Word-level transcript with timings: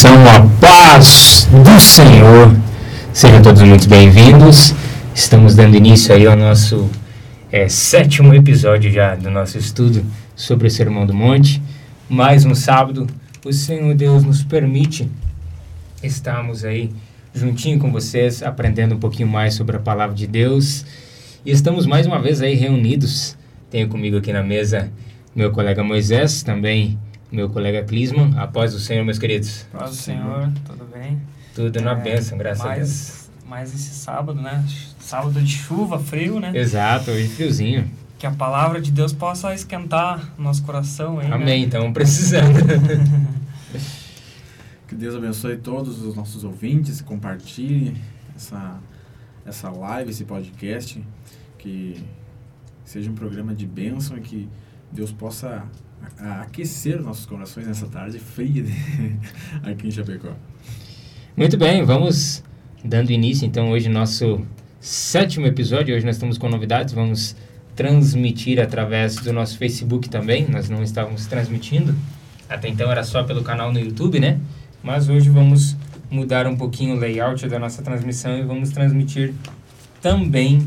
coração, 0.00 0.26
a 0.28 0.60
paz 0.60 1.46
do 1.50 1.78
Senhor. 1.78 2.56
Sejam 3.12 3.42
todos 3.42 3.60
muito 3.60 3.86
bem-vindos. 3.86 4.74
Estamos 5.14 5.54
dando 5.54 5.76
início 5.76 6.14
aí 6.14 6.26
ao 6.26 6.36
nosso 6.36 6.90
é, 7.52 7.68
sétimo 7.68 8.32
episódio 8.32 8.90
já 8.90 9.14
do 9.14 9.30
nosso 9.30 9.58
estudo 9.58 10.02
sobre 10.34 10.68
o 10.68 10.70
Sermão 10.70 11.04
do 11.04 11.12
Monte. 11.12 11.60
Mais 12.08 12.46
um 12.46 12.54
sábado, 12.54 13.06
o 13.44 13.52
Senhor 13.52 13.94
Deus 13.94 14.24
nos 14.24 14.42
permite 14.42 15.06
estarmos 16.02 16.64
aí 16.64 16.90
juntinho 17.34 17.78
com 17.78 17.92
vocês, 17.92 18.42
aprendendo 18.42 18.94
um 18.94 18.98
pouquinho 18.98 19.28
mais 19.28 19.52
sobre 19.54 19.76
a 19.76 19.80
palavra 19.80 20.14
de 20.14 20.26
Deus. 20.26 20.84
E 21.44 21.50
estamos 21.50 21.84
mais 21.84 22.06
uma 22.06 22.20
vez 22.20 22.40
aí 22.40 22.54
reunidos. 22.54 23.36
Tenho 23.70 23.88
comigo 23.88 24.16
aqui 24.16 24.32
na 24.32 24.42
mesa 24.42 24.90
meu 25.36 25.50
colega 25.50 25.84
Moisés, 25.84 26.42
também 26.42 26.98
meu 27.30 27.48
colega 27.48 27.84
Clisman. 27.84 28.34
Após 28.36 28.74
o 28.74 28.80
Senhor, 28.80 29.04
meus 29.04 29.18
queridos. 29.18 29.66
Após 29.72 29.92
o 29.92 29.94
Senhor, 29.94 30.50
tudo 30.64 30.84
bem? 30.92 31.20
Tudo 31.54 31.80
na 31.80 31.92
é, 31.92 31.96
bênção, 31.96 32.36
graças 32.36 32.64
mais, 32.64 32.72
a 32.72 32.84
Deus. 32.84 33.30
Mais 33.46 33.74
esse 33.74 33.94
sábado, 33.94 34.40
né? 34.40 34.64
Sábado 34.98 35.40
de 35.40 35.52
chuva, 35.52 35.98
frio, 35.98 36.40
né? 36.40 36.52
Exato, 36.54 37.10
hoje 37.10 37.28
friozinho. 37.28 37.90
Que 38.18 38.26
a 38.26 38.30
palavra 38.30 38.80
de 38.80 38.90
Deus 38.90 39.12
possa 39.12 39.54
esquentar 39.54 40.32
nosso 40.38 40.62
coração 40.62 41.18
aí, 41.18 41.28
né? 41.28 41.34
Amém, 41.34 41.60
né? 41.60 41.66
então 41.66 41.90
precisando. 41.92 42.58
que 44.86 44.94
Deus 44.94 45.14
abençoe 45.14 45.56
todos 45.56 46.02
os 46.02 46.14
nossos 46.14 46.44
ouvintes, 46.44 47.00
compartilhe 47.00 47.96
essa, 48.34 48.78
essa 49.46 49.70
live, 49.70 50.10
esse 50.10 50.24
podcast, 50.24 51.02
que 51.58 52.02
seja 52.84 53.10
um 53.10 53.14
programa 53.14 53.54
de 53.54 53.66
bênção 53.66 54.16
e 54.16 54.20
que 54.20 54.48
Deus 54.90 55.12
possa 55.12 55.64
a 56.18 56.42
aquecer 56.42 57.00
nossos 57.00 57.26
corações 57.26 57.66
nessa 57.66 57.86
tarde 57.86 58.18
fria 58.18 58.64
aqui 59.62 59.88
em 59.88 59.90
Chapecó. 59.90 60.32
Muito 61.36 61.56
bem, 61.56 61.84
vamos 61.84 62.42
dando 62.84 63.10
início 63.10 63.46
então 63.46 63.70
hoje 63.70 63.88
nosso 63.88 64.44
sétimo 64.80 65.46
episódio. 65.46 65.94
Hoje 65.94 66.04
nós 66.04 66.16
estamos 66.16 66.38
com 66.38 66.48
novidades, 66.48 66.94
vamos 66.94 67.36
transmitir 67.76 68.60
através 68.60 69.16
do 69.16 69.32
nosso 69.32 69.56
Facebook 69.58 70.08
também. 70.08 70.46
Nós 70.48 70.68
não 70.68 70.82
estávamos 70.82 71.26
transmitindo, 71.26 71.94
até 72.48 72.68
então 72.68 72.90
era 72.90 73.04
só 73.04 73.22
pelo 73.22 73.42
canal 73.42 73.72
no 73.72 73.78
YouTube, 73.78 74.18
né? 74.18 74.38
Mas 74.82 75.08
hoje 75.08 75.30
vamos 75.30 75.76
mudar 76.10 76.46
um 76.46 76.56
pouquinho 76.56 76.96
o 76.96 76.98
layout 76.98 77.46
da 77.48 77.58
nossa 77.58 77.82
transmissão 77.82 78.38
e 78.38 78.42
vamos 78.42 78.70
transmitir 78.70 79.34
também 80.02 80.66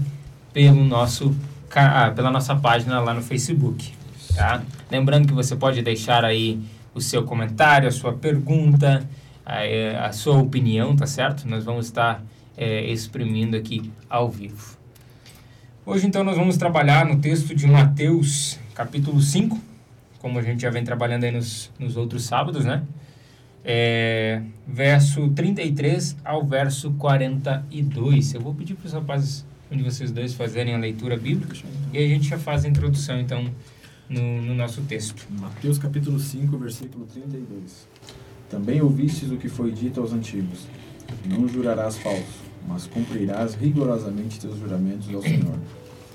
pelo 0.53 0.83
nosso 0.83 1.35
ah, 1.75 2.11
pela 2.11 2.29
nossa 2.29 2.55
página 2.55 2.99
lá 2.99 3.13
no 3.13 3.21
Facebook. 3.21 4.02
Tá? 4.35 4.63
Lembrando 4.89 5.27
que 5.27 5.33
você 5.33 5.55
pode 5.55 5.81
deixar 5.81 6.25
aí 6.25 6.59
o 6.93 7.01
seu 7.01 7.23
comentário, 7.23 7.87
a 7.87 7.91
sua 7.91 8.13
pergunta, 8.13 9.07
a, 9.45 10.07
a 10.07 10.11
sua 10.11 10.37
opinião, 10.37 10.95
tá 10.95 11.05
certo? 11.05 11.47
Nós 11.47 11.63
vamos 11.63 11.85
estar 11.85 12.23
é, 12.57 12.85
exprimindo 12.91 13.55
aqui 13.55 13.91
ao 14.09 14.29
vivo. 14.29 14.77
Hoje, 15.85 16.07
então, 16.07 16.23
nós 16.23 16.37
vamos 16.37 16.55
trabalhar 16.55 17.05
no 17.05 17.19
texto 17.19 17.53
de 17.53 17.67
Mateus, 17.67 18.57
capítulo 18.73 19.19
5, 19.19 19.59
como 20.19 20.39
a 20.39 20.41
gente 20.41 20.61
já 20.61 20.69
vem 20.69 20.83
trabalhando 20.83 21.25
aí 21.25 21.31
nos, 21.31 21.69
nos 21.77 21.97
outros 21.97 22.23
sábados, 22.23 22.63
né? 22.63 22.83
É, 23.65 24.41
verso 24.67 25.29
33 25.29 26.17
ao 26.23 26.45
verso 26.45 26.91
42. 26.91 28.33
Eu 28.33 28.41
vou 28.41 28.53
pedir 28.53 28.75
para 28.75 28.87
os 28.87 28.93
rapazes, 28.93 29.45
um 29.69 29.75
de 29.75 29.83
vocês 29.83 30.11
dois, 30.11 30.33
fazerem 30.33 30.73
a 30.73 30.77
leitura 30.77 31.17
bíblica 31.17 31.55
e 31.91 31.97
a 31.97 32.07
gente 32.07 32.29
já 32.29 32.37
faz 32.37 32.63
a 32.63 32.69
introdução, 32.69 33.19
então, 33.19 33.49
no, 34.09 34.41
no 34.41 34.53
nosso 34.53 34.81
texto. 34.81 35.25
Mateus 35.39 35.77
capítulo 35.77 36.19
5, 36.19 36.57
versículo 36.57 37.05
32. 37.05 37.87
Também 38.49 38.81
ouvistes 38.81 39.31
o 39.31 39.37
que 39.37 39.49
foi 39.49 39.71
dito 39.71 39.99
aos 39.99 40.13
antigos: 40.13 40.67
Não 41.25 41.47
jurarás 41.47 41.97
falso, 41.97 42.43
mas 42.67 42.87
cumprirás 42.87 43.55
rigorosamente 43.55 44.39
teus 44.39 44.57
juramentos 44.59 45.13
ao 45.13 45.21
Senhor. 45.21 45.57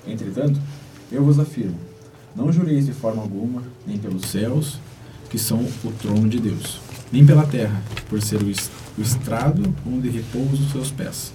Entretanto, 0.07 0.59
eu 1.11 1.23
vos 1.23 1.39
afirmo: 1.39 1.77
não 2.35 2.51
jureis 2.51 2.85
de 2.85 2.93
forma 2.93 3.21
alguma, 3.21 3.63
nem 3.85 3.97
pelos 3.97 4.25
céus, 4.25 4.79
que 5.29 5.37
são 5.37 5.59
o 5.83 5.91
trono 5.93 6.27
de 6.29 6.39
Deus, 6.39 6.79
nem 7.11 7.25
pela 7.25 7.45
terra, 7.45 7.81
por 8.07 8.21
ser 8.21 8.41
o 8.41 9.01
estrado 9.01 9.73
onde 9.85 10.09
repousam 10.09 10.65
os 10.65 10.71
seus 10.71 10.91
pés, 10.91 11.33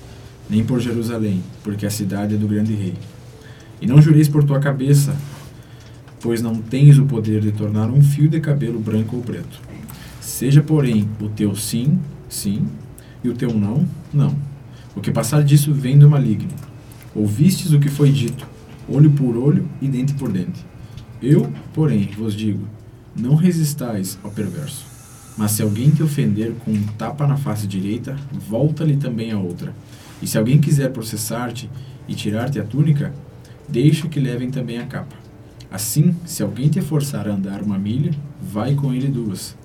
nem 0.48 0.64
por 0.64 0.80
Jerusalém, 0.80 1.42
porque 1.62 1.86
a 1.86 1.90
cidade 1.90 2.34
é 2.34 2.38
do 2.38 2.48
grande 2.48 2.74
rei. 2.74 2.94
E 3.80 3.86
não 3.86 4.00
jureis 4.00 4.28
por 4.28 4.44
tua 4.44 4.60
cabeça, 4.60 5.14
pois 6.24 6.40
não 6.40 6.54
tens 6.54 6.96
o 6.96 7.04
poder 7.04 7.42
de 7.42 7.52
tornar 7.52 7.90
um 7.90 8.00
fio 8.00 8.30
de 8.30 8.40
cabelo 8.40 8.80
branco 8.80 9.14
ou 9.14 9.22
preto. 9.22 9.60
Seja, 10.22 10.62
porém, 10.62 11.06
o 11.20 11.28
teu 11.28 11.54
sim, 11.54 11.98
sim, 12.30 12.66
e 13.22 13.28
o 13.28 13.34
teu 13.34 13.52
não, 13.52 13.86
não. 14.10 14.34
O 14.96 15.02
que 15.02 15.10
passar 15.10 15.44
disso 15.44 15.74
vem 15.74 15.98
do 15.98 16.08
maligno. 16.08 16.48
Ouvistes 17.14 17.72
o 17.72 17.78
que 17.78 17.90
foi 17.90 18.10
dito, 18.10 18.46
olho 18.88 19.10
por 19.10 19.36
olho 19.36 19.68
e 19.82 19.86
dente 19.86 20.14
por 20.14 20.32
dente. 20.32 20.64
Eu, 21.20 21.52
porém, 21.74 22.08
vos 22.16 22.34
digo: 22.34 22.66
não 23.14 23.34
resistais 23.34 24.18
ao 24.24 24.30
perverso. 24.30 24.86
Mas 25.36 25.50
se 25.50 25.62
alguém 25.62 25.90
te 25.90 26.02
ofender 26.02 26.54
com 26.64 26.70
um 26.70 26.82
tapa 26.96 27.26
na 27.26 27.36
face 27.36 27.66
direita, 27.66 28.16
volta-lhe 28.32 28.96
também 28.96 29.30
a 29.30 29.38
outra. 29.38 29.74
E 30.22 30.26
se 30.26 30.38
alguém 30.38 30.58
quiser 30.58 30.90
processar-te 30.90 31.68
e 32.08 32.14
tirar-te 32.14 32.58
a 32.58 32.64
túnica, 32.64 33.12
deixa 33.68 34.08
que 34.08 34.18
levem 34.18 34.50
também 34.50 34.78
a 34.78 34.86
capa. 34.86 35.23
Assim, 35.74 36.14
se 36.24 36.40
alguém 36.40 36.68
te 36.68 36.80
forçar 36.80 37.26
a 37.26 37.32
andar 37.32 37.60
uma 37.60 37.76
milha, 37.76 38.12
vai 38.40 38.76
com 38.76 38.94
ele 38.94 39.08
duas. 39.08 39.56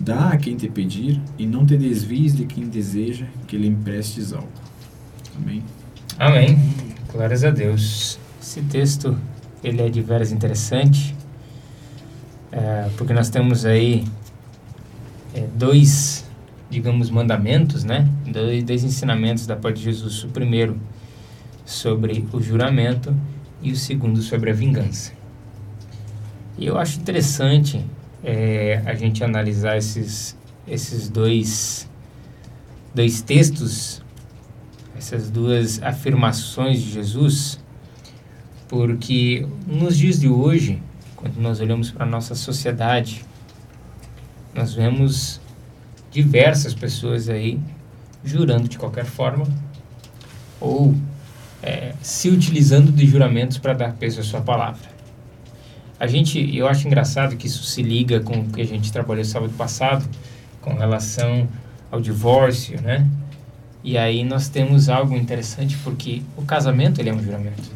Dá 0.00 0.30
a 0.30 0.36
quem 0.36 0.56
te 0.56 0.68
pedir 0.68 1.20
e 1.38 1.46
não 1.46 1.64
te 1.64 1.76
desvies 1.76 2.34
de 2.34 2.44
quem 2.44 2.68
deseja 2.68 3.26
que 3.46 3.56
lhe 3.56 3.68
emprestes 3.68 4.32
algo. 4.32 4.48
Amém? 5.36 5.62
Amém. 6.18 6.58
Glórias 7.12 7.44
a 7.44 7.50
Deus. 7.50 8.18
Esse 8.42 8.62
texto, 8.62 9.16
ele 9.62 9.80
é 9.80 9.88
de 9.88 10.02
veras 10.02 10.32
interessante, 10.32 11.14
é, 12.50 12.90
porque 12.96 13.12
nós 13.12 13.30
temos 13.30 13.64
aí 13.64 14.04
é, 15.36 15.46
dois, 15.54 16.28
digamos, 16.68 17.10
mandamentos, 17.10 17.84
né? 17.84 18.08
Dois, 18.26 18.64
dois 18.64 18.82
ensinamentos 18.82 19.46
da 19.46 19.54
parte 19.54 19.76
de 19.76 19.84
Jesus. 19.84 20.24
O 20.24 20.28
primeiro 20.30 20.76
sobre 21.64 22.26
o 22.32 22.42
juramento 22.42 23.14
e 23.62 23.70
o 23.70 23.76
segundo 23.76 24.20
sobre 24.20 24.50
a 24.50 24.52
vingança. 24.52 25.12
E 26.56 26.66
eu 26.66 26.78
acho 26.78 27.00
interessante 27.00 27.84
é, 28.22 28.80
a 28.86 28.94
gente 28.94 29.24
analisar 29.24 29.76
esses, 29.76 30.36
esses 30.68 31.08
dois, 31.08 31.88
dois 32.94 33.20
textos, 33.20 34.02
essas 34.96 35.30
duas 35.30 35.82
afirmações 35.82 36.80
de 36.80 36.92
Jesus, 36.92 37.58
porque 38.68 39.46
nos 39.66 39.96
dias 39.96 40.20
de 40.20 40.28
hoje, 40.28 40.80
quando 41.16 41.36
nós 41.38 41.60
olhamos 41.60 41.90
para 41.90 42.04
a 42.04 42.08
nossa 42.08 42.34
sociedade, 42.36 43.24
nós 44.54 44.74
vemos 44.74 45.40
diversas 46.12 46.72
pessoas 46.72 47.28
aí 47.28 47.58
jurando 48.24 48.68
de 48.68 48.78
qualquer 48.78 49.04
forma 49.04 49.44
ou 50.60 50.94
é, 51.60 51.94
se 52.00 52.28
utilizando 52.28 52.92
de 52.92 53.04
juramentos 53.06 53.58
para 53.58 53.74
dar 53.74 53.92
peso 53.94 54.20
à 54.20 54.22
sua 54.22 54.40
palavra. 54.40 54.93
A 56.04 56.06
gente, 56.06 56.54
eu 56.54 56.68
acho 56.68 56.86
engraçado 56.86 57.34
que 57.34 57.46
isso 57.46 57.64
se 57.64 57.82
liga 57.82 58.20
com 58.20 58.40
o 58.40 58.44
que 58.50 58.60
a 58.60 58.66
gente 58.66 58.92
trabalhou 58.92 59.24
sábado 59.24 59.54
passado, 59.54 60.06
com 60.60 60.74
relação 60.74 61.48
ao 61.90 61.98
divórcio, 61.98 62.78
né? 62.82 63.08
E 63.82 63.96
aí 63.96 64.22
nós 64.22 64.50
temos 64.50 64.90
algo 64.90 65.16
interessante 65.16 65.78
porque 65.78 66.20
o 66.36 66.42
casamento 66.42 67.00
ele 67.00 67.08
é 67.08 67.14
um 67.14 67.22
juramento. 67.22 67.70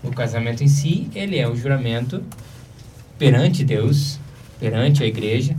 O 0.00 0.12
casamento 0.12 0.62
em 0.62 0.68
si, 0.68 1.10
ele 1.12 1.40
é 1.40 1.48
um 1.48 1.56
juramento 1.56 2.22
perante 3.18 3.64
Deus, 3.64 4.20
perante 4.60 5.02
a 5.02 5.06
igreja, 5.06 5.56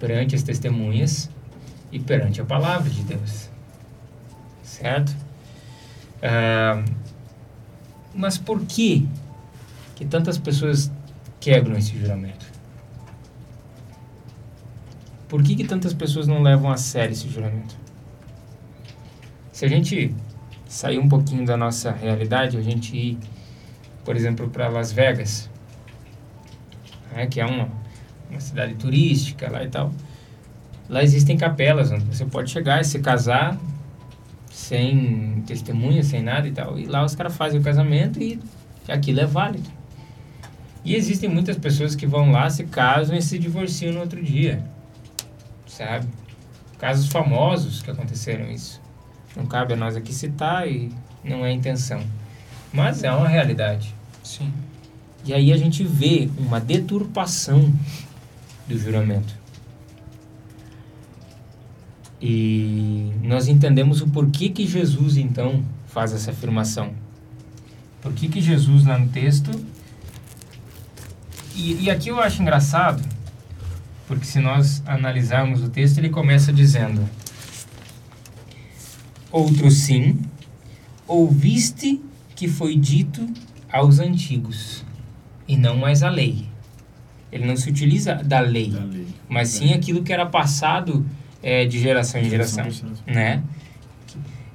perante 0.00 0.34
as 0.34 0.42
testemunhas 0.42 1.30
e 1.92 2.00
perante 2.00 2.40
a 2.40 2.44
palavra 2.44 2.90
de 2.90 3.04
Deus. 3.04 3.48
Certo? 4.64 5.14
Ah, 6.20 6.82
mas 8.12 8.36
por 8.36 8.62
que 8.62 9.06
que 10.00 10.06
tantas 10.06 10.38
pessoas 10.38 10.90
quebram 11.38 11.76
esse 11.76 11.94
juramento? 11.94 12.46
Por 15.28 15.42
que, 15.42 15.54
que 15.54 15.64
tantas 15.64 15.92
pessoas 15.92 16.26
não 16.26 16.40
levam 16.40 16.70
a 16.70 16.78
sério 16.78 17.12
esse 17.12 17.28
juramento? 17.28 17.76
Se 19.52 19.66
a 19.66 19.68
gente 19.68 20.14
sair 20.66 20.98
um 20.98 21.06
pouquinho 21.06 21.44
da 21.44 21.54
nossa 21.54 21.92
realidade, 21.92 22.56
a 22.56 22.62
gente 22.62 22.96
ir, 22.96 23.18
por 24.02 24.16
exemplo, 24.16 24.48
para 24.48 24.68
Las 24.68 24.90
Vegas, 24.90 25.50
né, 27.12 27.26
que 27.26 27.38
é 27.38 27.44
uma, 27.44 27.68
uma 28.30 28.40
cidade 28.40 28.76
turística 28.76 29.50
lá 29.50 29.62
e 29.62 29.68
tal, 29.68 29.92
lá 30.88 31.02
existem 31.02 31.36
capelas 31.36 31.92
onde 31.92 32.04
você 32.04 32.24
pode 32.24 32.50
chegar 32.50 32.80
e 32.80 32.84
se 32.84 33.00
casar 33.00 33.60
sem 34.48 35.44
testemunha, 35.46 36.02
sem 36.02 36.22
nada 36.22 36.48
e 36.48 36.52
tal. 36.52 36.78
E 36.78 36.86
lá 36.86 37.04
os 37.04 37.14
caras 37.14 37.36
fazem 37.36 37.60
o 37.60 37.62
casamento 37.62 38.18
e 38.18 38.40
aquilo 38.88 39.20
é 39.20 39.26
válido. 39.26 39.79
E 40.84 40.94
existem 40.94 41.28
muitas 41.28 41.58
pessoas 41.58 41.94
que 41.94 42.06
vão 42.06 42.30
lá, 42.30 42.48
se 42.48 42.64
casam 42.64 43.16
e 43.16 43.22
se 43.22 43.38
divorciam 43.38 43.92
no 43.92 44.00
outro 44.00 44.22
dia, 44.22 44.62
sabe? 45.66 46.06
casos 46.80 47.08
famosos 47.08 47.82
que 47.82 47.90
aconteceram 47.90 48.50
isso. 48.50 48.80
Não 49.36 49.44
cabe 49.44 49.74
a 49.74 49.76
nós 49.76 49.94
aqui 49.94 50.14
citar 50.14 50.66
e 50.66 50.90
não 51.22 51.44
é 51.44 51.52
intenção. 51.52 52.02
Mas 52.72 53.04
é 53.04 53.12
uma 53.12 53.28
realidade. 53.28 53.94
Sim. 54.24 54.50
E 55.24 55.34
aí 55.34 55.52
a 55.52 55.56
gente 55.58 55.84
vê 55.84 56.30
uma 56.38 56.58
deturpação 56.58 57.70
do 58.66 58.78
juramento. 58.78 59.38
E 62.20 63.12
nós 63.22 63.46
entendemos 63.46 64.00
o 64.00 64.08
porquê 64.08 64.48
que 64.48 64.66
Jesus 64.66 65.18
então 65.18 65.62
faz 65.86 66.14
essa 66.14 66.30
afirmação. 66.30 66.92
Por 68.00 68.12
que, 68.14 68.28
que 68.28 68.40
Jesus 68.40 68.86
lá 68.86 68.98
no 68.98 69.08
texto. 69.08 69.50
E, 71.54 71.84
e 71.84 71.90
aqui 71.90 72.08
eu 72.08 72.20
acho 72.20 72.40
engraçado, 72.42 73.02
porque 74.06 74.24
se 74.24 74.38
nós 74.40 74.82
analisarmos 74.86 75.62
o 75.62 75.68
texto, 75.68 75.98
ele 75.98 76.08
começa 76.10 76.52
dizendo: 76.52 77.08
Outro 79.30 79.70
sim, 79.70 80.18
ouviste 81.06 82.00
que 82.34 82.48
foi 82.48 82.76
dito 82.76 83.26
aos 83.70 83.98
antigos, 84.00 84.84
e 85.46 85.56
não 85.56 85.76
mais 85.76 86.02
a 86.02 86.08
lei. 86.10 86.48
Ele 87.30 87.46
não 87.46 87.56
se 87.56 87.70
utiliza 87.70 88.14
da 88.16 88.40
lei, 88.40 88.70
Da 88.70 88.84
lei. 88.84 89.06
mas 89.28 89.48
sim 89.50 89.72
aquilo 89.72 90.02
que 90.02 90.12
era 90.12 90.26
passado 90.26 91.06
é, 91.40 91.64
de 91.64 91.78
geração 91.78 92.20
em 92.20 92.28
geração, 92.28 92.66
né? 93.06 93.42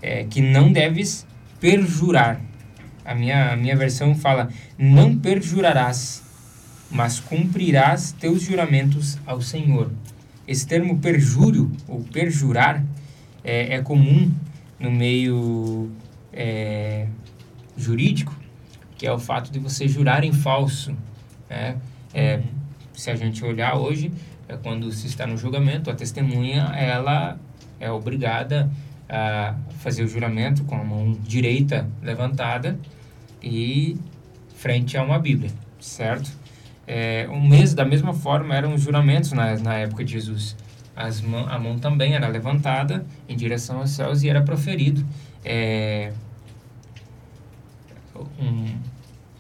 É, 0.02 0.26
que 0.26 0.42
não 0.42 0.72
deves 0.72 1.26
perjurar. 1.60 2.42
A 3.06 3.16
minha, 3.16 3.54
a 3.54 3.56
minha 3.56 3.76
versão 3.78 4.14
fala: 4.14 4.50
não 4.78 5.18
perjurarás, 5.18 6.22
mas 6.90 7.20
cumprirás 7.20 8.12
teus 8.12 8.44
juramentos 8.44 9.18
ao 9.26 9.42
Senhor. 9.42 9.92
Esse 10.48 10.68
termo 10.68 11.00
perjúrio 11.00 11.72
ou 11.88 12.04
perjurar 12.04 12.84
é, 13.44 13.76
é 13.76 13.82
comum 13.82 14.32
no 14.80 14.92
meio 14.92 15.90
é, 16.32 17.08
jurídico, 17.78 18.36
que 18.98 19.08
é 19.08 19.12
o 19.12 19.20
fato 19.20 19.52
de 19.52 19.60
você 19.60 19.88
jurar 19.88 20.24
em 20.24 20.32
falso. 20.32 20.96
Né? 21.50 21.78
É, 22.14 22.42
se 22.94 23.10
a 23.10 23.16
gente 23.16 23.44
olhar 23.44 23.76
hoje, 23.76 24.12
é 24.48 24.56
quando 24.56 24.92
se 24.92 25.08
está 25.08 25.26
no 25.26 25.38
julgamento, 25.38 25.90
a 25.90 25.96
testemunha 25.96 26.64
ela 26.76 27.40
é 27.80 27.92
obrigada 27.92 28.70
a 29.10 29.56
fazer 29.80 30.04
o 30.04 30.08
juramento 30.08 30.64
com 30.64 30.76
a 30.76 30.84
mão 30.84 31.14
direita 31.24 31.88
levantada 32.02 32.80
e 33.42 33.98
frente 34.56 34.98
a 34.98 35.04
uma 35.04 35.20
Bíblia, 35.20 35.52
certo? 35.80 36.32
É, 36.88 37.28
o 37.30 37.40
mês 37.42 37.74
da 37.74 37.84
mesma 37.84 38.14
forma 38.14 38.56
eram 38.56 38.74
os 38.74 38.82
juramentos 38.82 39.32
na, 39.32 39.58
na 39.58 39.76
época 39.76 40.04
de 40.04 40.14
Jesus. 40.14 40.56
As 40.96 41.20
mão, 41.20 41.48
a 41.50 41.60
mão 41.60 41.78
também 41.78 42.14
era 42.14 42.28
levantada 42.28 43.06
em 43.28 43.36
direção 43.36 43.80
aos 43.80 43.92
céus 43.92 44.24
e 44.24 44.30
era 44.30 44.42
proferido. 44.42 45.06
É, 45.44 46.12
um, 48.40 48.76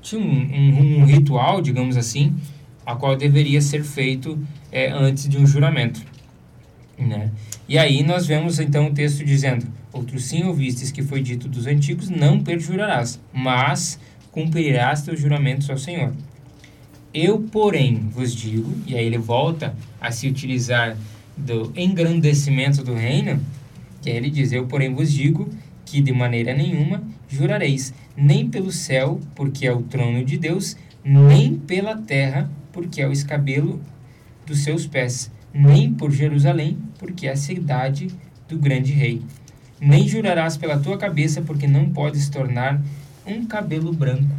tinha 0.01 0.21
um, 0.21 0.25
um, 0.25 1.01
um 1.01 1.05
ritual, 1.05 1.61
digamos 1.61 1.95
assim, 1.97 2.35
a 2.85 2.95
qual 2.95 3.15
deveria 3.15 3.61
ser 3.61 3.83
feito 3.83 4.37
é, 4.71 4.91
antes 4.91 5.27
de 5.27 5.37
um 5.37 5.47
juramento. 5.47 6.01
Né? 6.97 7.31
E 7.67 7.77
aí 7.77 8.03
nós 8.03 8.25
vemos 8.27 8.59
então 8.59 8.87
o 8.87 8.93
texto 8.93 9.23
dizendo: 9.23 9.65
Outro 9.91 10.19
sim 10.19 10.43
ouvistes 10.43 10.91
que 10.91 11.01
foi 11.01 11.21
dito 11.21 11.47
dos 11.47 11.67
antigos, 11.67 12.09
não 12.09 12.41
perjurarás, 12.41 13.19
mas 13.33 13.99
cumprirás 14.31 15.01
teus 15.01 15.19
juramentos 15.19 15.69
ao 15.69 15.77
Senhor. 15.77 16.13
Eu, 17.17 17.39
porém, 17.39 18.09
vos 18.11 18.35
digo, 18.35 18.69
e 18.85 18.93
aí 18.93 19.05
ele 19.05 19.17
volta 19.17 19.73
a 20.01 20.11
se 20.11 20.27
utilizar 20.27 20.97
do 21.37 21.71
engrandecimento 21.73 22.83
do 22.83 22.93
reino, 22.93 23.39
que 24.01 24.09
aí 24.09 24.17
ele 24.17 24.29
diz: 24.29 24.51
Eu, 24.51 24.67
porém, 24.67 24.93
vos 24.93 25.13
digo 25.13 25.47
que 25.85 26.01
de 26.01 26.11
maneira 26.11 26.53
nenhuma 26.53 27.01
jurareis, 27.29 27.93
nem 28.17 28.49
pelo 28.49 28.69
céu, 28.69 29.21
porque 29.33 29.65
é 29.65 29.71
o 29.71 29.81
trono 29.81 30.25
de 30.25 30.37
Deus, 30.37 30.75
nem 31.05 31.55
pela 31.55 31.95
terra, 31.95 32.49
porque 32.73 33.01
é 33.01 33.07
o 33.07 33.13
escabelo 33.13 33.79
dos 34.45 34.65
seus 34.65 34.85
pés, 34.85 35.31
nem 35.53 35.93
por 35.93 36.11
Jerusalém, 36.11 36.77
porque 36.99 37.27
é 37.27 37.31
a 37.31 37.37
cidade 37.37 38.09
do 38.45 38.59
grande 38.59 38.91
rei. 38.91 39.21
Nem 39.79 40.05
jurarás 40.05 40.57
pela 40.57 40.77
tua 40.77 40.97
cabeça, 40.97 41.41
porque 41.41 41.65
não 41.65 41.89
podes 41.91 42.27
tornar 42.27 42.81
um 43.25 43.45
cabelo 43.45 43.93
branco 43.93 44.35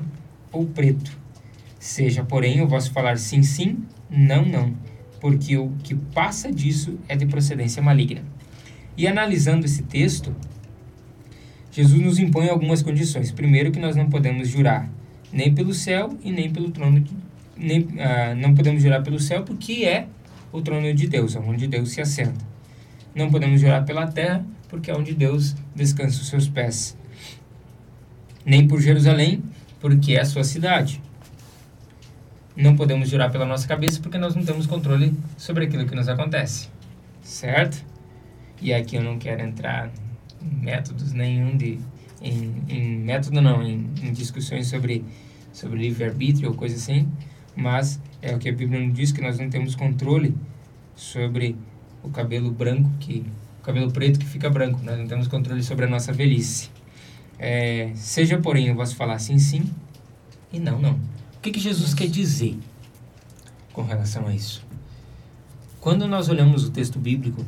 ou 0.53 0.67
preto. 0.67 1.25
Seja, 1.87 2.25
porém, 2.25 2.61
o 2.61 2.67
vosso 2.67 2.91
falar 2.91 3.17
sim, 3.17 3.45
sim, 3.45 3.79
não, 4.11 4.45
não, 4.45 4.75
porque 5.21 5.57
o 5.57 5.71
que 5.85 5.95
passa 5.95 6.51
disso 6.51 6.99
é 7.09 7.15
de 7.15 7.27
procedência 7.27 7.81
maligna. 7.81 8.25
E 8.97 9.07
analisando 9.07 9.65
esse 9.65 9.85
texto, 9.85 10.35
Jesus 11.71 12.01
nos 12.03 12.19
impõe 12.19 12.49
algumas 12.49 12.83
condições. 12.83 13.31
Primeiro, 13.31 13.71
que 13.71 13.79
nós 13.79 13.95
não 13.95 14.11
podemos 14.11 14.49
jurar 14.49 14.91
nem 15.33 15.55
pelo 15.55 15.73
céu 15.73 16.19
e 16.25 16.33
nem 16.33 16.51
pelo 16.53 16.73
trono 16.73 16.99
de, 16.99 17.13
nem 17.57 17.87
ah, 18.01 18.35
não 18.35 18.53
podemos 18.53 18.83
jurar 18.83 19.05
pelo 19.05 19.21
céu 19.21 19.45
porque 19.45 19.85
é 19.85 20.09
o 20.51 20.61
trono 20.61 20.93
de 20.93 21.07
Deus, 21.07 21.37
é 21.37 21.39
onde 21.39 21.69
Deus 21.69 21.91
se 21.91 22.01
assenta. 22.01 22.45
Não 23.15 23.31
podemos 23.31 23.61
jurar 23.61 23.85
pela 23.85 24.09
terra 24.09 24.45
porque 24.69 24.91
é 24.91 24.95
onde 24.95 25.15
Deus 25.15 25.55
descansa 25.73 26.21
os 26.21 26.27
seus 26.27 26.49
pés. 26.49 26.99
Nem 28.45 28.67
por 28.67 28.81
Jerusalém, 28.81 29.41
porque 29.79 30.15
é 30.15 30.23
a 30.23 30.25
sua 30.25 30.43
cidade. 30.43 31.06
Não 32.57 32.75
podemos 32.75 33.09
jurar 33.09 33.31
pela 33.31 33.45
nossa 33.45 33.69
cabeça 33.69 34.01
porque 34.01 34.17
nós 34.17 34.35
não 34.35 34.45
temos 34.45 34.67
controle 34.67 35.13
sobre 35.37 35.67
aquilo 35.67 35.87
que 35.87 35.95
nos 35.95 36.09
acontece. 36.09 36.69
Certo? 37.23 37.85
E 38.61 38.73
aqui 38.73 38.97
eu 38.97 39.03
não 39.03 39.19
quero 39.19 39.43
entrar 39.43 39.91
em 40.41 40.65
métodos 40.65 41.13
nenhum 41.13 41.57
de 41.57 41.79
em, 42.23 42.63
em 42.69 42.99
método 42.99 43.41
não, 43.43 43.63
em, 43.63 43.91
em 44.03 44.13
discussões 44.13 44.69
sobre 44.69 45.05
sobre 45.53 45.79
livre-arbítrio 45.79 46.51
ou 46.51 46.55
coisa 46.55 46.77
assim, 46.77 47.09
mas 47.55 48.01
é 48.21 48.35
o 48.35 48.39
que 48.39 48.49
a 48.49 48.53
Bíblia 48.53 48.81
nos 48.81 48.95
diz 48.95 49.11
que 49.11 49.23
nós 49.23 49.39
não 49.39 49.49
temos 49.49 49.75
controle 49.75 50.35
sobre 50.95 51.57
o 52.03 52.11
cabelo 52.11 52.51
branco 52.51 52.91
que 53.01 53.25
o 53.61 53.63
cabelo 53.63 53.91
preto 53.91 54.19
que 54.19 54.27
fica 54.27 54.49
branco, 54.51 54.81
nós 54.83 54.99
não 54.99 55.07
temos 55.07 55.29
controle 55.29 55.63
sobre 55.63 55.87
a 55.87 55.89
nossa 55.89 56.13
velhice. 56.13 56.71
É, 57.39 57.91
seja 57.95 58.39
porém 58.39 58.69
eu 58.69 58.77
posso 58.77 58.97
falar 58.97 59.19
sim, 59.19 59.39
sim 59.39 59.71
e 60.53 60.59
não, 60.59 60.79
não. 60.79 60.99
O 61.37 61.41
que, 61.41 61.51
que 61.51 61.61
Jesus 61.61 61.95
quer 61.95 62.09
dizer 62.09 62.59
com 63.73 63.83
relação 63.83 64.27
a 64.27 64.35
isso? 64.35 64.65
Quando 65.81 66.09
nós 66.09 66.29
olhamos 66.29 66.65
o 66.65 66.71
texto 66.71 66.99
bíblico, 66.99 67.45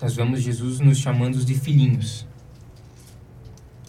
nós 0.00 0.16
vemos 0.16 0.42
Jesus 0.42 0.80
nos 0.80 0.98
chamando 0.98 1.44
de 1.44 1.54
filhinhos. 1.54 2.26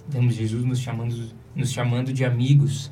Vemos 0.08 0.36
Jesus 0.36 0.64
nos 0.64 0.80
chamando, 0.80 1.32
nos 1.56 1.72
chamando 1.72 2.14
de 2.14 2.24
amigos. 2.24 2.92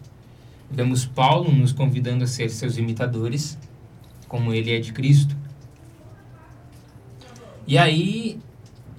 Vemos 0.72 1.06
Paulo 1.06 1.52
nos 1.52 1.72
convidando 1.72 2.24
a 2.24 2.28
ser 2.28 2.50
seus 2.50 2.78
imitadores, 2.78 3.58
como 4.28 4.54
ele 4.54 4.72
é 4.72 4.80
de 4.80 4.92
Cristo. 4.92 5.38
E 7.68 7.78
aí 7.78 8.40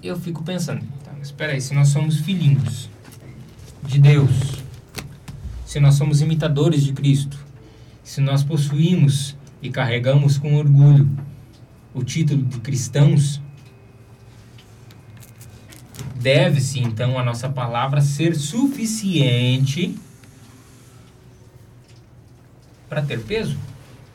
eu 0.03 0.17
fico 0.17 0.45
pensando, 0.45 0.87
tá, 1.05 1.13
espera 1.21 1.53
aí, 1.53 1.61
se 1.61 1.75
nós 1.75 1.89
somos 1.89 2.19
filhinhos 2.19 2.89
de 3.83 3.99
Deus, 3.99 4.62
se 5.73 5.81
nós 5.81 5.95
somos 5.95 6.21
imitadores 6.21 6.85
de 6.85 6.93
Cristo, 6.93 7.39
se 8.05 8.21
nós 8.21 8.45
possuímos 8.45 9.35
e 9.63 9.71
carregamos 9.71 10.37
com 10.37 10.57
orgulho 10.57 11.09
o 11.95 12.05
título 12.05 12.43
de 12.43 12.61
cristãos, 12.61 13.41
deve-se 16.15 16.79
então 16.79 17.19
a 17.19 17.25
nossa 17.25 17.49
palavra 17.49 18.03
ser 18.03 18.37
suficiente 18.37 19.95
para 22.87 23.01
ter 23.01 23.23
peso. 23.23 23.57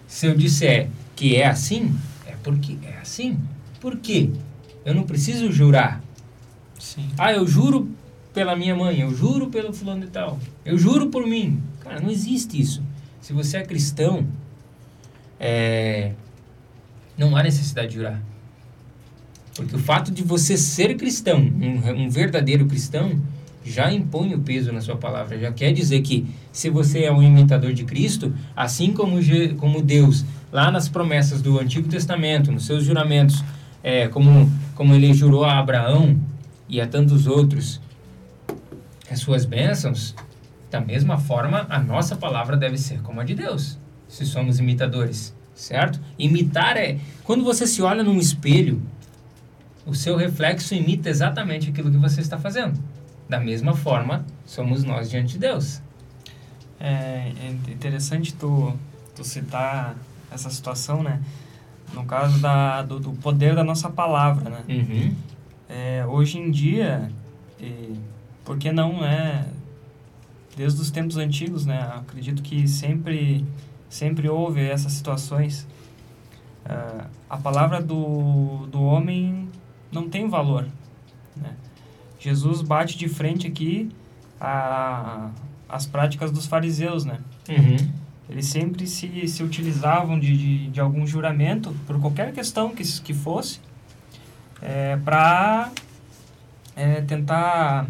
Se 0.08 0.28
eu 0.28 0.38
disser 0.38 0.92
que 1.16 1.38
é 1.38 1.48
assim, 1.48 1.98
é 2.28 2.36
porque 2.44 2.78
é 2.84 3.00
assim. 3.00 3.40
Por 3.82 3.98
quê? 3.98 4.30
Eu 4.86 4.94
não 4.94 5.02
preciso 5.02 5.52
jurar. 5.52 6.04
Sim. 6.80 7.10
Ah, 7.18 7.34
eu 7.34 7.48
juro 7.48 7.90
pela 8.38 8.56
minha 8.56 8.76
mãe, 8.76 9.00
eu 9.00 9.12
juro 9.16 9.48
pelo 9.48 9.74
fulano 9.74 10.04
e 10.04 10.08
tal. 10.10 10.38
Eu 10.64 10.78
juro 10.78 11.08
por 11.08 11.26
mim. 11.26 11.60
Cara, 11.80 12.00
não 12.00 12.12
existe 12.12 12.62
isso. 12.62 12.84
Se 13.20 13.34
você 13.34 13.58
é 13.58 13.64
cristão, 13.64 14.28
é, 15.40 16.12
não 17.18 17.36
há 17.36 17.42
necessidade 17.42 17.88
de 17.88 17.96
jurar. 17.96 18.22
Porque 19.56 19.76
o 19.76 19.80
fato 19.80 20.12
de 20.12 20.22
você 20.22 20.56
ser 20.56 20.96
cristão, 20.98 21.40
um, 21.40 22.04
um 22.04 22.10
verdadeiro 22.12 22.68
cristão, 22.68 23.20
já 23.66 23.92
impõe 23.92 24.36
o 24.36 24.40
peso 24.40 24.72
na 24.72 24.82
sua 24.82 24.98
palavra. 24.98 25.40
Já 25.40 25.52
quer 25.52 25.74
dizer 25.74 26.04
que 26.04 26.28
se 26.52 26.70
você 26.70 27.06
é 27.06 27.12
um 27.12 27.24
imitador 27.24 27.74
de 27.74 27.86
Cristo, 27.86 28.32
assim 28.56 28.94
como, 28.94 29.18
como 29.58 29.82
Deus, 29.82 30.24
lá 30.52 30.70
nas 30.70 30.88
promessas 30.88 31.42
do 31.42 31.60
Antigo 31.60 31.90
Testamento, 31.90 32.52
nos 32.52 32.68
seus 32.68 32.84
juramentos, 32.84 33.44
é, 33.82 34.08
como, 34.10 34.48
como 34.76 34.94
ele 34.94 35.12
jurou 35.12 35.44
a 35.44 35.58
Abraão 35.58 36.16
e 36.70 36.80
a 36.80 36.86
tantos 36.86 37.26
outros, 37.26 37.82
as 39.10 39.20
suas 39.20 39.46
bênçãos, 39.46 40.16
da 40.70 40.82
mesma 40.82 41.18
forma, 41.18 41.66
a 41.70 41.80
nossa 41.80 42.16
palavra 42.16 42.58
deve 42.58 42.78
ser 42.78 43.02
como 43.02 43.22
a 43.22 43.24
de 43.24 43.36
Deus, 43.36 43.78
se 44.08 44.26
somos 44.26 44.60
imitadores, 44.60 45.34
certo? 45.56 46.00
Imitar 46.18 46.78
é. 46.78 47.00
Quando 47.24 47.44
você 47.44 47.66
se 47.66 47.82
olha 47.82 48.04
num 48.04 48.18
espelho, 48.18 48.82
o 49.86 49.96
seu 49.96 50.18
reflexo 50.18 50.76
imita 50.76 51.10
exatamente 51.10 51.70
aquilo 51.70 51.90
que 51.90 51.98
você 51.98 52.20
está 52.20 52.38
fazendo. 52.38 52.78
Da 53.30 53.40
mesma 53.40 53.74
forma, 53.74 54.26
somos 54.46 54.84
nós 54.84 55.10
diante 55.10 55.34
de 55.34 55.40
Deus. 55.40 55.82
É, 56.80 57.32
é 57.42 57.72
interessante 57.72 58.34
tu, 58.34 58.74
tu 59.16 59.24
citar 59.24 59.96
essa 60.32 60.50
situação, 60.50 61.02
né? 61.02 61.22
No 61.94 62.06
caso 62.06 62.40
da, 62.40 62.84
do, 62.84 63.00
do 63.00 63.12
poder 63.14 63.56
da 63.56 63.64
nossa 63.64 63.90
palavra, 63.90 64.50
né? 64.50 64.64
Uhum. 64.68 65.16
É, 65.70 66.06
hoje 66.06 66.38
em 66.38 66.52
dia, 66.52 67.10
e, 68.48 68.58
por 68.58 68.58
que 68.58 68.72
não, 68.72 69.02
né? 69.02 69.46
Desde 70.56 70.82
os 70.82 70.90
tempos 70.90 71.18
antigos, 71.18 71.66
né? 71.66 71.80
Acredito 71.96 72.42
que 72.42 72.68
sempre, 72.68 73.46
sempre 73.90 74.30
houve 74.30 74.62
essas 74.62 74.94
situações. 74.94 75.68
Uh, 76.66 77.08
a 77.30 77.38
palavra 77.38 77.82
do, 77.82 78.66
do 78.68 78.82
homem 78.82 79.50
não 79.92 80.10
tem 80.10 80.28
valor. 80.30 80.68
Né? 81.36 81.54
Jesus 82.20 82.62
bate 82.62 82.98
de 82.98 83.08
frente 83.08 83.48
aqui 83.48 83.90
a, 84.40 85.30
as 85.70 85.86
práticas 85.86 86.32
dos 86.32 86.46
fariseus, 86.46 87.06
né? 87.06 87.20
Uhum. 87.50 87.92
Eles 88.30 88.48
sempre 88.48 88.88
se, 88.88 89.28
se 89.28 89.44
utilizavam 89.44 90.20
de, 90.20 90.36
de, 90.36 90.68
de 90.70 90.80
algum 90.82 91.06
juramento, 91.08 91.74
por 91.86 92.00
qualquer 92.00 92.34
questão 92.34 92.70
que, 92.76 92.84
que 93.02 93.14
fosse, 93.14 93.62
é, 94.62 94.98
para 94.98 95.72
é, 96.76 97.02
tentar 97.02 97.88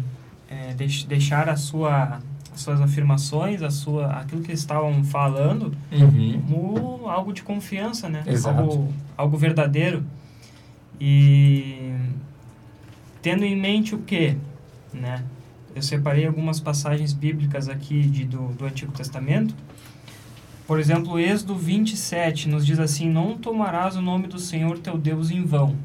é, 0.48 0.74
deix, 0.74 1.04
deixar 1.04 1.48
a 1.48 1.56
sua, 1.56 2.20
as 2.54 2.60
suas 2.60 2.80
afirmações, 2.80 3.62
a 3.62 3.70
sua, 3.70 4.06
aquilo 4.12 4.42
que 4.42 4.50
eles 4.50 4.60
estavam 4.60 5.02
falando, 5.04 5.72
Uhum. 5.92 6.42
como 6.48 7.08
algo 7.08 7.32
de 7.32 7.42
confiança, 7.42 8.08
né? 8.08 8.22
Exato. 8.26 8.60
Algo, 8.60 8.94
algo 9.16 9.36
verdadeiro. 9.36 10.04
E 11.00 11.92
tendo 13.22 13.44
em 13.44 13.56
mente 13.56 13.94
o 13.94 13.98
que, 13.98 14.36
né? 14.92 15.22
Eu 15.74 15.82
separei 15.82 16.26
algumas 16.26 16.58
passagens 16.58 17.12
bíblicas 17.12 17.68
aqui 17.68 18.02
de, 18.02 18.24
do, 18.24 18.48
do 18.48 18.64
Antigo 18.64 18.90
Testamento. 18.92 19.54
Por 20.66 20.80
exemplo, 20.80 21.18
Êxodo 21.20 21.54
27 21.54 22.48
nos 22.48 22.66
diz 22.66 22.78
assim: 22.80 23.08
Não 23.08 23.36
tomarás 23.38 23.94
o 23.96 24.02
nome 24.02 24.26
do 24.26 24.38
Senhor 24.38 24.78
teu 24.78 24.98
Deus 24.98 25.30
em 25.30 25.44
vão. 25.44 25.76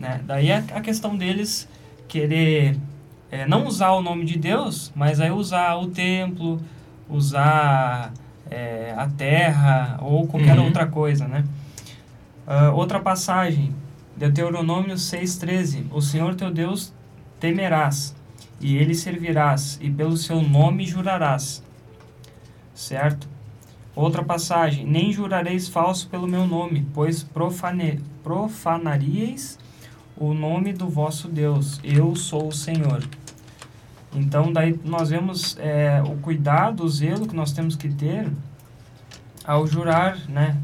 Né? 0.00 0.20
Daí 0.26 0.50
a, 0.50 0.58
a 0.58 0.80
questão 0.80 1.16
deles 1.16 1.68
querer 2.08 2.76
é, 3.30 3.46
não 3.46 3.66
usar 3.66 3.92
o 3.92 4.02
nome 4.02 4.24
de 4.24 4.38
Deus, 4.38 4.92
mas 4.94 5.20
aí 5.20 5.30
usar 5.30 5.74
o 5.76 5.88
templo, 5.88 6.60
usar 7.08 8.12
é, 8.50 8.94
a 8.96 9.06
terra 9.08 9.98
ou 10.00 10.26
qualquer 10.26 10.58
Uhum. 10.58 10.66
outra 10.66 10.86
coisa, 10.86 11.26
né? 11.26 11.44
Ah, 12.46 12.70
outra 12.70 13.00
passagem, 13.00 13.74
Deuteronômio 14.16 14.94
6,13: 14.94 15.86
O 15.90 16.00
Senhor 16.00 16.34
teu 16.36 16.50
Deus 16.50 16.92
temerás, 17.40 18.14
e 18.60 18.76
ele 18.76 18.94
servirás, 18.94 19.78
e 19.82 19.90
pelo 19.90 20.16
seu 20.16 20.40
nome 20.40 20.86
jurarás. 20.86 21.62
Certo? 22.74 23.28
Outra 23.96 24.22
passagem: 24.22 24.86
Nem 24.86 25.12
jurareis 25.12 25.66
falso 25.68 26.08
pelo 26.08 26.28
meu 26.28 26.46
nome, 26.46 26.86
pois 26.94 27.22
profane, 27.24 28.00
profanaríeis 28.22 29.58
o 30.16 30.32
nome 30.34 30.72
do 30.72 30.88
vosso 30.88 31.28
Deus. 31.28 31.80
Eu 31.84 32.14
sou 32.16 32.48
o 32.48 32.52
Senhor. 32.52 33.02
Então, 34.14 34.52
daí 34.52 34.78
nós 34.84 35.10
vemos 35.10 35.56
é, 35.60 36.02
o 36.02 36.16
cuidado, 36.16 36.84
o 36.84 36.88
zelo 36.88 37.26
que 37.26 37.36
nós 37.36 37.52
temos 37.52 37.76
que 37.76 37.88
ter 37.88 38.26
ao 39.44 39.66
jurar, 39.66 40.18
né? 40.28 40.56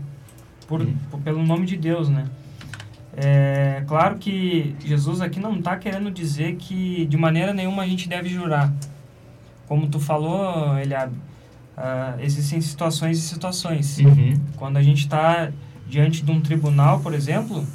Por, 0.66 0.86
por- 1.10 1.20
pelo 1.20 1.44
nome 1.44 1.66
de 1.66 1.76
Deus, 1.76 2.08
né? 2.08 2.26
É 3.14 3.84
claro 3.86 4.16
que 4.16 4.74
Jesus 4.82 5.20
aqui 5.20 5.38
não 5.38 5.56
está 5.58 5.76
querendo 5.76 6.10
dizer 6.10 6.56
que 6.56 7.04
de 7.04 7.16
maneira 7.18 7.52
nenhuma 7.52 7.82
a 7.82 7.86
gente 7.86 8.08
deve 8.08 8.30
jurar. 8.30 8.72
Como 9.68 9.86
tu 9.86 10.00
falou, 10.00 10.78
Eliabe, 10.78 11.14
ah, 11.76 12.14
existem 12.20 12.58
situações 12.62 13.18
e 13.18 13.20
situações. 13.20 13.98
Uhum. 13.98 14.40
Quando 14.56 14.78
a 14.78 14.82
gente 14.82 15.00
está 15.00 15.50
diante 15.86 16.24
de 16.24 16.30
um 16.30 16.40
tribunal, 16.40 17.00
por 17.00 17.12
exemplo, 17.12 17.66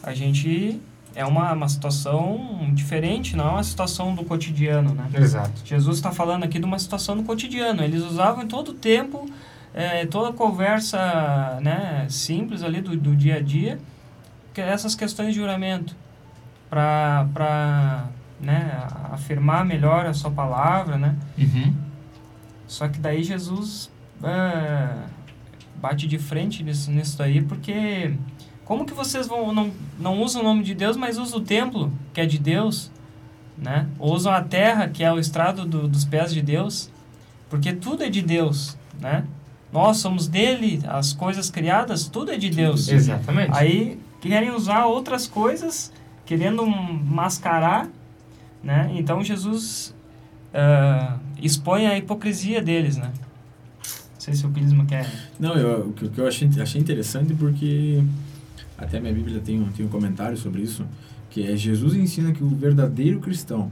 a 0.00 0.14
gente 0.14 0.80
é 1.18 1.26
uma, 1.26 1.52
uma 1.52 1.68
situação 1.68 2.70
diferente, 2.72 3.36
não 3.36 3.48
é 3.48 3.50
uma 3.50 3.64
situação 3.64 4.14
do 4.14 4.22
cotidiano, 4.22 4.94
né? 4.94 5.10
Exato. 5.12 5.62
Jesus 5.64 5.96
está 5.96 6.12
falando 6.12 6.44
aqui 6.44 6.60
de 6.60 6.64
uma 6.64 6.78
situação 6.78 7.16
do 7.16 7.24
cotidiano. 7.24 7.82
Eles 7.82 8.04
usavam 8.04 8.44
em 8.44 8.46
todo 8.46 8.68
o 8.68 8.74
tempo, 8.74 9.28
eh, 9.74 10.06
toda 10.06 10.28
a 10.28 10.32
conversa 10.32 11.58
né, 11.60 12.06
simples 12.08 12.62
ali 12.62 12.80
do, 12.80 12.96
do 12.96 13.16
dia 13.16 13.38
a 13.38 13.40
dia, 13.40 13.80
que 14.54 14.60
é 14.60 14.68
essas 14.68 14.94
questões 14.94 15.34
de 15.34 15.40
juramento, 15.40 15.96
para 16.70 18.06
né, 18.40 18.80
afirmar 19.10 19.64
melhor 19.64 20.06
a 20.06 20.14
sua 20.14 20.30
palavra, 20.30 20.96
né? 20.96 21.16
Uhum. 21.36 21.74
Só 22.68 22.86
que 22.86 23.00
daí 23.00 23.24
Jesus 23.24 23.90
é, 24.22 24.94
bate 25.82 26.06
de 26.06 26.16
frente 26.16 26.62
nisso, 26.62 26.92
nisso 26.92 27.18
daí, 27.18 27.42
porque 27.42 28.14
como 28.68 28.84
que 28.84 28.92
vocês 28.92 29.26
vão 29.26 29.50
não, 29.50 29.72
não 29.98 30.20
usam 30.20 30.42
o 30.42 30.44
nome 30.44 30.62
de 30.62 30.74
Deus, 30.74 30.94
mas 30.94 31.16
usam 31.16 31.38
o 31.38 31.42
templo, 31.42 31.90
que 32.12 32.20
é 32.20 32.26
de 32.26 32.38
Deus, 32.38 32.90
né? 33.56 33.88
Ou 33.98 34.14
usam 34.14 34.30
a 34.30 34.42
terra, 34.42 34.88
que 34.88 35.02
é 35.02 35.10
o 35.10 35.18
estrado 35.18 35.64
do, 35.64 35.88
dos 35.88 36.04
pés 36.04 36.34
de 36.34 36.42
Deus, 36.42 36.90
porque 37.48 37.72
tudo 37.72 38.04
é 38.04 38.10
de 38.10 38.20
Deus, 38.20 38.76
né? 39.00 39.24
Nós 39.72 39.96
somos 39.96 40.28
dele, 40.28 40.82
as 40.86 41.14
coisas 41.14 41.50
criadas, 41.50 42.08
tudo 42.08 42.30
é 42.30 42.36
de 42.36 42.50
Deus. 42.50 42.88
Exatamente. 42.88 43.50
Aí 43.56 43.98
querem 44.20 44.50
usar 44.50 44.84
outras 44.84 45.26
coisas, 45.26 45.90
querendo 46.26 46.66
mascarar, 46.66 47.88
né? 48.62 48.90
Então 48.94 49.24
Jesus 49.24 49.94
ah, 50.52 51.16
expõe 51.40 51.86
a 51.86 51.96
hipocrisia 51.96 52.60
deles, 52.60 52.98
né? 52.98 53.10
Não 53.14 54.20
sei 54.20 54.34
se 54.34 54.44
o 54.44 54.50
Pilisma 54.50 54.84
quer... 54.84 55.10
Não, 55.40 55.54
eu, 55.54 55.88
o 55.88 55.92
que 55.94 56.04
o 56.04 56.10
que 56.10 56.20
eu 56.20 56.28
achei, 56.28 56.50
achei 56.60 56.78
interessante 56.78 57.32
porque 57.32 58.02
até 58.78 59.00
minha 59.00 59.12
Bíblia 59.12 59.40
tem 59.40 59.60
um, 59.60 59.70
tem 59.72 59.84
um 59.84 59.88
comentário 59.88 60.36
sobre 60.36 60.62
isso, 60.62 60.86
que 61.28 61.42
é 61.42 61.56
Jesus 61.56 61.94
ensina 61.94 62.32
que 62.32 62.44
o 62.44 62.48
verdadeiro 62.48 63.18
cristão 63.18 63.70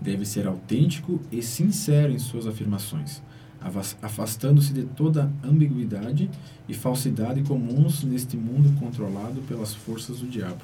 deve 0.00 0.24
ser 0.24 0.46
autêntico 0.46 1.20
e 1.32 1.42
sincero 1.42 2.12
em 2.12 2.18
suas 2.18 2.46
afirmações, 2.46 3.20
afastando-se 4.00 4.72
de 4.72 4.84
toda 4.84 5.32
ambiguidade 5.42 6.30
e 6.68 6.74
falsidade 6.74 7.42
comuns 7.42 8.04
neste 8.04 8.36
mundo 8.36 8.78
controlado 8.78 9.40
pelas 9.42 9.74
forças 9.74 10.20
do 10.20 10.28
diabo. 10.28 10.62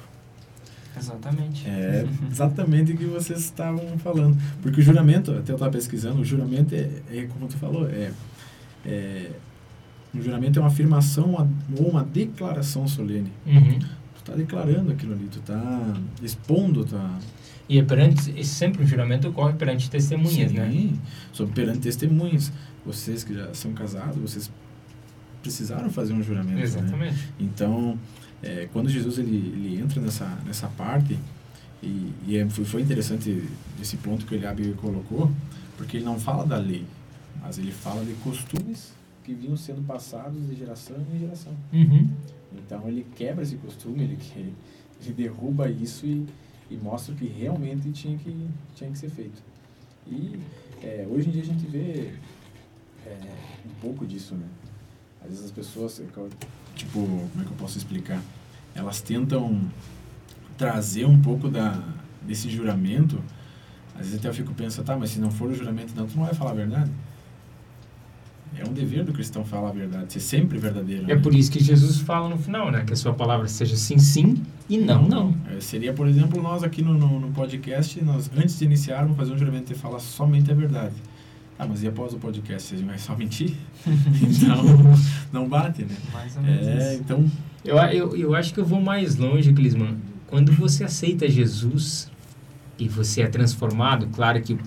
Exatamente. 0.97 1.67
É 1.67 2.05
exatamente 2.29 2.91
o 2.91 2.97
que 2.97 3.05
vocês 3.05 3.39
estavam 3.39 3.97
falando. 3.97 4.37
Porque 4.61 4.81
o 4.81 4.83
juramento, 4.83 5.31
até 5.31 5.51
eu 5.51 5.55
estava 5.55 5.71
pesquisando, 5.71 6.21
o 6.21 6.25
juramento 6.25 6.75
é, 6.75 6.89
é 7.09 7.27
como 7.27 7.47
tu 7.47 7.57
falou, 7.57 7.89
é, 7.89 8.11
é 8.85 9.31
um 10.13 10.21
juramento 10.21 10.59
é 10.59 10.61
uma 10.61 10.67
afirmação 10.67 11.47
ou 11.77 11.89
uma 11.89 12.03
declaração 12.03 12.87
solene. 12.87 13.31
Uhum. 13.45 13.79
Tu 13.79 14.19
está 14.19 14.35
declarando 14.35 14.91
aquilo 14.91 15.13
ali, 15.13 15.27
tu 15.31 15.39
está 15.39 15.93
expondo, 16.21 16.85
tá 16.85 17.17
E 17.67 17.79
é 17.79 17.83
perante, 17.83 18.31
e 18.37 18.43
sempre 18.43 18.83
o 18.83 18.87
juramento 18.87 19.29
ocorre 19.29 19.53
perante 19.53 19.89
testemunhas, 19.89 20.51
né? 20.51 20.69
Sim, 20.69 21.47
perante 21.47 21.79
testemunhas. 21.79 22.51
Vocês 22.85 23.23
que 23.23 23.33
já 23.33 23.53
são 23.53 23.73
casados, 23.73 24.17
vocês 24.17 24.51
precisaram 25.41 25.89
fazer 25.89 26.13
um 26.13 26.21
juramento, 26.21 26.57
né? 26.57 26.63
Exatamente. 26.63 27.29
Então, 27.39 27.97
é, 28.43 28.67
quando 28.73 28.89
Jesus 28.89 29.17
ele, 29.17 29.53
ele 29.55 29.81
entra 29.81 30.01
nessa, 30.01 30.27
nessa 30.45 30.67
parte, 30.67 31.17
e, 31.81 32.11
e 32.27 32.37
é, 32.37 32.47
foi, 32.49 32.65
foi 32.65 32.81
interessante 32.81 33.43
esse 33.81 33.97
ponto 33.97 34.25
que 34.25 34.35
o 34.35 34.37
Eliabe 34.37 34.73
colocou, 34.73 35.31
porque 35.77 35.97
ele 35.97 36.05
não 36.05 36.19
fala 36.19 36.45
da 36.45 36.57
lei, 36.57 36.85
mas 37.41 37.57
ele 37.57 37.71
fala 37.71 38.03
de 38.03 38.13
costumes 38.15 38.93
que 39.23 39.33
vinham 39.33 39.57
sendo 39.57 39.85
passados 39.85 40.47
de 40.47 40.55
geração 40.55 40.97
em 41.13 41.19
geração. 41.19 41.53
Uhum. 41.71 42.09
Então, 42.53 42.87
ele 42.87 43.05
quebra 43.15 43.43
esse 43.43 43.55
costume, 43.57 44.03
ele, 44.03 44.17
ele 44.35 44.55
derruba 45.13 45.69
isso 45.69 46.05
e, 46.05 46.25
e 46.69 46.75
mostra 46.77 47.13
o 47.13 47.17
que 47.17 47.25
realmente 47.25 47.91
tinha 47.91 48.17
que, 48.17 48.47
tinha 48.75 48.89
que 48.91 48.97
ser 48.97 49.09
feito. 49.09 49.41
E 50.07 50.39
é, 50.81 51.07
hoje 51.09 51.29
em 51.29 51.31
dia 51.31 51.41
a 51.41 51.45
gente 51.45 51.65
vê 51.67 52.13
é, 53.05 53.17
um 53.65 53.81
pouco 53.81 54.05
disso, 54.05 54.35
né? 54.35 54.47
Às 55.21 55.29
vezes 55.29 55.45
as 55.45 55.51
pessoas, 55.51 56.01
tipo, 56.75 56.99
como 56.99 57.41
é 57.41 57.45
que 57.45 57.51
eu 57.51 57.57
posso 57.57 57.77
explicar? 57.77 58.21
Elas 58.73 59.01
tentam 59.01 59.61
trazer 60.57 61.05
um 61.05 61.21
pouco 61.21 61.47
da, 61.47 61.83
desse 62.21 62.49
juramento. 62.49 63.21
Às 63.93 64.01
vezes 64.01 64.19
até 64.19 64.29
eu 64.29 64.33
fico 64.33 64.53
pensando, 64.53 64.85
tá, 64.85 64.97
mas 64.97 65.11
se 65.11 65.19
não 65.19 65.29
for 65.29 65.49
o 65.49 65.53
juramento, 65.53 65.93
não, 65.95 66.07
tu 66.07 66.17
não 66.17 66.25
vai 66.25 66.33
falar 66.33 66.51
a 66.51 66.55
verdade? 66.55 66.91
É 68.57 68.67
um 68.69 68.73
dever 68.73 69.03
do 69.03 69.13
cristão 69.13 69.45
falar 69.45 69.69
a 69.69 69.71
verdade, 69.71 70.11
ser 70.13 70.19
sempre 70.19 70.57
verdadeiro. 70.59 71.03
É 71.09 71.15
né? 71.15 71.21
por 71.21 71.33
isso 71.33 71.49
que 71.49 71.63
Jesus 71.63 71.99
fala 71.99 72.27
no 72.29 72.37
final, 72.37 72.69
né? 72.69 72.83
Que 72.85 72.93
a 72.93 72.95
sua 72.95 73.13
palavra 73.13 73.47
seja 73.47 73.75
sim, 73.77 73.97
sim 73.97 74.43
e 74.69 74.77
não, 74.77 75.07
não. 75.07 75.35
É, 75.55 75.59
seria, 75.61 75.93
por 75.93 76.07
exemplo, 76.07 76.41
nós 76.41 76.61
aqui 76.61 76.81
no, 76.81 76.93
no, 76.93 77.19
no 77.19 77.31
podcast, 77.31 78.03
nós 78.03 78.29
antes 78.35 78.59
de 78.59 78.65
iniciarmos, 78.65 79.15
fazer 79.15 79.33
um 79.33 79.37
juramento 79.37 79.71
e 79.71 79.75
falar 79.75 79.99
somente 79.99 80.51
a 80.51 80.53
verdade. 80.53 80.95
Ah, 81.57 81.65
mas 81.67 81.81
e 81.83 81.87
após 81.87 82.13
o 82.13 82.17
podcast, 82.17 82.67
vocês 82.69 82.81
vão 82.81 82.97
só 82.97 83.15
mentir? 83.15 83.55
então, 83.87 84.57
não 85.31 85.47
bate, 85.47 85.83
né? 85.83 85.95
Mais 86.11 86.35
ou 86.35 86.41
menos 86.43 86.67
É, 86.67 86.93
isso. 86.93 87.01
então, 87.03 87.25
Eu, 87.63 87.77
eu, 87.77 88.17
eu 88.17 88.35
acho 88.35 88.53
que 88.53 88.59
eu 88.59 88.65
vou 88.65 88.81
mais 88.81 89.15
longe, 89.15 89.53
Clisman, 89.53 89.95
quando 90.27 90.51
você 90.51 90.83
aceita 90.83 91.29
Jesus 91.29 92.09
e 92.79 92.87
você 92.87 93.21
é 93.21 93.27
transformado, 93.27 94.07
claro 94.11 94.41
que, 94.41 94.57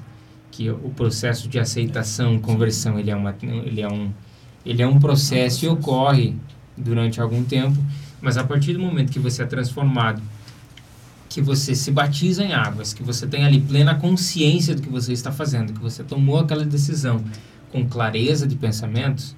que 0.54 0.70
o 0.70 0.90
processo 0.90 1.48
de 1.48 1.58
aceitação, 1.58 2.38
conversão, 2.38 2.96
ele 2.96 3.10
é, 3.10 3.16
uma, 3.16 3.34
ele 3.42 3.80
é, 3.80 3.88
um, 3.88 4.12
ele 4.64 4.82
é 4.82 4.86
um 4.86 5.00
processo 5.00 5.64
e 5.64 5.68
ocorre 5.68 6.36
durante 6.76 7.20
algum 7.20 7.42
tempo, 7.42 7.76
mas 8.20 8.36
a 8.36 8.44
partir 8.44 8.72
do 8.74 8.78
momento 8.78 9.10
que 9.10 9.18
você 9.18 9.42
é 9.42 9.46
transformado, 9.46 10.22
que 11.28 11.40
você 11.40 11.74
se 11.74 11.90
batiza 11.90 12.44
em 12.44 12.52
águas, 12.52 12.94
que 12.94 13.02
você 13.02 13.26
tem 13.26 13.44
ali 13.44 13.60
plena 13.60 13.96
consciência 13.96 14.76
do 14.76 14.82
que 14.82 14.88
você 14.88 15.12
está 15.12 15.32
fazendo, 15.32 15.72
que 15.72 15.80
você 15.80 16.04
tomou 16.04 16.38
aquela 16.38 16.64
decisão 16.64 17.24
com 17.72 17.84
clareza 17.88 18.46
de 18.46 18.54
pensamentos, 18.54 19.34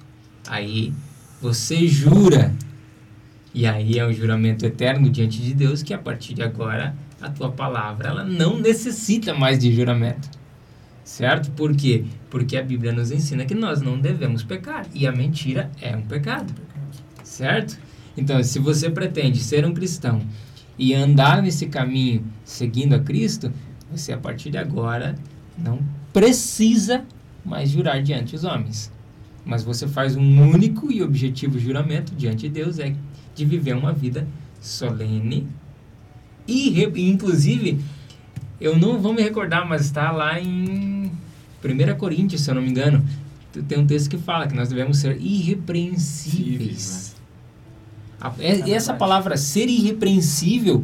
aí 0.47 0.93
você 1.41 1.87
jura. 1.87 2.53
E 3.55 3.65
aí 3.65 3.97
é 3.97 4.05
um 4.05 4.13
juramento 4.13 4.67
eterno 4.67 5.09
diante 5.09 5.41
de 5.41 5.55
Deus 5.55 5.81
que 5.81 5.95
a 5.95 5.97
partir 5.97 6.35
de 6.35 6.43
agora 6.43 6.95
a 7.19 7.27
tua 7.27 7.51
palavra 7.51 8.09
ela 8.09 8.23
não 8.23 8.59
necessita 8.59 9.33
mais 9.33 9.57
de 9.57 9.75
juramento. 9.75 10.36
Certo? 11.07 11.49
Por 11.51 11.73
quê? 11.73 12.03
Porque 12.29 12.57
a 12.57 12.61
Bíblia 12.61 12.91
nos 12.91 13.11
ensina 13.11 13.45
que 13.45 13.55
nós 13.55 13.81
não 13.81 13.97
devemos 13.97 14.43
pecar 14.43 14.85
e 14.93 15.07
a 15.07 15.11
mentira 15.11 15.71
é 15.81 15.95
um 15.95 16.01
pecado. 16.01 16.53
Certo? 17.23 17.79
Então, 18.17 18.43
se 18.43 18.59
você 18.59 18.89
pretende 18.89 19.39
ser 19.39 19.65
um 19.65 19.73
cristão 19.73 20.21
e 20.77 20.93
andar 20.93 21.41
nesse 21.41 21.67
caminho 21.67 22.25
seguindo 22.43 22.93
a 22.93 22.99
Cristo, 22.99 23.53
você 23.89 24.11
a 24.11 24.17
partir 24.17 24.49
de 24.49 24.57
agora 24.57 25.15
não 25.57 25.79
precisa 26.11 27.05
mais 27.43 27.69
jurar 27.69 28.03
diante 28.03 28.33
dos 28.33 28.43
homens. 28.43 28.91
Mas 29.45 29.63
você 29.63 29.87
faz 29.87 30.17
um 30.17 30.41
único 30.41 30.91
e 30.91 31.01
objetivo 31.01 31.57
juramento 31.57 32.13
diante 32.15 32.49
de 32.49 32.49
Deus 32.49 32.79
é 32.79 32.93
de 33.33 33.45
viver 33.45 33.77
uma 33.77 33.93
vida 33.93 34.27
solene 34.59 35.47
e 36.45 36.83
inclusive 36.97 37.79
eu 38.59 38.77
não 38.77 38.99
vou 38.99 39.13
me 39.13 39.21
recordar, 39.21 39.67
mas 39.67 39.81
está 39.85 40.11
lá 40.11 40.39
em 40.39 40.96
1 41.63 41.97
Coríntios, 41.97 42.41
se 42.41 42.49
eu 42.49 42.55
não 42.55 42.61
me 42.61 42.69
engano, 42.69 43.03
tem 43.67 43.77
um 43.77 43.87
texto 43.87 44.09
que 44.09 44.17
fala 44.17 44.47
que 44.47 44.55
nós 44.55 44.69
devemos 44.69 44.97
ser 44.97 45.19
irrepreensíveis. 45.19 47.15
É, 48.39 48.71
essa 48.71 48.93
palavra 48.93 49.37
ser 49.37 49.67
irrepreensível 49.67 50.83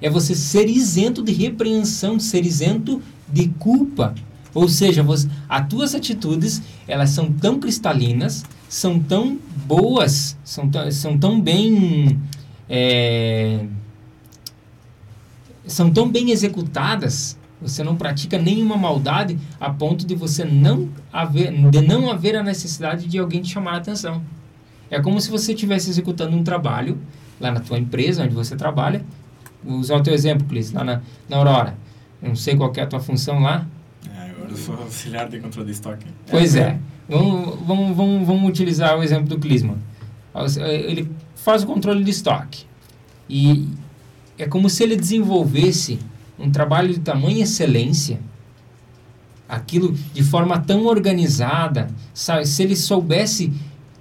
é 0.00 0.08
você 0.08 0.34
ser 0.34 0.68
isento 0.68 1.22
de 1.22 1.32
repreensão, 1.32 2.18
ser 2.20 2.44
isento 2.44 3.02
de 3.30 3.48
culpa. 3.48 4.14
Ou 4.54 4.68
seja, 4.68 5.02
você, 5.02 5.28
as 5.48 5.68
tuas 5.68 5.94
atitudes, 5.94 6.62
elas 6.86 7.10
são 7.10 7.32
tão 7.32 7.58
cristalinas, 7.58 8.44
são 8.68 8.98
tão 8.98 9.38
boas, 9.66 10.36
são, 10.44 10.70
são 10.92 11.18
tão 11.18 11.40
bem... 11.40 12.18
É, 12.68 13.64
são 15.66 15.90
tão 15.90 16.08
bem 16.08 16.30
executadas, 16.30 17.37
você 17.60 17.82
não 17.82 17.96
pratica 17.96 18.38
nenhuma 18.38 18.76
maldade 18.76 19.38
a 19.60 19.70
ponto 19.70 20.06
de 20.06 20.14
você 20.14 20.44
não 20.44 20.88
haver, 21.12 21.52
de 21.70 21.80
não 21.80 22.10
haver 22.10 22.36
a 22.36 22.42
necessidade 22.42 23.06
de 23.06 23.18
alguém 23.18 23.42
te 23.42 23.52
chamar 23.52 23.74
a 23.74 23.76
atenção. 23.78 24.22
É 24.90 25.00
como 25.00 25.20
se 25.20 25.30
você 25.30 25.52
estivesse 25.52 25.90
executando 25.90 26.36
um 26.36 26.42
trabalho 26.42 26.98
lá 27.40 27.50
na 27.50 27.60
tua 27.60 27.78
empresa, 27.78 28.24
onde 28.24 28.34
você 28.34 28.56
trabalha. 28.56 29.04
Vou 29.62 29.78
usar 29.78 29.96
o 29.96 30.02
teu 30.02 30.14
exemplo, 30.14 30.46
Clis, 30.46 30.72
lá 30.72 30.84
na, 30.84 31.02
na 31.28 31.36
Aurora. 31.36 31.76
Eu 32.22 32.28
não 32.28 32.36
sei 32.36 32.56
qual 32.56 32.72
é 32.76 32.80
a 32.80 32.86
tua 32.86 33.00
função 33.00 33.40
lá. 33.40 33.66
É, 34.16 34.30
agora 34.30 34.50
eu 34.50 34.56
sou 34.56 34.74
auxiliar 34.76 35.28
de 35.28 35.40
controle 35.40 35.66
de 35.66 35.72
estoque. 35.72 36.06
Pois 36.30 36.54
é. 36.54 36.78
Vamos, 37.08 37.58
vamos, 37.66 37.96
vamos, 37.96 38.26
vamos 38.26 38.48
utilizar 38.48 38.98
o 38.98 39.02
exemplo 39.02 39.28
do 39.28 39.38
Clisman. 39.38 39.78
Ele 40.58 41.10
faz 41.34 41.62
o 41.64 41.66
controle 41.66 42.04
de 42.04 42.10
estoque. 42.10 42.66
E 43.28 43.68
é 44.38 44.46
como 44.46 44.70
se 44.70 44.82
ele 44.82 44.96
desenvolvesse 44.96 45.98
um 46.38 46.50
trabalho 46.50 46.92
de 46.92 47.00
tamanha 47.00 47.42
excelência, 47.42 48.20
aquilo 49.48 49.92
de 50.12 50.22
forma 50.22 50.58
tão 50.58 50.86
organizada, 50.86 51.88
sabe? 52.12 52.46
se 52.46 52.62
ele 52.62 52.76
soubesse 52.76 53.52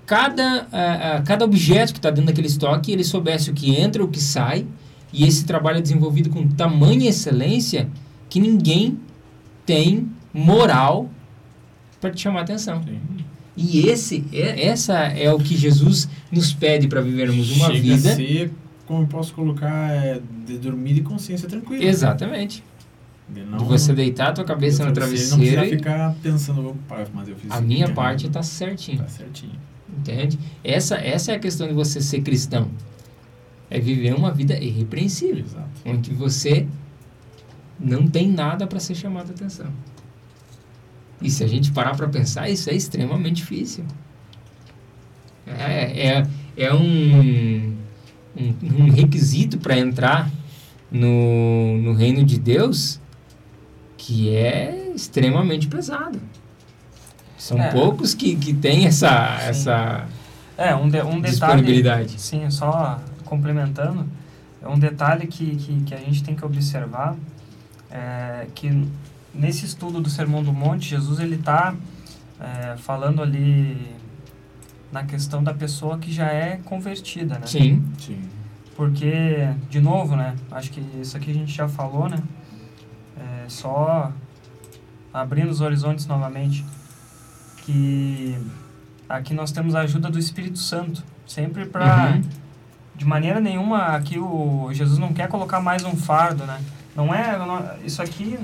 cada, 0.06 0.64
uh, 0.64 1.24
cada 1.26 1.46
objeto 1.46 1.94
que 1.94 2.00
está 2.00 2.10
dentro 2.10 2.28
daquele 2.28 2.48
estoque, 2.48 2.92
ele 2.92 3.04
soubesse 3.04 3.50
o 3.50 3.54
que 3.54 3.76
entra, 3.76 4.04
o 4.04 4.08
que 4.08 4.22
sai, 4.22 4.66
e 5.12 5.26
esse 5.26 5.46
trabalho 5.46 5.80
é 5.80 5.82
desenvolvido 5.82 6.30
com 6.30 6.48
tamanha 6.48 7.10
excelência 7.10 7.90
que 8.30 8.40
ninguém 8.40 9.00
tem 9.66 10.10
moral 10.34 11.10
para 12.00 12.12
te 12.12 12.22
chamar 12.22 12.40
a 12.40 12.44
atenção. 12.44 12.84
Sim. 12.84 13.00
E 13.56 13.88
esse, 13.90 14.24
é, 14.32 14.68
essa 14.68 14.94
é 14.94 15.34
o 15.34 15.40
que 15.40 15.58
Jesus 15.58 16.08
nos 16.32 16.54
pede 16.54 16.88
para 16.88 17.02
vivermos 17.02 17.52
uma 17.52 17.68
Chega 17.68 17.80
vida. 17.82 18.12
A 18.12 18.16
ser, 18.16 18.52
como 18.88 19.04
eu 19.04 19.08
posso 19.08 19.34
colocar, 19.34 19.92
é, 19.92 20.22
de 20.46 20.58
dormir 20.58 20.94
de 20.94 21.02
consciência 21.02 21.48
tranquila. 21.48 21.84
Exatamente. 21.84 22.64
De, 23.30 23.44
não, 23.44 23.60
você 23.60 23.94
deitar 23.94 24.30
a 24.30 24.32
tua 24.32 24.46
cabeça 24.46 24.86
no 24.86 24.94
travesseiro. 24.94 25.38
Não 25.38 25.46
precisa 25.46 25.78
ficar 25.78 26.16
pensando, 26.24 26.76
mas 27.14 27.28
eu 27.28 27.36
fiz 27.36 27.52
A 27.52 27.60
minha 27.60 27.94
parte 27.94 28.28
está 28.28 28.42
certinho. 28.42 29.04
Está 29.04 29.10
certinho. 29.10 29.60
Entende? 29.98 30.40
Essa, 30.64 30.96
essa 30.96 31.34
é 31.34 31.36
a 31.36 31.40
questão 31.40 31.68
de 31.68 31.74
você 31.74 32.02
ser 32.02 32.22
cristão. 32.22 32.70
É 33.70 33.80
viver 33.80 34.16
uma 34.16 34.32
vida 34.32 34.58
irrepreensível. 34.58 35.44
Exato. 35.44 35.70
Onde 35.86 36.14
você 36.14 36.66
não 37.78 38.08
tem 38.08 38.32
nada 38.32 38.66
para 38.66 38.80
ser 38.80 38.96
chamado 38.96 39.30
a 39.30 39.34
atenção. 39.34 39.68
E 41.22 41.30
se 41.30 41.44
a 41.44 41.48
gente 41.48 41.72
parar 41.72 41.96
para 41.98 42.08
pensar, 42.08 42.50
isso 42.50 42.70
é 42.70 42.74
extremamente 42.74 43.38
difícil. 43.38 43.84
É, 45.46 46.08
é, 46.08 46.28
é 46.58 46.74
um, 46.74 47.77
um, 48.38 48.84
um 48.84 48.92
requisito 48.92 49.58
para 49.58 49.78
entrar 49.78 50.30
no, 50.92 51.78
no 51.80 51.94
reino 51.94 52.24
de 52.24 52.40
Deus 52.40 53.00
que 53.98 54.34
é 54.36 54.92
extremamente 54.96 55.68
pesado. 55.68 56.20
São 57.38 57.62
é. 57.62 57.72
poucos 57.72 58.14
que, 58.14 58.36
que 58.36 58.54
têm 58.54 58.86
essa, 58.86 59.38
essa 59.42 60.08
é, 60.58 60.74
um, 60.76 60.90
de, 60.90 61.02
um 61.02 61.22
disponibilidade. 61.22 62.20
sim, 62.20 62.50
só 62.50 63.00
complementando, 63.26 64.08
é 64.62 64.68
um 64.68 64.80
detalhe 64.80 65.28
que, 65.28 65.56
que, 65.56 65.82
que 65.84 65.94
a 65.94 65.98
gente 65.98 66.24
tem 66.24 66.36
que 66.36 66.46
observar 66.46 67.16
é 67.90 68.48
que 68.54 68.88
nesse 69.34 69.66
estudo 69.66 70.02
do 70.02 70.10
Sermão 70.10 70.44
do 70.44 70.52
Monte, 70.52 70.90
Jesus 70.90 71.20
ele 71.20 71.36
está 71.36 71.76
é, 72.40 72.76
falando 72.78 73.22
ali 73.22 73.78
na 74.92 75.04
questão 75.04 75.44
da 75.44 75.54
pessoa 75.54 75.98
que 75.98 76.12
já 76.12 76.28
é 76.28 76.58
convertida, 76.64 77.40
né? 77.40 77.48
Sim. 77.48 77.84
Sim. 77.98 78.22
Porque, 78.76 79.50
de 79.70 79.82
novo, 79.82 80.16
né? 80.16 80.36
Acho 80.52 80.72
que 80.72 80.80
isso 81.02 81.18
aqui 81.18 81.32
a 81.32 81.34
gente 81.34 81.54
já 81.54 81.68
falou, 81.68 82.08
né? 82.08 82.18
É, 83.18 83.50
só 83.50 84.12
abrindo 85.14 85.50
os 85.50 85.62
horizontes 85.62 86.06
novamente 86.06 86.64
que 87.66 88.38
aqui 89.10 89.34
nós 89.34 89.52
temos 89.52 89.76
a 89.76 89.82
ajuda 89.82 90.10
do 90.10 90.20
Espírito 90.20 90.60
Santo, 90.60 91.04
sempre 91.26 91.66
para 91.66 92.12
uhum. 92.12 92.24
de 92.96 93.06
maneira 93.06 93.40
nenhuma 93.40 93.88
aqui 93.88 94.20
o 94.20 94.70
Jesus 94.72 95.00
não 95.00 95.12
quer 95.12 95.28
colocar 95.28 95.60
mais 95.60 95.84
um 95.84 95.96
fardo, 95.96 96.46
né? 96.46 96.62
Não 96.96 97.14
é 97.14 97.38
isso 97.84 98.02
aqui, 98.02 98.40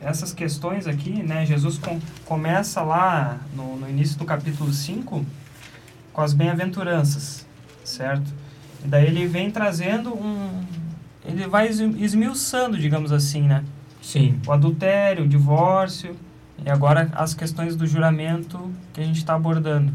essas 0.00 0.32
questões 0.32 0.86
aqui, 0.86 1.22
né? 1.22 1.46
Jesus 1.46 1.78
com, 1.78 2.00
começa 2.24 2.82
lá 2.82 3.38
no, 3.54 3.76
no 3.76 3.88
início 3.88 4.18
do 4.18 4.24
capítulo 4.24 4.72
5 4.72 5.24
com 6.14 6.22
as 6.22 6.32
bem-aventuranças, 6.32 7.46
certo? 7.84 8.32
E 8.82 8.88
daí 8.88 9.06
ele 9.06 9.26
vem 9.26 9.50
trazendo 9.50 10.14
um 10.14 10.64
ele 11.24 11.46
vai 11.46 11.68
esmiuçando, 11.68 12.78
digamos 12.78 13.10
assim, 13.10 13.42
né? 13.42 13.64
Sim. 14.02 14.38
O 14.46 14.52
adultério, 14.52 15.24
o 15.24 15.28
divórcio, 15.28 16.14
e 16.64 16.70
agora 16.70 17.08
as 17.14 17.32
questões 17.32 17.74
do 17.74 17.86
juramento 17.86 18.70
que 18.92 19.00
a 19.00 19.04
gente 19.04 19.16
está 19.16 19.34
abordando. 19.34 19.92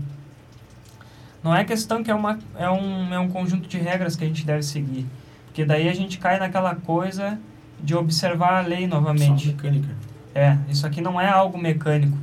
Não 1.43 1.55
é 1.55 1.63
questão 1.63 2.03
que 2.03 2.11
é, 2.11 2.15
uma, 2.15 2.39
é, 2.57 2.69
um, 2.69 3.13
é 3.13 3.19
um 3.19 3.29
conjunto 3.29 3.69
de 3.69 3.77
regras 3.77 4.15
que 4.15 4.23
a 4.23 4.27
gente 4.27 4.45
deve 4.45 4.63
seguir. 4.63 5.05
Porque 5.45 5.63
daí 5.63 5.87
a 5.87 5.93
gente 5.93 6.17
cai 6.17 6.39
naquela 6.39 6.75
coisa 6.75 7.39
de 7.81 7.95
observar 7.95 8.63
a 8.63 8.67
lei 8.67 8.87
novamente. 8.87 9.45
Só 9.45 9.51
mecânica. 9.51 9.95
É, 10.33 10.57
isso 10.67 10.85
aqui 10.85 10.99
não 10.99 11.21
é 11.21 11.29
algo 11.29 11.57
mecânico. 11.57 12.17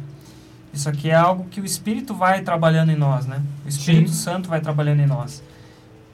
Isso 0.77 0.91
aqui 0.91 1.09
é 1.09 1.15
algo 1.15 1.47
que 1.47 1.59
o 1.59 1.65
Espírito 1.65 2.15
vai 2.15 2.43
trabalhando 2.43 2.93
em 2.93 2.97
nós, 2.97 3.25
né? 3.25 3.43
O 3.65 3.69
Espírito 3.69 4.11
Sim. 4.11 4.15
Santo 4.15 4.49
vai 4.51 4.61
trabalhando 4.61 5.01
em 5.01 5.07
nós. 5.07 5.43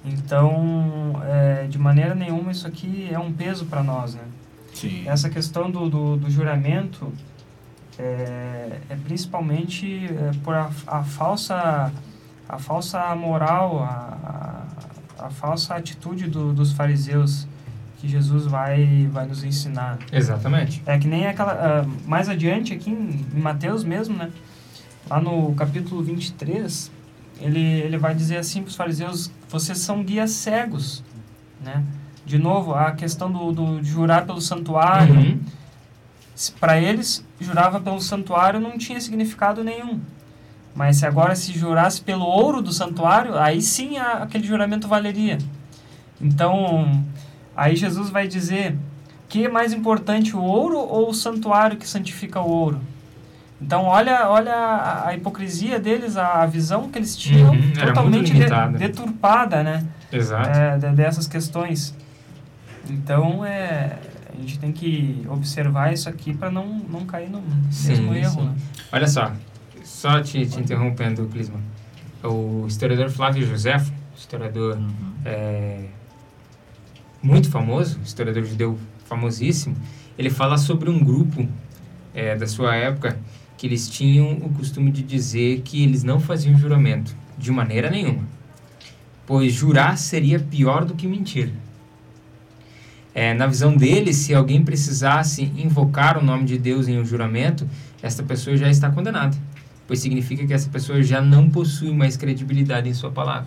Então, 0.04 1.20
é, 1.24 1.66
de 1.68 1.78
maneira 1.78 2.14
nenhuma, 2.14 2.52
isso 2.52 2.64
aqui 2.64 3.08
é 3.10 3.18
um 3.18 3.32
peso 3.32 3.66
para 3.66 3.82
nós, 3.82 4.14
né? 4.14 4.22
Sim. 4.72 5.02
Essa 5.04 5.28
questão 5.28 5.68
do, 5.68 5.90
do, 5.90 6.16
do 6.16 6.30
juramento 6.30 7.12
é, 7.98 8.78
é 8.88 8.96
principalmente 9.04 10.06
é, 10.06 10.30
por 10.44 10.54
a, 10.54 10.70
a, 10.86 11.02
falsa 11.02 11.92
a 12.48 12.58
falsa 12.58 13.14
moral, 13.16 13.82
a, 13.82 14.64
a, 15.18 15.26
a 15.26 15.30
falsa 15.30 15.74
atitude 15.74 16.28
do, 16.28 16.52
dos 16.52 16.72
fariseus 16.72 17.48
que 17.98 18.06
Jesus 18.08 18.46
vai 18.46 19.08
vai 19.12 19.26
nos 19.26 19.42
ensinar. 19.42 19.98
Exatamente. 20.12 20.82
É 20.86 20.96
que 20.98 21.08
nem 21.08 21.26
aquela 21.26 21.82
uh, 21.82 22.08
mais 22.08 22.28
adiante 22.28 22.72
aqui 22.72 22.90
em, 22.90 23.26
em 23.34 23.40
Mateus 23.40 23.82
mesmo, 23.82 24.16
né? 24.16 24.30
Lá 25.12 25.20
no 25.20 25.54
capítulo 25.54 26.02
23, 26.02 26.90
ele 27.38 27.60
ele 27.60 27.98
vai 27.98 28.14
dizer 28.14 28.38
assim 28.38 28.62
para 28.62 28.70
os 28.70 28.76
fariseus: 28.76 29.30
vocês 29.46 29.76
são 29.76 30.02
guias 30.02 30.30
cegos, 30.30 31.04
né? 31.62 31.84
De 32.24 32.38
novo, 32.38 32.72
a 32.72 32.92
questão 32.92 33.30
do, 33.30 33.52
do 33.52 33.82
de 33.82 33.90
jurar 33.90 34.24
pelo 34.24 34.40
santuário. 34.40 35.14
Uhum. 35.14 35.38
Para 36.58 36.80
eles, 36.80 37.22
jurava 37.38 37.78
pelo 37.78 38.00
santuário 38.00 38.58
não 38.58 38.78
tinha 38.78 38.98
significado 38.98 39.62
nenhum. 39.62 40.00
Mas 40.74 40.96
se 40.96 41.04
agora 41.04 41.36
se 41.36 41.52
jurasse 41.52 42.00
pelo 42.00 42.24
ouro 42.24 42.62
do 42.62 42.72
santuário, 42.72 43.36
aí 43.36 43.60
sim 43.60 43.98
a, 43.98 44.22
aquele 44.22 44.46
juramento 44.46 44.88
valeria. 44.88 45.36
Então, 46.18 47.04
aí 47.54 47.76
Jesus 47.76 48.08
vai 48.08 48.26
dizer 48.26 48.78
que 49.28 49.44
é 49.44 49.48
mais 49.50 49.74
importante, 49.74 50.34
o 50.34 50.42
ouro 50.42 50.78
ou 50.78 51.10
o 51.10 51.14
santuário 51.14 51.76
que 51.76 51.86
santifica 51.86 52.40
o 52.40 52.48
ouro? 52.48 52.80
Então, 53.62 53.84
olha, 53.84 54.28
olha 54.28 54.52
a, 54.54 55.08
a 55.08 55.14
hipocrisia 55.14 55.78
deles, 55.78 56.16
a, 56.16 56.42
a, 56.42 56.46
visão 56.46 56.90
que 56.90 56.98
eles 56.98 57.16
tinham 57.16 57.52
Uhum, 57.52 57.72
totalmente 57.72 58.32
de- 58.32 58.78
deturpada, 58.78 59.62
né? 59.62 59.84
Exato. 60.10 60.48
é, 60.50 60.78
de- 60.78 60.90
dessas 60.96 61.26
questões. 61.28 61.94
Então, 62.90 63.44
é, 63.44 63.96
a 64.32 64.36
gente 64.40 64.58
tem 64.58 64.72
que 64.72 65.24
observar 65.30 65.92
isso 65.92 66.08
aqui 66.08 66.34
para 66.34 66.50
não, 66.50 66.66
não 66.66 67.06
cair 67.06 67.30
no 67.30 67.40
Sim, 67.70 67.88
mesmo 67.90 68.14
erro. 68.14 68.30
sim. 68.32 68.46
Né? 68.46 68.54
Olha 68.92 69.06
só, 69.06 69.32
só 69.84 70.20
te, 70.20 70.44
te 70.44 70.58
interrompendo, 70.60 71.24
Clisman. 71.28 71.60
O 72.24 72.64
historiador 72.66 73.10
Flávio 73.10 73.46
Josefo, 73.46 73.92
historiador 74.16 74.78
é, 75.24 75.84
muito 77.22 77.48
famoso, 77.50 78.00
historiador 78.04 78.44
judeu 78.44 78.78
famosíssimo, 79.06 79.76
ele 80.18 80.30
fala 80.30 80.58
sobre 80.58 80.90
um 80.90 81.02
grupo 81.02 81.48
é, 82.14 82.36
da 82.36 82.46
sua 82.46 82.74
época 82.76 83.16
que 83.62 83.66
eles 83.68 83.88
tinham 83.88 84.32
o 84.38 84.48
costume 84.48 84.90
de 84.90 85.04
dizer 85.04 85.60
que 85.60 85.84
eles 85.84 86.02
não 86.02 86.18
faziam 86.18 86.58
juramento, 86.58 87.14
de 87.38 87.52
maneira 87.52 87.88
nenhuma. 87.88 88.24
Pois 89.24 89.52
jurar 89.52 89.96
seria 89.96 90.40
pior 90.40 90.84
do 90.84 90.94
que 90.96 91.06
mentir. 91.06 91.52
É, 93.14 93.32
na 93.34 93.46
visão 93.46 93.76
deles, 93.76 94.16
se 94.16 94.34
alguém 94.34 94.64
precisasse 94.64 95.44
invocar 95.56 96.18
o 96.18 96.24
nome 96.24 96.44
de 96.44 96.58
Deus 96.58 96.88
em 96.88 96.98
um 96.98 97.04
juramento, 97.04 97.64
essa 98.02 98.24
pessoa 98.24 98.56
já 98.56 98.68
está 98.68 98.90
condenada, 98.90 99.36
pois 99.86 100.00
significa 100.00 100.44
que 100.44 100.52
essa 100.52 100.68
pessoa 100.68 101.00
já 101.00 101.20
não 101.22 101.48
possui 101.48 101.92
mais 101.94 102.16
credibilidade 102.16 102.88
em 102.88 102.94
sua 102.94 103.12
palavra. 103.12 103.46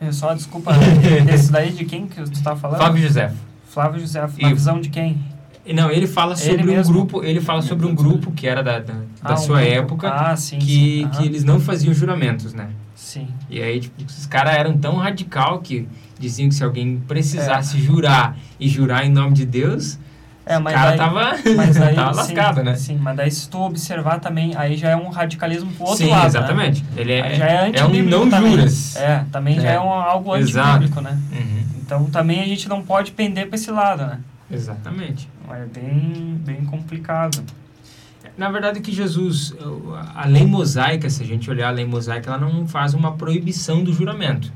É 0.00 0.12
Só 0.12 0.32
desculpa, 0.32 0.70
esse 1.34 1.50
daí 1.50 1.72
de 1.72 1.84
quem 1.84 2.06
que 2.06 2.22
tu 2.22 2.32
estava 2.32 2.56
falando? 2.60 2.78
Flávio 2.78 3.02
José. 3.02 3.32
Flávio 3.68 4.00
José, 4.00 4.20
na 4.40 4.50
E- 4.50 4.54
visão 4.54 4.80
de 4.80 4.90
quem? 4.90 5.18
Não, 5.74 5.90
ele 5.90 6.06
fala 6.06 6.32
Ele 6.34 6.40
sobre 6.40 6.62
um 6.62 6.66
mesmo? 6.76 6.92
grupo, 6.92 7.24
ele 7.24 7.40
fala 7.40 7.62
sobre 7.62 7.86
um 7.86 7.94
grupo 7.94 8.30
que 8.32 8.46
era 8.46 8.62
da, 8.62 8.78
da, 8.78 8.92
da 8.94 9.00
Ah, 9.22 9.34
um 9.34 9.36
sua 9.36 9.60
grupo. 9.60 9.74
época, 9.74 10.08
Ah, 10.08 10.36
sim, 10.36 10.58
que, 10.58 10.66
sim. 10.66 11.08
que 11.10 11.24
eles 11.26 11.44
não 11.44 11.60
faziam 11.60 11.92
juramentos, 11.92 12.54
né? 12.54 12.68
Sim. 12.94 13.28
E 13.50 13.62
aí, 13.62 13.80
tipo, 13.80 13.94
esses 14.08 14.26
caras 14.26 14.54
eram 14.54 14.76
tão 14.76 14.96
radical 14.96 15.60
que 15.60 15.86
diziam 16.18 16.48
que 16.48 16.54
se 16.54 16.64
alguém 16.64 17.00
É. 17.02 17.06
precisasse 17.08 17.78
jurar 17.80 18.36
e 18.58 18.68
jurar 18.68 19.04
em 19.06 19.10
nome 19.10 19.32
de 19.34 19.44
Deus, 19.46 19.98
É, 20.44 20.56
o 20.56 20.62
mas 20.62 20.72
cara 20.74 20.88
daí, 20.90 20.98
tava, 20.98 21.20
mas 21.56 21.76
tava 21.94 22.12
sim, 22.12 22.16
lascado, 22.34 22.62
né? 22.64 22.74
Sim, 22.74 22.96
mas 23.00 23.16
daí 23.16 23.30
se 23.30 23.48
tu 23.50 23.58
observar 23.60 24.18
também, 24.18 24.54
aí 24.56 24.76
já 24.76 24.88
é 24.90 24.96
um 24.96 25.10
radicalismo 25.10 25.70
pro 25.72 25.84
outro 25.84 25.98
Sim, 26.04 26.10
lado, 26.10 26.22
né? 26.22 26.26
exatamente. 26.28 26.84
Ele 26.96 27.12
é, 27.12 27.34
já 27.34 27.46
é 27.46 27.70
é 27.74 27.84
um 27.84 28.02
não 28.04 28.28
também. 28.30 28.52
juras. 28.52 28.96
É, 28.96 29.24
também 29.30 29.60
já 29.60 29.68
É. 29.70 29.74
é 29.74 29.80
um, 29.80 29.90
algo 29.92 30.32
antibíblico, 30.32 31.00
né? 31.02 31.18
Uhum, 31.32 31.62
Então 31.82 32.04
também 32.06 32.40
a 32.40 32.46
gente 32.46 32.66
não 32.68 32.82
pode 32.82 33.12
pender 33.12 33.46
para 33.46 33.56
esse 33.56 33.70
lado, 33.70 34.06
né? 34.06 34.18
exatamente. 34.50 35.28
É 35.54 35.66
bem, 35.66 36.40
bem 36.44 36.64
complicado. 36.64 37.42
Na 38.36 38.50
verdade, 38.50 38.80
que 38.80 38.92
Jesus, 38.92 39.54
a 40.14 40.26
lei 40.26 40.46
mosaica, 40.46 41.08
se 41.08 41.22
a 41.22 41.26
gente 41.26 41.50
olhar 41.50 41.68
a 41.68 41.72
lei 41.72 41.84
mosaica, 41.84 42.30
ela 42.30 42.38
não 42.38 42.66
faz 42.66 42.94
uma 42.94 43.12
proibição 43.12 43.82
do 43.82 43.92
juramento. 43.92 44.52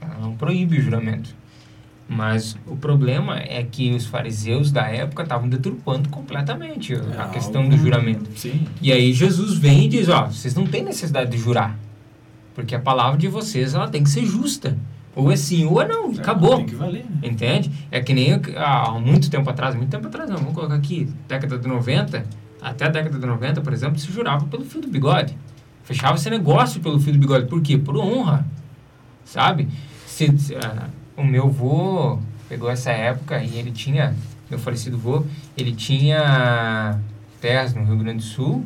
Ela 0.00 0.18
não 0.18 0.34
proíbe 0.36 0.78
o 0.78 0.82
juramento. 0.82 1.34
Mas 2.08 2.56
o 2.66 2.76
problema 2.76 3.38
é 3.38 3.62
que 3.62 3.94
os 3.94 4.06
fariseus 4.06 4.70
da 4.70 4.86
época 4.86 5.22
estavam 5.22 5.48
deturpando 5.48 6.08
completamente 6.08 6.94
a 6.94 7.24
É 7.24 7.28
questão 7.28 7.68
do 7.68 7.76
juramento. 7.76 8.28
Sim. 8.36 8.66
E 8.80 8.92
aí 8.92 9.12
Jesus 9.12 9.56
vem 9.56 9.86
e 9.86 9.88
diz, 9.88 10.08
ó, 10.08 10.26
vocês 10.26 10.54
não 10.54 10.66
têm 10.66 10.84
necessidade 10.84 11.30
de 11.30 11.38
jurar. 11.38 11.78
Porque 12.54 12.74
a 12.74 12.80
palavra 12.80 13.18
de 13.18 13.28
vocês, 13.28 13.74
ela 13.74 13.88
tem 13.88 14.02
que 14.02 14.10
ser 14.10 14.26
justa. 14.26 14.76
Ou 15.14 15.30
é 15.30 15.36
sim 15.36 15.66
ou 15.66 15.80
é 15.80 15.86
não. 15.86 16.10
Acabou. 16.10 16.56
Tem 16.56 16.66
que 16.66 16.74
valer, 16.74 17.04
né? 17.04 17.28
Entende? 17.28 17.70
É 17.90 18.00
que 18.00 18.14
nem 18.14 18.40
há 18.56 18.90
muito 18.98 19.30
tempo 19.30 19.48
atrás, 19.48 19.74
muito 19.74 19.90
tempo 19.90 20.06
atrás 20.06 20.28
não, 20.30 20.38
vamos 20.38 20.54
colocar 20.54 20.74
aqui, 20.74 21.08
década 21.28 21.58
de 21.58 21.68
90, 21.68 22.24
até 22.60 22.86
a 22.86 22.88
década 22.88 23.18
de 23.18 23.26
90, 23.26 23.60
por 23.60 23.72
exemplo, 23.72 23.98
se 23.98 24.10
jurava 24.10 24.46
pelo 24.46 24.64
fio 24.64 24.80
do 24.80 24.88
bigode. 24.88 25.36
Fechava 25.84 26.14
esse 26.14 26.30
negócio 26.30 26.80
pelo 26.80 26.98
fio 27.00 27.12
do 27.12 27.18
bigode. 27.18 27.46
Por 27.46 27.60
quê? 27.60 27.76
Por 27.76 27.96
honra. 27.96 28.46
Sabe? 29.24 29.68
Se, 30.06 30.34
ah, 30.62 30.88
o 31.16 31.24
meu 31.24 31.48
vô 31.48 32.18
pegou 32.48 32.70
essa 32.70 32.90
época 32.90 33.42
e 33.42 33.58
ele 33.58 33.70
tinha, 33.70 34.14
meu 34.48 34.58
falecido 34.58 34.96
vô, 34.96 35.24
ele 35.56 35.72
tinha 35.72 36.98
terras 37.40 37.74
no 37.74 37.84
Rio 37.84 37.96
Grande 37.96 38.18
do 38.18 38.22
Sul, 38.22 38.64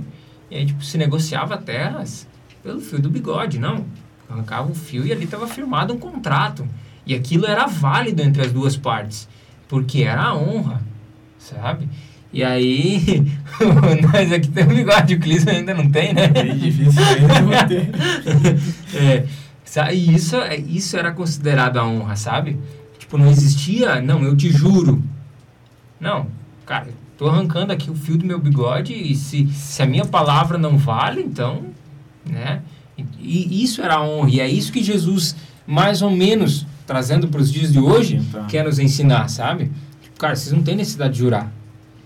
e 0.50 0.56
aí 0.56 0.66
tipo, 0.66 0.85
se 0.85 0.98
negociava 0.98 1.56
terras 1.56 2.26
pelo 2.62 2.80
fio 2.80 3.00
do 3.00 3.09
bigode, 3.09 3.59
não. 3.59 3.85
Arrancava 4.28 4.70
o 4.70 4.74
fio 4.74 5.06
e 5.06 5.12
ali 5.12 5.24
estava 5.24 5.46
firmado 5.46 5.94
um 5.94 5.98
contrato. 5.98 6.66
E 7.06 7.14
aquilo 7.14 7.46
era 7.46 7.66
válido 7.66 8.22
entre 8.22 8.42
as 8.42 8.52
duas 8.52 8.76
partes, 8.76 9.28
porque 9.68 10.02
era 10.02 10.22
a 10.22 10.36
honra, 10.36 10.82
sabe? 11.38 11.88
E 12.32 12.42
aí, 12.42 13.24
nós 14.12 14.32
aqui 14.32 14.48
temos 14.48 14.74
bigode, 14.74 15.14
o 15.14 15.20
Clis 15.20 15.46
ainda 15.46 15.72
não 15.72 15.88
tem, 15.88 16.12
né? 16.12 16.26
Bem 16.28 16.56
difícil 16.58 17.00
ainda. 17.02 17.66
É, 19.78 19.94
e 19.94 20.14
isso, 20.14 20.36
é- 20.36 20.56
isso 20.56 20.96
era 20.96 21.12
considerado 21.12 21.76
a 21.76 21.86
honra, 21.86 22.16
sabe? 22.16 22.58
Tipo, 22.98 23.18
não 23.18 23.28
existia, 23.28 24.00
não, 24.00 24.22
eu 24.22 24.34
te 24.36 24.50
juro. 24.50 25.02
Não, 26.00 26.28
cara, 26.64 26.88
tô 27.18 27.28
arrancando 27.28 27.72
aqui 27.72 27.90
o 27.90 27.94
fio 27.94 28.16
do 28.16 28.24
meu 28.24 28.38
bigode 28.38 28.92
e 28.94 29.14
se, 29.14 29.46
se 29.48 29.82
a 29.82 29.86
minha 29.86 30.04
palavra 30.06 30.56
não 30.56 30.78
vale, 30.78 31.20
então, 31.22 31.66
né? 32.24 32.62
E, 33.18 33.62
isso 33.62 33.82
era 33.82 33.94
a 33.96 34.02
honra, 34.09 34.30
e 34.30 34.40
é 34.40 34.48
isso 34.48 34.72
que 34.72 34.82
Jesus, 34.82 35.37
mais 35.66 36.00
ou 36.02 36.11
menos, 36.11 36.66
trazendo 36.87 37.28
para 37.28 37.40
os 37.40 37.52
dias 37.52 37.72
de 37.72 37.78
hoje, 37.78 38.16
Orientar. 38.16 38.46
quer 38.46 38.64
nos 38.64 38.78
ensinar, 38.78 39.28
sabe? 39.28 39.70
Tipo, 40.02 40.18
cara, 40.18 40.35
vocês 40.37 40.52
não 40.52 40.62
têm 40.62 40.76
necessidade 40.76 41.12
de 41.14 41.18
jurar. 41.20 41.52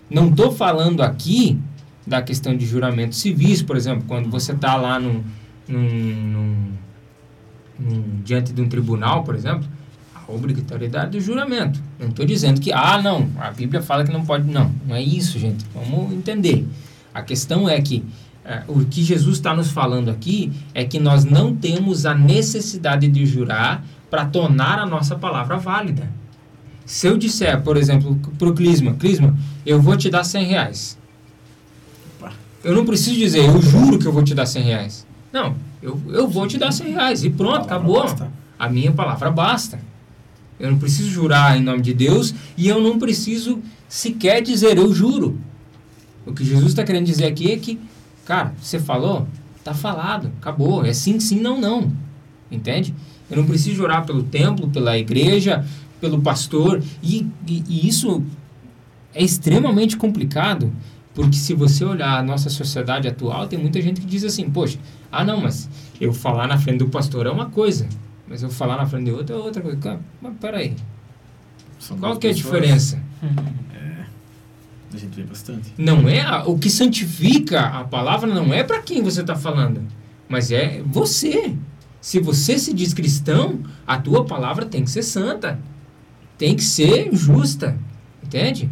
Não 0.09 0.33
tô 0.33 0.50
falando 0.50 1.03
aqui 1.03 1.59
da 2.07 2.20
questão 2.20 2.57
de 2.57 2.66
juramentos 2.66 3.18
civis, 3.18 3.62
por 3.62 3.76
exemplo, 3.76 4.05
quando 4.09 4.29
você 4.29 4.53
tá 4.55 4.74
lá 4.74 4.98
num, 4.98 5.22
num, 5.68 6.72
num- 7.79 8.20
diante 8.24 8.53
de 8.53 8.61
um 8.61 8.68
tribunal, 8.68 9.22
por 9.22 9.35
exemplo, 9.35 9.64
a 10.14 10.33
obrigatoriedade 10.33 11.12
do 11.12 11.20
juramento. 11.20 11.81
Não 11.98 12.09
estou 12.09 12.26
dizendo 12.26 12.61
que, 12.61 12.72
ah, 12.72 13.00
não, 13.00 13.29
a 13.38 13.50
Bíblia 13.53 13.81
fala 13.83 14.05
que 14.05 14.12
não 14.12 14.24
pode. 14.24 14.50
Não, 14.50 14.72
não 14.87 14.96
é 14.96 15.03
isso, 15.03 15.38
gente. 15.38 15.64
Vamos 15.74 16.12
entender. 16.12 16.66
A 17.14 17.22
questão 17.22 17.68
é 17.68 17.81
que 17.81 18.05
o 18.66 18.85
que 18.85 19.03
Jesus 19.03 19.37
está 19.37 19.55
nos 19.55 19.70
falando 19.70 20.11
aqui 20.11 20.53
é 20.74 20.85
que 20.85 20.98
nós 20.98 21.24
não 21.24 21.55
temos 21.55 22.07
a 22.07 22.14
necessidade 22.14 23.07
de 23.09 23.26
jurar 23.26 23.85
para 24.11 24.24
tornar 24.24 24.79
a 24.79 24.87
nossa 24.87 25.14
palavra 25.14 25.57
válida. 25.57 26.11
Se 26.85 27.07
eu 27.07 27.16
disser, 27.16 27.62
por 27.62 27.76
exemplo, 27.76 28.18
para 28.38 28.48
o 28.48 28.55
Clisma, 28.55 28.94
Clisma, 28.94 29.37
eu 29.64 29.81
vou 29.81 29.96
te 29.96 30.11
dar 30.11 30.24
100 30.24 30.44
reais. 30.44 30.98
Eu 32.64 32.74
não 32.74 32.85
preciso 32.85 33.16
dizer, 33.16 33.46
eu 33.46 33.62
juro 33.62 33.98
que 33.98 34.07
eu 34.07 34.12
vou 34.12 34.22
te 34.22 34.35
dar 34.35 34.44
100 34.44 34.62
reais. 34.62 35.07
Não, 35.33 35.55
eu, 35.83 36.00
eu 36.09 36.29
vou 36.29 36.46
te 36.46 36.59
dar 36.59 36.72
100 36.72 36.92
reais 36.92 37.24
e 37.24 37.31
pronto, 37.31 37.64
acabou. 37.64 38.03
basta. 38.03 38.31
A 38.59 38.68
minha 38.68 38.92
palavra 38.92 39.31
basta. 39.31 39.79
Eu 40.59 40.70
não 40.70 40.79
preciso 40.79 41.09
jurar 41.09 41.57
em 41.57 41.62
nome 41.62 41.81
de 41.81 41.94
Deus 41.94 42.35
e 42.57 42.68
eu 42.68 42.81
não 42.81 42.98
preciso 42.98 43.61
sequer 43.88 44.42
dizer 44.42 44.76
eu 44.76 44.92
juro. 44.92 45.38
O 46.26 46.35
que 46.35 46.44
Jesus 46.44 46.68
está 46.68 46.85
querendo 46.85 47.07
dizer 47.07 47.24
aqui 47.24 47.50
é 47.50 47.57
que, 47.57 47.81
cara, 48.31 48.55
você 48.62 48.79
falou, 48.79 49.27
tá 49.64 49.75
falado, 49.75 50.31
acabou. 50.40 50.85
É 50.85 50.93
sim, 50.93 51.19
sim, 51.19 51.40
não, 51.40 51.61
não. 51.61 51.90
Entende? 52.49 52.95
Eu 53.29 53.38
não 53.38 53.45
preciso 53.45 53.75
jurar 53.75 54.07
pelo 54.07 54.23
templo, 54.23 54.69
pela 54.69 54.97
igreja, 54.97 55.66
pelo 56.01 56.21
pastor. 56.23 56.81
E, 57.03 57.27
e, 57.45 57.64
e 57.69 57.88
isso 57.88 58.23
é 59.12 59.25
extremamente 59.25 59.97
complicado, 59.97 60.73
porque 61.12 61.35
se 61.37 61.55
você 61.55 61.85
olhar 61.85 62.21
a 62.21 62.23
nossa 62.23 62.49
sociedade 62.49 63.09
atual, 63.09 63.49
tem 63.49 63.59
muita 63.59 63.83
gente 63.83 64.01
que 64.01 64.07
diz 64.07 64.23
assim, 64.23 64.49
poxa, 64.49 64.79
ah 65.11 65.25
não, 65.25 65.40
mas 65.40 65.69
eu 66.01 66.12
falar 66.12 66.47
na 66.47 66.57
frente 66.57 66.79
do 66.79 66.88
pastor 66.88 67.27
é 67.27 67.31
uma 67.31 67.47
coisa, 67.47 67.88
mas 68.29 68.45
eu 68.45 68.49
falar 68.51 68.77
na 68.77 68.87
frente 68.87 69.07
de 69.07 69.11
outro 69.11 69.35
é 69.35 69.38
outra 69.40 69.61
coisa. 69.61 69.77
Cara, 69.79 70.01
Mas 70.23 70.35
peraí, 70.40 70.77
São 71.81 71.99
qual 71.99 72.16
que 72.16 72.29
é 72.29 72.31
a 72.31 72.33
pessoas. 72.33 72.53
diferença? 72.55 73.03
A 74.92 74.96
gente 74.96 75.14
vê 75.16 75.22
bastante. 75.22 75.72
Não 75.79 76.09
é 76.09 76.20
a- 76.20 76.44
o 76.44 76.59
que 76.59 76.68
santifica 76.68 77.61
a 77.61 77.85
palavra 77.85 78.33
não 78.33 78.53
é 78.53 78.64
para 78.64 78.81
quem 78.83 79.03
você 79.03 79.20
está 79.20 79.37
falando, 79.37 79.83
mas 80.29 80.50
é 80.50 80.83
você. 80.85 81.55
Se 82.00 82.18
você 82.18 82.59
se 82.59 82.72
diz 82.72 82.92
cristão, 82.94 83.61
a 83.87 83.98
tua 83.98 84.24
palavra 84.24 84.64
tem 84.66 84.83
que 84.85 84.90
ser 84.90 85.03
santa, 85.03 85.61
tem 86.37 86.57
que 86.57 86.62
ser 86.64 87.11
justa, 87.14 87.79
entende? 88.24 88.70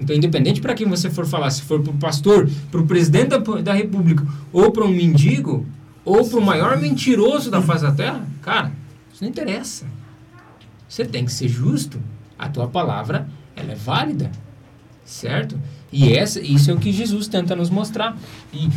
Então, 0.00 0.16
independente 0.16 0.60
para 0.60 0.74
quem 0.74 0.88
você 0.88 1.10
for 1.10 1.26
falar, 1.26 1.50
se 1.50 1.62
for 1.62 1.80
para 1.80 1.92
o 1.92 1.96
pastor, 1.96 2.50
para 2.70 2.80
o 2.80 2.86
presidente 2.86 3.28
da, 3.28 3.38
da 3.38 3.72
república, 3.72 4.26
ou 4.52 4.72
para 4.72 4.84
um 4.84 4.88
mendigo, 4.90 5.64
ou 6.04 6.26
para 6.28 6.38
o 6.38 6.42
maior 6.44 6.76
mentiroso 6.80 7.50
da 7.50 7.62
face 7.62 7.84
da 7.84 7.92
terra, 7.92 8.26
cara, 8.40 8.72
isso 9.12 9.22
não 9.22 9.30
interessa. 9.30 9.86
você 10.88 11.04
tem 11.04 11.24
que 11.24 11.32
ser 11.32 11.46
justo. 11.48 12.00
A 12.38 12.48
tua 12.48 12.66
palavra, 12.66 13.28
ela 13.54 13.72
é 13.72 13.74
válida, 13.76 14.32
certo? 15.04 15.58
E 15.92 16.12
essa, 16.14 16.40
isso 16.40 16.70
é 16.70 16.74
o 16.74 16.78
que 16.78 16.92
Jesus 16.92 17.28
tenta 17.28 17.54
nos 17.54 17.68
mostrar. 17.70 18.16
E 18.52 18.68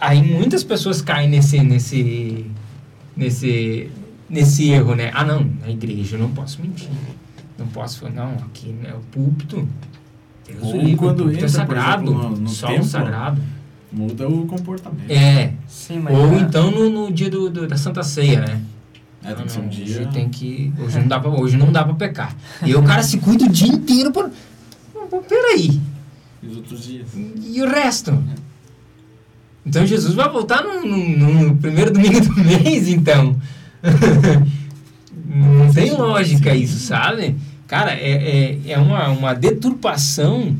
aí 0.00 0.22
muitas 0.22 0.62
pessoas 0.64 1.02
caem 1.02 1.28
nesse, 1.28 1.60
nesse, 1.62 2.46
nesse, 3.16 3.90
nesse 4.28 4.70
erro, 4.70 4.94
né? 4.94 5.10
Ah, 5.14 5.24
não, 5.24 5.44
na 5.60 5.70
igreja 5.70 6.16
eu 6.16 6.20
não 6.20 6.30
posso 6.30 6.60
mentir. 6.62 6.88
Não 7.58 7.66
posso 7.66 8.00
falar, 8.00 8.12
não, 8.12 8.32
aqui 8.46 8.74
é 8.84 8.94
o 8.94 9.00
púlpito. 9.10 9.68
Deus 10.46 10.62
Ou 10.62 10.76
livre, 10.76 10.96
quando 10.96 11.20
o 11.20 11.22
púlpito 11.24 11.44
é 11.44 11.48
entra, 11.48 11.66
por 11.66 11.74
sagrado, 11.76 12.04
exemplo, 12.04 12.30
no- 12.30 12.36
no 12.36 12.48
solo 12.48 12.72
templo, 12.72 12.88
sagrado. 12.88 13.42
Muda 13.90 14.28
o 14.28 14.46
comportamento. 14.46 15.10
É, 15.10 15.52
Sim, 15.66 16.00
mas 16.00 16.16
ou 16.16 16.34
é- 16.34 16.40
então 16.40 16.70
no, 16.70 16.88
no 16.90 17.12
dia 17.12 17.28
do, 17.30 17.48
do- 17.50 17.66
da 17.66 17.76
Santa 17.76 18.02
Ceia, 18.02 18.40
né? 18.40 18.60
É, 19.24 19.34
tem 19.34 19.44
que 19.46 19.52
ser 19.52 19.60
um 19.60 19.68
dia. 19.68 19.84
Hoje 19.84 20.06
tem 20.12 20.28
que. 20.28 20.72
Hoje 20.78 20.98
não 21.00 21.08
dá 21.08 21.18
pra, 21.18 21.30
hoje 21.30 21.56
não 21.56 21.72
dá 21.72 21.84
pra 21.84 21.94
pecar. 21.94 22.36
E 22.64 22.74
o 22.74 22.82
cara 22.82 23.02
se 23.02 23.18
cuida 23.18 23.44
o 23.44 23.48
dia 23.48 23.66
inteiro 23.68 24.12
por. 24.12 24.30
Pô, 25.10 25.20
Peraí. 25.22 25.80
E 26.42 26.46
os 26.46 26.56
outros 26.56 26.84
dias. 26.84 27.08
E 27.14 27.60
o 27.62 27.68
resto? 27.68 28.22
Então 29.66 29.84
Jesus 29.86 30.14
vai 30.14 30.28
voltar 30.30 30.62
no, 30.62 30.84
no- 30.86 31.44
no 31.48 31.56
primeiro 31.56 31.92
domingo 31.92 32.20
do 32.20 32.34
mês, 32.36 32.88
então. 32.88 33.38
Não 35.26 35.72
tem 35.72 35.90
lógica 35.92 36.54
isso, 36.54 36.78
sabe? 36.78 37.36
Cara, 37.66 37.92
é, 37.92 38.56
é, 38.66 38.70
é 38.72 38.78
uma, 38.78 39.08
uma 39.08 39.34
deturpação 39.34 40.56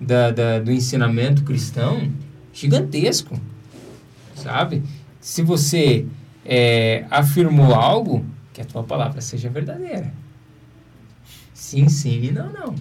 da, 0.00 0.30
da- 0.30 0.58
do 0.58 0.72
ensinamento 0.72 1.44
cristão 1.44 2.10
gigantesco, 2.52 3.38
sabe? 4.34 4.82
Se 5.20 5.42
você 5.42 6.04
é, 6.44 7.04
afirmou 7.10 7.74
algo, 7.74 8.24
que 8.52 8.60
a 8.60 8.64
tua 8.64 8.82
palavra 8.82 9.20
seja 9.20 9.48
verdadeira. 9.48 10.12
Sim, 11.54 11.88
sim 11.88 12.20
e 12.24 12.32
não, 12.32 12.50
não. 12.52 12.74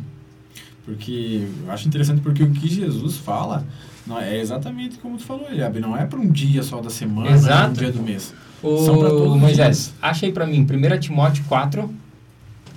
Porque 0.88 1.46
eu 1.66 1.72
acho 1.72 1.86
interessante 1.86 2.22
porque 2.22 2.42
o 2.42 2.50
que 2.50 2.66
Jesus 2.70 3.18
fala 3.18 3.66
não, 4.08 4.18
é 4.18 4.40
exatamente 4.40 4.98
como 5.00 5.18
tu 5.18 5.24
falou, 5.26 5.46
Eliabe. 5.52 5.82
Não 5.82 5.98
é 5.98 6.06
para 6.06 6.18
um 6.18 6.30
dia 6.32 6.64
só 6.64 6.80
da 6.80 6.90
semana, 6.90 7.30
Exato. 7.30 7.72
um 7.72 7.74
dia 7.74 7.92
do 7.92 8.02
mês. 8.02 8.34
São 8.62 8.98
pra 8.98 9.10
todos 9.10 9.38
Moisés, 9.38 9.58
dias. 9.58 9.94
acha 10.02 10.26
aí 10.26 10.32
pra 10.32 10.48
mim, 10.48 10.66
1 10.66 11.00
Timóteo 11.00 11.44
4, 11.48 11.94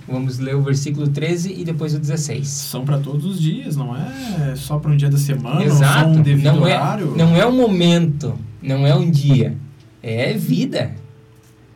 vamos 0.05 0.39
ler 0.39 0.55
o 0.57 0.61
versículo 0.61 1.07
13 1.07 1.53
e 1.53 1.63
depois 1.63 1.95
o 1.95 1.99
16. 1.99 2.45
São 2.47 2.83
para 2.83 2.99
todos 2.99 3.25
os 3.25 3.41
dias, 3.41 3.77
não 3.77 3.95
é 3.95 4.55
só 4.57 4.77
para 4.77 4.91
um 4.91 4.97
dia 4.97 5.09
da 5.09 5.17
semana, 5.17 5.63
Exato, 5.63 6.09
ou 6.09 6.13
só 6.15 6.19
um 6.19 6.21
devido 6.21 6.53
não 6.53 6.67
é, 6.67 6.75
horário. 6.75 7.15
não 7.15 7.35
é 7.35 7.47
um 7.47 7.55
momento, 7.55 8.37
não 8.61 8.85
é 8.85 8.93
um 8.93 9.09
dia, 9.09 9.57
é 10.03 10.33
vida. 10.33 10.93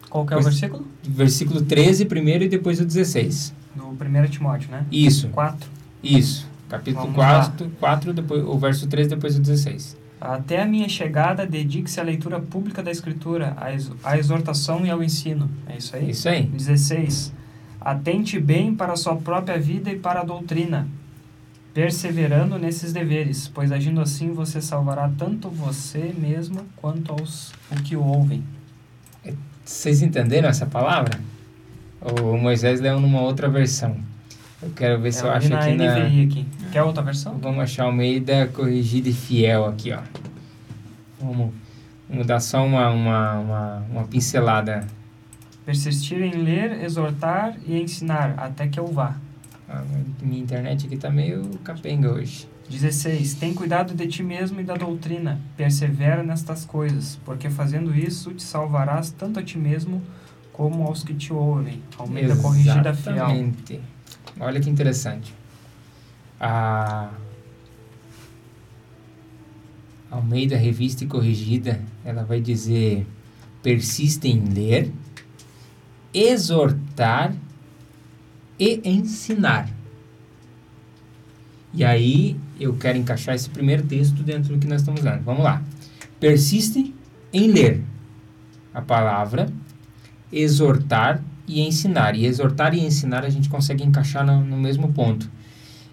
Qual 0.10 0.26
que 0.26 0.34
é 0.34 0.38
o 0.38 0.42
versículo? 0.44 0.86
Versículo 1.02 1.62
13 1.62 2.06
primeiro 2.06 2.44
e 2.44 2.50
depois 2.50 2.80
o 2.82 2.86
16. 2.86 3.54
No 3.76 3.88
1 3.90 4.28
Timóteo, 4.30 4.70
né? 4.70 4.86
Isso, 4.92 5.30
4. 5.30 5.76
Isso. 6.06 6.48
Capítulo 6.70 7.06
Vamos 7.06 7.18
lá. 7.18 7.46
4, 7.46 7.72
4 7.80 8.14
depois, 8.14 8.44
o 8.44 8.58
verso 8.58 8.88
13 8.88 9.10
depois 9.10 9.36
o 9.36 9.40
16. 9.40 9.98
Até 10.20 10.62
a 10.62 10.66
minha 10.66 10.90
chegada, 10.90 11.46
dedique-se 11.46 12.00
à 12.00 12.04
leitura 12.04 12.40
pública 12.40 12.82
da 12.82 12.90
Escritura, 12.90 13.56
à 14.04 14.18
exortação 14.18 14.86
e 14.86 14.90
ao 14.90 15.04
ensino. 15.04 15.50
É 15.68 15.78
isso 15.78 15.96
aí? 15.96 16.10
Isso 16.10 16.30
aí. 16.30 16.44
16. 16.44 17.34
Atente 17.80 18.40
bem 18.40 18.74
para 18.74 18.94
a 18.94 18.98
sua 18.98 19.16
própria 19.16 19.60
vida 19.60 19.92
e 19.92 20.00
para 20.00 20.22
a 20.22 20.24
doutrina, 20.24 20.88
perseverando 21.74 22.58
nesses 22.58 22.92
deveres, 22.92 23.48
pois 23.48 23.72
agindo 23.72 24.02
assim 24.02 24.32
você 24.32 24.60
salvará 24.62 25.12
tanto 25.16 25.50
você 25.50 26.16
mesmo 26.18 26.62
quanto 26.78 27.12
aos 27.12 27.52
o 27.72 27.76
que 27.84 27.96
o 27.96 28.04
ouvem. 28.04 28.44
Vocês 29.64 30.02
entenderam 30.02 30.50
essa 30.50 30.66
palavra? 30.66 31.20
O 32.02 32.38
Moisés 32.38 32.82
leu 32.82 33.00
numa 33.00 33.22
outra 33.22 33.50
versão. 33.50 33.98
Eu 34.66 34.72
quero 34.76 35.00
ver 35.00 35.12
se 35.14 35.24
eu 35.24 35.32
É, 35.32 35.36
acho 35.38 35.50
na 35.50 35.60
aqui 35.60 35.76
na... 35.76 36.00
NVI 36.00 36.24
aqui. 36.26 36.46
Quer 36.72 36.82
outra 36.84 37.04
versão? 37.04 37.38
Vamos 37.38 37.64
achar 37.64 37.88
o 37.88 37.92
meio 37.92 38.20
da 38.20 38.48
corrigida 38.48 39.08
e 39.10 39.14
fiel 39.14 39.66
aqui, 39.66 39.92
ó. 39.94 40.00
Vamos, 41.20 41.54
vamos 42.10 42.26
dar 42.26 42.40
só 42.40 42.66
uma, 42.66 42.90
uma, 42.90 43.34
uma, 43.40 43.86
uma 43.92 44.04
pincelada. 44.06 44.86
Persistir 45.66 46.22
em 46.22 46.32
ler, 46.44 46.84
exortar 46.84 47.56
e 47.66 47.80
ensinar, 47.80 48.34
até 48.38 48.68
que 48.68 48.80
eu 48.80 48.88
vá. 48.88 49.16
Ah, 49.70 49.84
minha 50.22 50.42
internet 50.42 50.86
aqui 50.88 50.98
tá 50.98 51.10
meio 51.10 51.44
capenga 51.64 52.12
hoje. 52.12 52.48
16. 52.70 53.36
Tem 53.36 53.54
cuidado 53.54 53.94
de 53.94 54.08
ti 54.08 54.24
mesmo 54.24 54.60
e 54.60 54.64
da 54.64 54.76
doutrina. 54.76 55.40
Persevera 55.56 56.24
nestas 56.24 56.66
coisas, 56.66 57.20
porque 57.24 57.50
fazendo 57.50 57.96
isso 57.96 58.34
te 58.34 58.42
salvarás 58.44 59.12
tanto 59.12 59.40
a 59.40 59.44
ti 59.44 59.58
mesmo 59.60 60.02
como 60.52 60.84
aos 60.84 61.04
que 61.04 61.14
te 61.14 61.32
ouvem. 61.32 61.82
Almeida 61.98 62.36
corrigida 62.36 62.94
fiel. 62.94 63.28
Olha 64.40 64.60
que 64.60 64.70
interessante. 64.70 65.34
A 66.40 67.12
Almeida 70.12 70.58
Revista 70.58 71.04
e 71.04 71.08
Corrigida, 71.08 71.82
ela 72.04 72.24
vai 72.24 72.40
dizer: 72.42 73.06
persiste 73.62 74.28
em 74.28 74.44
ler, 74.46 74.92
exortar 76.14 77.34
e 78.60 78.82
ensinar. 78.84 79.70
E 81.74 81.84
aí 81.84 82.40
eu 82.60 82.76
quero 82.78 82.98
encaixar 82.98 83.36
esse 83.36 83.50
primeiro 83.50 83.84
texto 83.84 84.24
dentro 84.24 84.54
do 84.54 84.60
que 84.60 84.68
nós 84.68 84.82
estamos 84.82 85.02
lendo. 85.02 85.24
Vamos 85.24 85.44
lá. 85.44 85.62
Persiste 86.20 86.96
em 87.34 87.48
ler 87.48 87.84
a 88.74 88.82
palavra, 88.82 89.50
exortar 90.32 91.22
e 91.48 91.62
ensinar. 91.62 92.16
E 92.16 92.26
exortar 92.26 92.74
e 92.74 92.80
ensinar 92.80 93.26
a 93.26 93.30
gente 93.30 93.50
consegue 93.50 93.84
encaixar 93.84 94.26
no, 94.26 94.44
no 94.44 94.58
mesmo 94.58 94.92
ponto. 94.94 95.30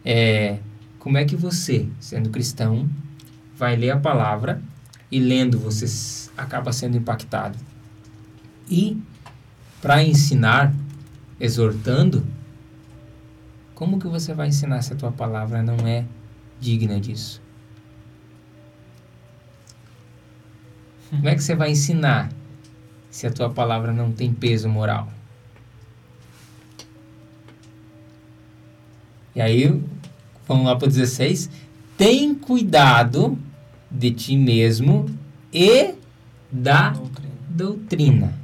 É, 0.05 0.59
como 0.99 1.19
é 1.19 1.25
que 1.25 1.37
você, 1.37 1.89
sendo 2.01 2.31
cristão, 2.31 2.89
vai 3.57 3.77
ler 3.77 3.91
a 3.91 3.99
palavra 3.99 4.63
e 5.11 5.19
lendo 5.19 5.59
você 5.59 5.87
acaba 6.37 6.73
sendo 6.73 6.97
impactado? 6.97 7.59
E 8.71 9.01
para 9.81 10.03
ensinar, 10.03 10.73
exortando, 11.39 12.25
como 13.75 13.99
que 13.99 14.07
você 14.07 14.33
vai 14.33 14.49
ensinar 14.49 14.81
se 14.83 14.93
a 14.93 14.97
tua 14.97 15.13
palavra 15.13 15.63
não 15.63 15.87
é 15.87 16.05
digna 16.61 17.01
disso? 17.01 17.43
Como 21.11 21.29
é 21.29 21.35
que 21.35 21.43
você 21.43 21.55
vai 21.55 21.73
ensinar 21.73 22.33
se 23.11 23.27
a 23.27 23.31
tua 23.31 23.51
palavra 23.51 23.93
não 23.93 24.13
tem 24.13 24.33
peso 24.33 24.69
moral? 24.69 25.12
E 29.35 29.41
aí, 29.41 29.81
vamos 30.47 30.67
lá 30.67 30.77
para 30.77 30.87
o 30.87 30.91
16. 30.91 31.49
Tem 31.97 32.35
cuidado 32.35 33.39
de 33.91 34.11
ti 34.11 34.37
mesmo 34.37 35.07
e 35.53 35.95
da 36.51 36.91
Doutrina. 36.91 37.33
doutrina. 37.49 38.39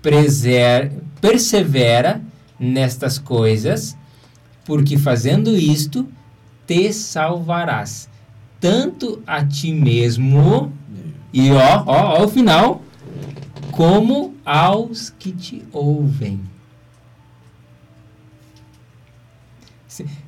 Preser, 0.00 0.92
persevera 1.20 2.20
nestas 2.58 3.18
coisas, 3.18 3.96
porque 4.64 4.98
fazendo 4.98 5.56
isto 5.56 6.08
te 6.66 6.92
salvarás, 6.92 8.08
tanto 8.60 9.22
a 9.26 9.44
ti 9.44 9.72
mesmo, 9.72 10.72
e 11.32 11.50
ó, 11.52 11.84
ó, 11.86 12.20
ó 12.20 12.24
o 12.24 12.28
final, 12.28 12.82
como 13.70 14.34
aos 14.44 15.10
que 15.10 15.32
te 15.32 15.62
ouvem. 15.72 16.40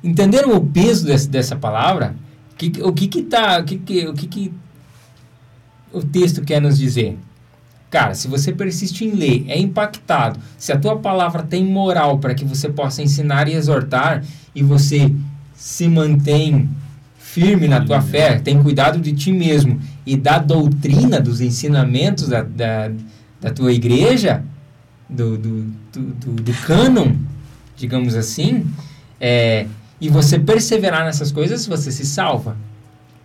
Entenderam 0.03 0.55
o 0.55 0.65
peso 0.65 1.05
desse, 1.05 1.29
dessa 1.29 1.55
palavra? 1.55 2.15
Que, 2.57 2.71
o 2.83 2.93
que 2.93 3.07
que 3.07 3.23
tá, 3.23 3.59
o 3.59 3.63
que 3.63 3.77
que, 3.77 4.07
o 4.07 4.13
que 4.13 4.27
que 4.27 4.53
o 5.91 6.01
texto 6.01 6.41
quer 6.41 6.61
nos 6.61 6.77
dizer? 6.77 7.17
Cara, 7.89 8.13
se 8.13 8.27
você 8.27 8.51
persiste 8.51 9.05
em 9.05 9.11
ler, 9.11 9.45
é 9.47 9.57
impactado, 9.57 10.39
se 10.57 10.71
a 10.71 10.77
tua 10.77 10.97
palavra 10.97 11.43
tem 11.43 11.65
moral 11.65 12.19
para 12.19 12.33
que 12.33 12.43
você 12.43 12.67
possa 12.69 13.01
ensinar 13.01 13.47
e 13.47 13.53
exortar, 13.53 14.23
e 14.53 14.61
você 14.63 15.11
se 15.55 15.87
mantém 15.87 16.69
firme 17.17 17.67
na 17.67 17.81
tua 17.81 18.01
fé, 18.01 18.39
tem 18.39 18.61
cuidado 18.61 18.99
de 18.99 19.13
ti 19.13 19.31
mesmo 19.31 19.79
e 20.05 20.15
da 20.15 20.37
doutrina, 20.37 21.19
dos 21.19 21.41
ensinamentos 21.41 22.27
da, 22.27 22.41
da, 22.43 22.91
da 23.41 23.51
tua 23.51 23.73
igreja, 23.73 24.43
do, 25.09 25.37
do, 25.37 25.63
do, 25.91 26.01
do, 26.01 26.31
do 26.43 26.53
cânon, 26.65 27.13
digamos 27.75 28.15
assim, 28.15 28.65
é, 29.19 29.67
e 29.99 30.09
você 30.09 30.39
perseverar 30.39 31.05
nessas 31.05 31.31
coisas, 31.31 31.65
você 31.65 31.91
se 31.91 32.05
salva. 32.05 32.57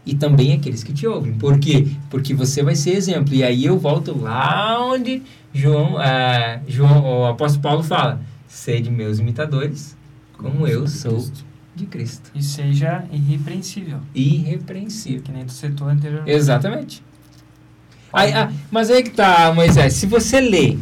E 0.07 0.14
também 0.14 0.55
aqueles 0.55 0.83
que 0.83 0.92
te 0.92 1.07
ouvem. 1.07 1.35
Por 1.35 1.59
quê? 1.59 1.88
Porque 2.09 2.33
você 2.33 2.62
vai 2.62 2.74
ser 2.74 2.92
exemplo. 2.92 3.35
E 3.35 3.44
aí 3.44 3.66
eu 3.66 3.79
volto 3.79 4.18
lá 4.18 4.83
onde 4.83 5.22
João, 5.53 5.98
ah, 5.98 6.61
João 6.66 7.22
o 7.22 7.26
apóstolo 7.26 7.62
Paulo 7.62 7.83
fala: 7.83 8.20
sede 8.48 8.90
meus 8.90 9.18
imitadores, 9.18 9.96
como 10.38 10.66
eu 10.66 10.87
sou 10.87 11.31
de 11.74 11.87
Cristo. 11.87 12.31
E 12.35 12.42
seja 12.42 13.05
irrepreensível, 13.12 13.98
Irrepreensível. 14.14 15.22
que 15.22 15.33
nem 15.33 15.44
tu 15.44 15.53
citou 15.53 15.88
anteriormente. 15.88 16.31
Exatamente. 16.31 17.03
Aí, 18.12 18.33
ah, 18.33 18.50
mas 18.70 18.90
aí 18.90 19.03
que 19.03 19.11
tá, 19.11 19.53
Moisés. 19.55 19.94
Se 19.94 20.07
você 20.07 20.40
lê 20.40 20.76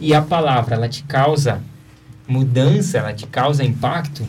e 0.00 0.12
a 0.12 0.20
palavra 0.20 0.74
ela 0.74 0.88
te 0.88 1.02
causa 1.04 1.62
mudança, 2.26 2.98
ela 2.98 3.12
te 3.12 3.26
causa 3.26 3.64
impacto, 3.64 4.26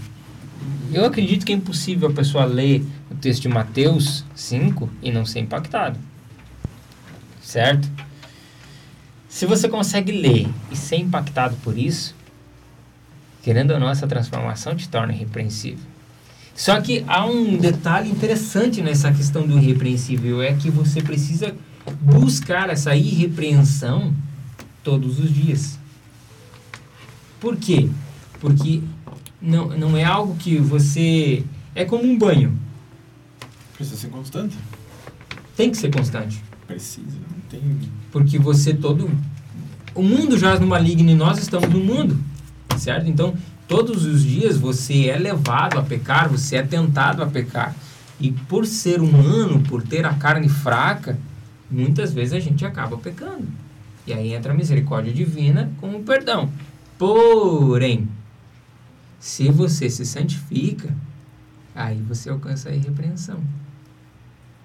eu 0.93 1.05
acredito 1.05 1.45
que 1.45 1.51
é 1.51 1.55
impossível 1.55 2.09
a 2.09 2.13
pessoa 2.13 2.45
ler 2.45 2.85
o 3.11 3.15
texto 3.15 3.43
de 3.43 3.47
Mateus 3.49 4.23
5 4.35 4.89
e 5.01 5.11
não 5.11 5.25
ser 5.25 5.39
impactado. 5.39 5.99
Certo? 7.41 7.89
Se 9.27 9.45
você 9.45 9.67
consegue 9.67 10.11
ler 10.11 10.47
e 10.71 10.75
ser 10.75 10.97
impactado 10.97 11.55
por 11.57 11.77
isso, 11.77 12.15
querendo 13.43 13.71
ou 13.71 13.79
não, 13.79 13.89
essa 13.89 14.07
transformação 14.07 14.75
te 14.75 14.87
torna 14.87 15.13
irrepreensível. 15.13 15.85
Só 16.55 16.79
que 16.79 17.03
há 17.05 17.25
um 17.25 17.57
detalhe 17.57 18.09
interessante 18.09 18.81
nessa 18.81 19.11
questão 19.11 19.45
do 19.45 19.59
irrepreensível, 19.59 20.41
é 20.41 20.53
que 20.53 20.71
você 20.71 21.01
precisa 21.01 21.53
buscar 22.01 22.69
essa 22.69 22.95
irrepreensão 22.95 24.13
todos 24.81 25.19
os 25.19 25.33
dias. 25.33 25.77
Por 27.39 27.57
quê? 27.57 27.89
Porque 28.39 28.81
não, 29.41 29.67
não 29.69 29.97
é 29.97 30.03
algo 30.03 30.35
que 30.35 30.57
você. 30.57 31.43
É 31.73 31.85
como 31.85 32.03
um 32.03 32.17
banho. 32.17 32.57
Precisa 33.75 33.97
ser 33.97 34.09
constante. 34.09 34.57
Tem 35.55 35.69
que 35.69 35.77
ser 35.77 35.93
constante. 35.93 36.41
Precisa, 36.65 37.17
não 37.31 37.39
tem. 37.49 37.61
Porque 38.11 38.39
você 38.39 38.73
todo. 38.73 39.09
O 39.93 40.03
mundo 40.03 40.37
jaz 40.37 40.59
no 40.59 40.67
maligno 40.67 41.09
e 41.09 41.15
nós 41.15 41.37
estamos 41.37 41.69
no 41.69 41.79
mundo. 41.79 42.17
Certo? 42.77 43.07
Então, 43.07 43.35
todos 43.67 44.05
os 44.05 44.23
dias 44.23 44.57
você 44.57 45.07
é 45.07 45.17
levado 45.17 45.79
a 45.79 45.83
pecar, 45.83 46.29
você 46.29 46.57
é 46.57 46.63
tentado 46.63 47.23
a 47.23 47.27
pecar. 47.27 47.75
E 48.19 48.31
por 48.31 48.65
ser 48.65 49.01
humano, 49.01 49.61
por 49.61 49.83
ter 49.83 50.05
a 50.05 50.13
carne 50.13 50.49
fraca, 50.49 51.17
muitas 51.69 52.13
vezes 52.13 52.33
a 52.33 52.39
gente 52.39 52.65
acaba 52.65 52.97
pecando. 52.97 53.47
E 54.07 54.13
aí 54.13 54.33
entra 54.33 54.53
a 54.53 54.55
misericórdia 54.55 55.13
divina 55.13 55.71
com 55.81 55.95
o 55.95 56.03
perdão. 56.03 56.49
Porém, 56.97 58.07
se 59.25 59.49
você 59.49 59.89
se 59.89 60.05
santifica, 60.05 60.95
aí 61.73 61.99
você 62.03 62.29
alcança 62.29 62.69
a 62.69 62.75
irrepreensão. 62.75 63.43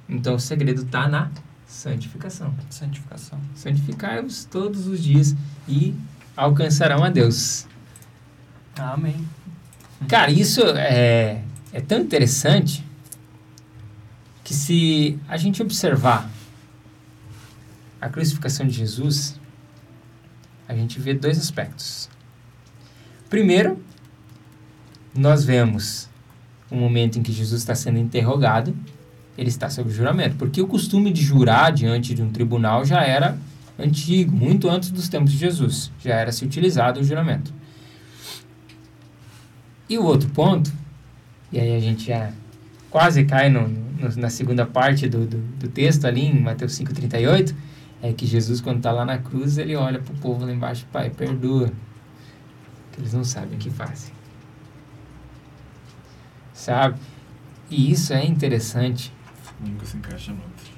Então 0.06 0.34
o 0.34 0.38
segredo 0.38 0.82
está 0.82 1.08
na 1.08 1.30
santificação. 1.66 2.54
Santificação. 2.68 3.40
Santificai-vos 3.54 4.44
todos 4.44 4.86
os 4.86 5.02
dias 5.02 5.34
e 5.66 5.94
alcançarão 6.36 7.02
a 7.02 7.08
Deus. 7.08 7.66
Amém. 8.76 9.26
Cara, 10.06 10.30
isso 10.30 10.60
é, 10.76 11.42
é 11.72 11.80
tão 11.80 11.98
interessante 11.98 12.84
que 14.44 14.52
se 14.52 15.18
a 15.26 15.38
gente 15.38 15.62
observar 15.62 16.30
a 17.98 18.10
crucificação 18.10 18.66
de 18.66 18.74
Jesus, 18.74 19.40
a 20.68 20.74
gente 20.74 21.00
vê 21.00 21.14
dois 21.14 21.38
aspectos. 21.38 22.10
Primeiro, 23.30 23.82
nós 25.14 25.44
vemos 25.44 26.08
o 26.70 26.76
momento 26.76 27.18
em 27.18 27.22
que 27.22 27.32
Jesus 27.32 27.60
está 27.60 27.74
sendo 27.74 27.98
interrogado, 27.98 28.76
ele 29.36 29.48
está 29.48 29.68
sob 29.68 29.90
juramento, 29.90 30.36
porque 30.36 30.60
o 30.60 30.66
costume 30.66 31.12
de 31.12 31.22
jurar 31.22 31.72
diante 31.72 32.14
de 32.14 32.22
um 32.22 32.30
tribunal 32.30 32.84
já 32.84 33.02
era 33.02 33.36
antigo, 33.78 34.34
muito 34.34 34.68
antes 34.68 34.90
dos 34.90 35.08
tempos 35.08 35.32
de 35.32 35.38
Jesus, 35.38 35.90
já 35.98 36.14
era 36.14 36.30
se 36.30 36.44
utilizado 36.44 37.00
o 37.00 37.04
juramento. 37.04 37.52
E 39.88 39.98
o 39.98 40.04
outro 40.04 40.28
ponto, 40.30 40.72
e 41.50 41.58
aí 41.58 41.74
a 41.74 41.80
gente 41.80 42.06
já 42.06 42.32
quase 42.90 43.24
cai 43.24 43.48
no, 43.48 43.66
no, 43.66 44.16
na 44.16 44.30
segunda 44.30 44.64
parte 44.66 45.08
do, 45.08 45.26
do, 45.26 45.38
do, 45.38 45.68
texto 45.68 46.04
ali, 46.04 46.26
em 46.26 46.40
Mateus 46.40 46.78
5,38, 46.78 47.54
é 48.02 48.12
que 48.12 48.26
Jesus, 48.26 48.60
quando 48.60 48.78
está 48.78 48.92
lá 48.92 49.04
na 49.04 49.18
cruz, 49.18 49.58
ele 49.58 49.74
olha 49.74 50.00
para 50.00 50.12
o 50.12 50.16
povo 50.18 50.44
lá 50.44 50.52
embaixo, 50.52 50.86
Pai, 50.92 51.10
perdoa, 51.10 51.72
que 52.92 53.00
eles 53.00 53.12
não 53.12 53.24
sabem 53.24 53.56
o 53.56 53.58
que 53.58 53.70
fazem. 53.70 54.19
Sabe? 56.60 57.00
E 57.70 57.90
isso 57.90 58.12
é 58.12 58.22
interessante. 58.22 59.10
Nunca 59.58 59.86
se 59.86 59.96
encaixa 59.96 60.30
no 60.30 60.42
outro. 60.42 60.70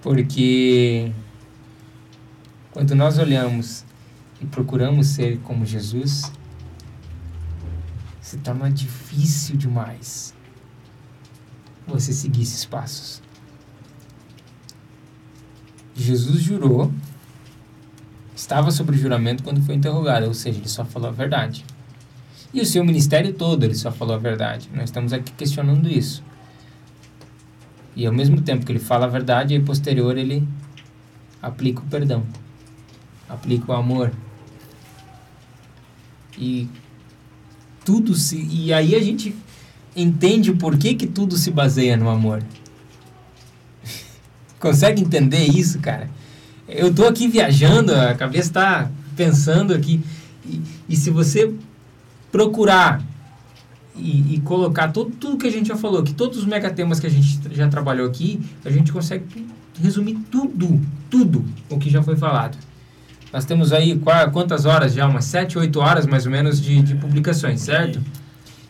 Porque 0.00 1.12
quando 2.70 2.94
nós 2.94 3.18
olhamos 3.18 3.84
e 4.40 4.46
procuramos 4.46 5.08
ser 5.08 5.38
como 5.40 5.66
Jesus, 5.66 6.32
se 8.22 8.38
torna 8.38 8.70
difícil 8.70 9.54
demais 9.54 10.34
você 11.86 12.14
seguir 12.14 12.40
esses 12.40 12.64
passos. 12.64 13.20
Jesus 15.94 16.40
jurou, 16.40 16.90
estava 18.34 18.70
sobre 18.70 18.96
juramento 18.96 19.42
quando 19.42 19.62
foi 19.62 19.74
interrogado, 19.74 20.24
ou 20.24 20.32
seja, 20.32 20.58
ele 20.58 20.70
só 20.70 20.86
falou 20.86 21.10
a 21.10 21.12
verdade. 21.12 21.75
E 22.56 22.60
o 22.62 22.64
seu 22.64 22.82
ministério 22.82 23.34
todo, 23.34 23.64
ele 23.64 23.74
só 23.74 23.92
falou 23.92 24.14
a 24.14 24.18
verdade. 24.18 24.70
Nós 24.72 24.84
estamos 24.84 25.12
aqui 25.12 25.30
questionando 25.32 25.90
isso. 25.90 26.24
E 27.94 28.06
ao 28.06 28.12
mesmo 28.14 28.40
tempo 28.40 28.64
que 28.64 28.72
ele 28.72 28.78
fala 28.78 29.04
a 29.04 29.08
verdade, 29.10 29.54
e 29.54 29.60
posterior 29.60 30.16
ele 30.16 30.42
aplica 31.42 31.80
o 31.80 31.84
perdão, 31.84 32.22
aplica 33.28 33.70
o 33.70 33.74
amor. 33.74 34.10
E 36.38 36.66
tudo 37.84 38.14
se. 38.14 38.38
E 38.50 38.72
aí 38.72 38.94
a 38.94 39.00
gente 39.00 39.36
entende 39.94 40.50
o 40.50 40.56
porquê 40.56 40.94
que 40.94 41.06
tudo 41.06 41.36
se 41.36 41.50
baseia 41.50 41.94
no 41.94 42.08
amor. 42.08 42.42
Consegue 44.58 45.02
entender 45.02 45.44
isso, 45.44 45.78
cara? 45.80 46.08
Eu 46.66 46.94
tô 46.94 47.06
aqui 47.06 47.28
viajando, 47.28 47.94
a 47.94 48.14
cabeça 48.14 48.48
está 48.48 48.90
pensando 49.14 49.74
aqui. 49.74 50.02
E, 50.46 50.62
e, 50.88 50.96
se 50.96 51.10
você 51.10 51.52
procurar 52.36 53.02
e, 53.96 54.34
e, 54.34 54.40
colocar 54.42 54.92
tudo, 54.92 55.10
tudo 55.12 55.38
que 55.38 55.46
a 55.46 55.50
gente 55.50 55.68
já 55.68 55.76
falou, 55.76 56.02
que 56.02 56.12
todos 56.12 56.36
os 56.36 56.44
megatemas 56.44 57.00
que 57.00 57.06
a 57.06 57.10
gente 57.10 57.40
já 57.50 57.66
trabalhou 57.66 58.06
aqui, 58.06 58.38
a 58.62 58.68
gente 58.68 58.92
consegue 58.92 59.24
resumir 59.82 60.18
tudo, 60.30 60.78
tudo 61.08 61.42
o 61.70 61.78
que 61.78 61.88
já 61.88 62.02
foi 62.02 62.14
falado. 62.14 62.58
Nós 63.32 63.46
temos 63.46 63.72
aí 63.72 63.98
quantas 64.34 64.66
horas 64.66 64.92
já? 64.92 65.06
Umas 65.06 65.24
7, 65.24 65.58
8 65.58 65.80
horas 65.80 66.06
mais 66.06 66.26
ou 66.26 66.32
menos 66.32 66.60
de, 66.60 66.82
de 66.82 66.94
publicações, 66.96 67.62
certo? 67.62 68.02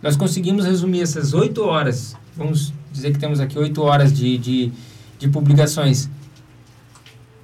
Nós 0.01 0.17
conseguimos 0.17 0.65
resumir 0.65 1.01
essas 1.01 1.35
8 1.35 1.61
horas, 1.65 2.17
vamos 2.37 2.73
dizer 2.93 3.13
que 3.13 3.19
temos 3.19 3.41
aqui 3.41 3.59
8 3.59 3.83
horas 3.83 4.13
de, 4.13 4.39
de, 4.39 4.73
de 5.19 5.29
publicações, 5.29 6.09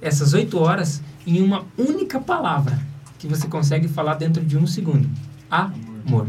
essas 0.01 0.33
8 0.33 0.57
horas 0.57 1.03
em 1.27 1.41
uma 1.41 1.65
única 1.77 2.17
palavra 2.17 2.79
que 3.19 3.27
você 3.27 3.45
consegue 3.45 3.89
falar 3.89 4.13
dentro 4.13 4.41
de 4.41 4.57
um 4.57 4.65
segundo: 4.65 5.09
amor. 6.05 6.27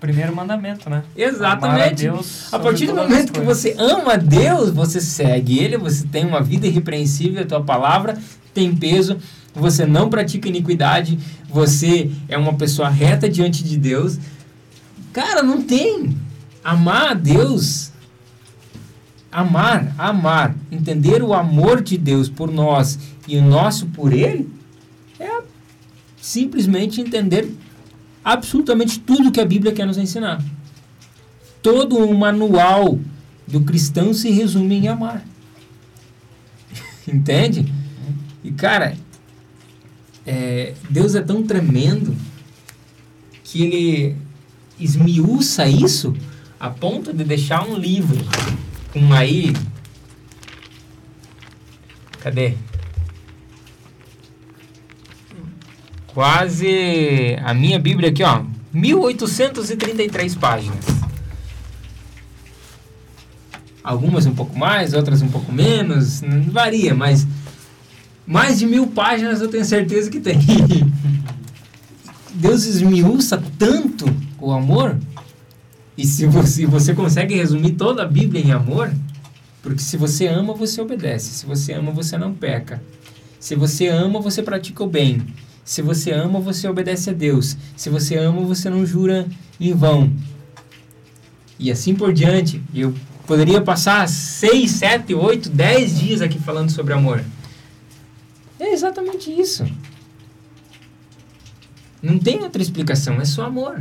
Primeiro 0.00 0.34
mandamento, 0.34 0.90
né? 0.90 1.04
Exatamente. 1.16 2.08
A, 2.08 2.56
a 2.56 2.58
partir 2.58 2.86
do 2.86 2.94
momento 2.94 3.32
que 3.32 3.40
você 3.40 3.76
ama 3.78 4.18
Deus, 4.18 4.70
você 4.70 5.00
segue 5.00 5.58
Ele, 5.60 5.78
você 5.78 6.04
tem 6.06 6.26
uma 6.26 6.42
vida 6.42 6.66
irrepreensível, 6.66 7.42
a 7.42 7.46
tua 7.46 7.62
palavra 7.62 8.18
tem 8.52 8.74
peso, 8.74 9.16
você 9.54 9.86
não 9.86 10.10
pratica 10.10 10.48
iniquidade, 10.48 11.18
você 11.48 12.10
é 12.28 12.36
uma 12.36 12.54
pessoa 12.54 12.88
reta 12.88 13.28
diante 13.28 13.62
de 13.62 13.76
Deus. 13.76 14.18
Cara, 15.12 15.42
não 15.42 15.62
tem. 15.62 16.16
Amar 16.64 17.10
a 17.10 17.14
Deus, 17.14 17.92
amar, 19.32 19.94
amar, 19.96 20.54
entender 20.70 21.22
o 21.22 21.32
amor 21.32 21.80
de 21.80 21.96
Deus 21.96 22.28
por 22.28 22.52
nós 22.52 22.98
e 23.26 23.36
o 23.36 23.42
nosso 23.42 23.86
por 23.86 24.12
Ele, 24.12 24.48
é 25.18 25.42
simplesmente 26.20 27.00
entender 27.00 27.50
absolutamente 28.24 29.00
tudo 29.00 29.32
que 29.32 29.40
a 29.40 29.44
Bíblia 29.44 29.72
quer 29.72 29.86
nos 29.86 29.98
ensinar. 29.98 30.42
Todo 31.62 31.98
o 31.98 32.16
manual 32.16 32.98
do 33.46 33.60
cristão 33.60 34.12
se 34.12 34.30
resume 34.30 34.76
em 34.76 34.88
amar. 34.88 35.24
Entende? 37.06 37.72
E, 38.42 38.50
cara, 38.50 38.96
é, 40.26 40.74
Deus 40.88 41.14
é 41.14 41.20
tão 41.20 41.42
tremendo 41.42 42.16
que 43.44 43.62
ele 43.62 44.16
esmiuça 44.78 45.68
isso 45.68 46.14
a 46.58 46.70
ponto 46.70 47.12
de 47.12 47.24
deixar 47.24 47.68
um 47.68 47.76
livro 47.76 48.18
com 48.92 49.12
aí. 49.12 49.52
Cadê? 52.20 52.54
Quase 56.14 57.36
a 57.42 57.54
minha 57.54 57.78
Bíblia 57.78 58.10
aqui, 58.10 58.22
ó. 58.22 58.44
1833 58.72 60.34
páginas. 60.34 60.84
Algumas 63.82 64.26
um 64.26 64.34
pouco 64.34 64.56
mais, 64.56 64.94
outras 64.94 65.22
um 65.22 65.28
pouco 65.28 65.50
menos, 65.50 66.22
varia, 66.50 66.94
mas 66.94 67.26
mais 68.26 68.58
de 68.58 68.66
mil 68.66 68.86
páginas 68.86 69.40
eu 69.40 69.48
tenho 69.48 69.64
certeza 69.64 70.10
que 70.10 70.20
tem. 70.20 70.38
Deus 72.34 72.64
esmiuça 72.64 73.42
tanto 73.58 74.04
o 74.38 74.52
amor. 74.52 74.96
E 75.96 76.06
se 76.06 76.26
você, 76.26 76.66
você 76.66 76.94
consegue 76.94 77.34
resumir 77.34 77.72
toda 77.72 78.02
a 78.02 78.06
Bíblia 78.06 78.42
em 78.42 78.52
amor, 78.52 78.92
porque 79.62 79.80
se 79.80 79.96
você 79.96 80.26
ama, 80.26 80.54
você 80.54 80.80
obedece. 80.80 81.30
Se 81.30 81.46
você 81.46 81.72
ama, 81.72 81.90
você 81.90 82.16
não 82.16 82.32
peca. 82.32 82.82
Se 83.38 83.54
você 83.54 83.88
ama, 83.88 84.20
você 84.20 84.42
pratica 84.42 84.82
o 84.84 84.86
bem. 84.86 85.22
Se 85.64 85.80
você 85.80 86.10
ama, 86.10 86.40
você 86.40 86.68
obedece 86.68 87.10
a 87.10 87.12
Deus. 87.12 87.56
Se 87.76 87.88
você 87.88 88.16
ama, 88.16 88.42
você 88.42 88.68
não 88.68 88.84
jura 88.84 89.26
em 89.60 89.72
vão. 89.72 90.12
E 91.58 91.70
assim 91.70 91.94
por 91.94 92.12
diante. 92.12 92.62
Eu 92.74 92.94
poderia 93.26 93.60
passar 93.60 94.08
6, 94.08 94.70
7, 94.70 95.14
8, 95.14 95.48
10 95.48 95.98
dias 96.00 96.20
aqui 96.20 96.38
falando 96.38 96.70
sobre 96.70 96.92
amor. 96.92 97.24
É 98.58 98.72
exatamente 98.72 99.30
isso. 99.30 99.64
Não 102.02 102.18
tem 102.18 102.42
outra 102.42 102.60
explicação, 102.60 103.20
é 103.20 103.24
só 103.24 103.44
amor. 103.44 103.80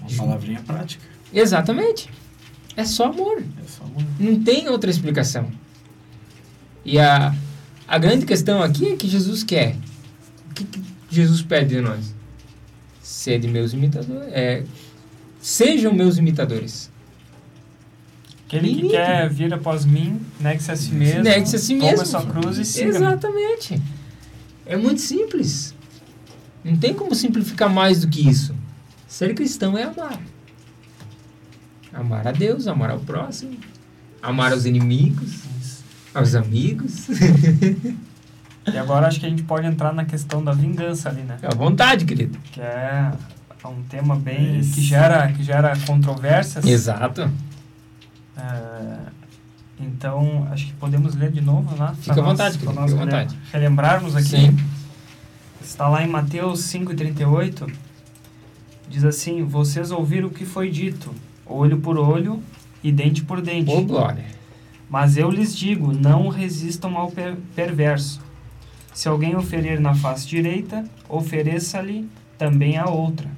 Uma 0.00 0.16
palavrinha 0.16 0.62
prática. 0.64 1.04
Exatamente. 1.34 2.08
É 2.76 2.84
só 2.84 3.06
amor. 3.06 3.42
É 3.42 3.68
só 3.68 3.82
amor. 3.84 4.04
Não 4.20 4.40
tem 4.42 4.68
outra 4.68 4.88
explicação. 4.88 5.50
E 6.84 7.00
a, 7.00 7.34
a 7.86 7.98
grande 7.98 8.26
questão 8.26 8.62
aqui 8.62 8.92
é 8.92 8.96
que 8.96 9.08
Jesus 9.08 9.42
quer. 9.42 9.76
O 10.50 10.54
que, 10.54 10.64
que 10.64 10.82
Jesus 11.10 11.42
pede 11.42 11.76
de 11.76 11.80
nós? 11.80 12.14
Sede 13.02 13.46
meus 13.48 13.72
imitadores. 13.72 14.28
É, 14.32 14.64
sejam 15.40 15.92
meus 15.92 16.18
imitadores. 16.18 16.90
Aquele 18.46 18.68
que 18.68 18.80
Imita. 18.80 18.96
quer 18.96 19.28
vir 19.28 19.52
após 19.52 19.84
mim, 19.84 20.20
negue-se 20.38 20.70
a 20.70 20.76
si 20.76 20.92
mesmo. 20.92 21.22
Negue-se 21.22 21.56
a 21.56 21.58
si 21.58 21.74
toma 21.74 21.90
mesmo. 21.90 22.02
a 22.02 22.06
sua 22.06 22.26
cruz 22.26 22.58
e 22.58 22.64
siga. 22.64 22.88
Exatamente. 22.88 23.82
É 24.64 24.76
muito 24.76 25.00
simples. 25.00 25.74
Não 26.64 26.76
tem 26.76 26.94
como 26.94 27.14
simplificar 27.14 27.72
mais 27.72 28.00
do 28.00 28.08
que 28.08 28.28
isso. 28.28 28.54
Ser 29.06 29.34
cristão 29.34 29.76
é 29.78 29.84
amar. 29.84 30.20
Amar 31.92 32.26
a 32.28 32.32
Deus, 32.32 32.66
amar 32.66 32.90
ao 32.90 33.00
próximo, 33.00 33.56
amar 34.20 34.52
aos 34.52 34.64
inimigos, 34.64 35.44
aos 36.18 36.34
amigos. 36.34 37.06
E 38.72 38.76
agora 38.76 39.06
acho 39.06 39.20
que 39.20 39.26
a 39.26 39.28
gente 39.28 39.44
pode 39.44 39.64
entrar 39.64 39.92
na 39.92 40.04
questão 40.04 40.42
da 40.42 40.50
vingança 40.50 41.08
ali, 41.08 41.22
né? 41.22 41.38
À 41.40 41.54
vontade, 41.54 42.04
querido. 42.04 42.36
Que 42.50 42.60
é 42.60 43.12
um 43.64 43.82
tema 43.82 44.16
bem 44.16 44.58
Isso. 44.58 44.74
que 44.74 44.80
gera 44.80 45.32
que 45.32 45.42
gera 45.42 45.76
controvérsias. 45.86 46.64
Exato. 46.64 47.30
É, 48.36 48.98
então 49.80 50.48
acho 50.50 50.66
que 50.66 50.72
podemos 50.74 51.14
ler 51.14 51.30
de 51.30 51.40
novo 51.40 51.76
lá. 51.76 51.94
Fica 51.94 52.20
à 52.20 52.24
vontade, 52.24 52.58
querido, 52.58 52.80
fica 52.80 52.94
à 52.94 53.04
vontade. 53.04 53.38
relembrarmos 53.52 54.14
aqui. 54.16 54.28
Sim. 54.28 54.56
Está 55.60 55.88
lá 55.88 56.02
em 56.02 56.08
Mateus 56.08 56.60
5,38. 56.62 57.72
Diz 58.88 59.04
assim: 59.04 59.44
Vocês 59.44 59.90
ouviram 59.90 60.28
o 60.28 60.30
que 60.30 60.44
foi 60.44 60.70
dito, 60.70 61.12
olho 61.44 61.78
por 61.78 61.98
olho 61.98 62.42
e 62.82 62.92
dente 62.92 63.22
por 63.22 63.40
dente. 63.40 63.70
Ô, 63.70 63.82
glória. 63.82 64.35
Mas 64.88 65.16
eu 65.16 65.30
lhes 65.30 65.56
digo: 65.56 65.92
não 65.92 66.28
resistam 66.28 66.96
ao 66.96 67.10
per- 67.10 67.36
perverso. 67.54 68.20
Se 68.94 69.08
alguém 69.08 69.36
oferecer 69.36 69.80
na 69.80 69.94
face 69.94 70.26
direita, 70.26 70.84
ofereça-lhe 71.08 72.08
também 72.38 72.78
a 72.78 72.86
outra. 72.86 73.28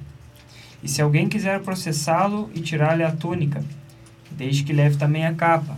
E 0.81 0.87
se 0.87 1.01
alguém 1.01 1.27
quiser 1.27 1.59
processá-lo 1.61 2.49
e 2.55 2.61
tirar-lhe 2.61 3.03
a 3.03 3.11
túnica, 3.11 3.63
deixe 4.31 4.63
que 4.63 4.71
leve 4.71 4.95
também 4.95 5.25
a 5.25 5.33
capa. 5.33 5.77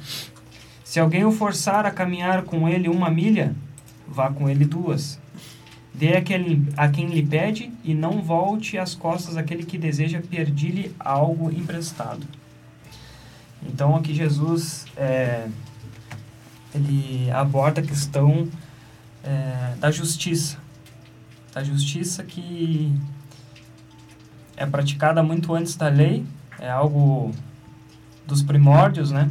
Se 0.84 1.00
alguém 1.00 1.26
o 1.26 1.32
forçar 1.32 1.86
a 1.86 1.92
caminhar 1.92 2.44
com 2.44 2.68
ele 2.68 2.90
uma 2.90 3.10
milha, 3.10 3.56
vá 4.08 4.30
com 4.30 4.50
ele 4.50 4.66
duas. 4.66 5.20
Dê 5.94 6.18
a 6.18 6.22
quem, 6.22 6.68
a 6.78 6.88
quem 6.90 7.08
lhe 7.08 7.26
pede 7.26 7.72
e 7.84 7.94
não 7.94 8.22
volte 8.22 8.78
as 8.78 8.94
costas 8.94 9.38
àquele 9.38 9.64
que 9.64 9.78
deseja 9.78 10.22
pedir-lhe 10.22 10.94
algo 11.00 11.50
emprestado. 11.52 12.28
Então 13.66 13.95
aqui 13.95 14.14
Jesus 14.14 14.86
é, 14.97 15.47
ele 16.74 17.30
aborda 17.32 17.82
a 17.82 17.84
questão 17.84 18.47
é, 19.24 19.76
da 19.80 19.91
justiça, 19.91 20.57
da 21.53 21.64
justiça 21.64 22.24
que 22.24 22.93
é 24.55 24.66
praticada 24.66 25.22
muito 25.24 25.53
antes 25.53 25.76
da 25.76 25.88
lei, 25.88 26.26
é 26.59 26.70
algo 26.70 27.32
dos 28.28 28.41
primórdios, 28.41 29.12
né? 29.12 29.30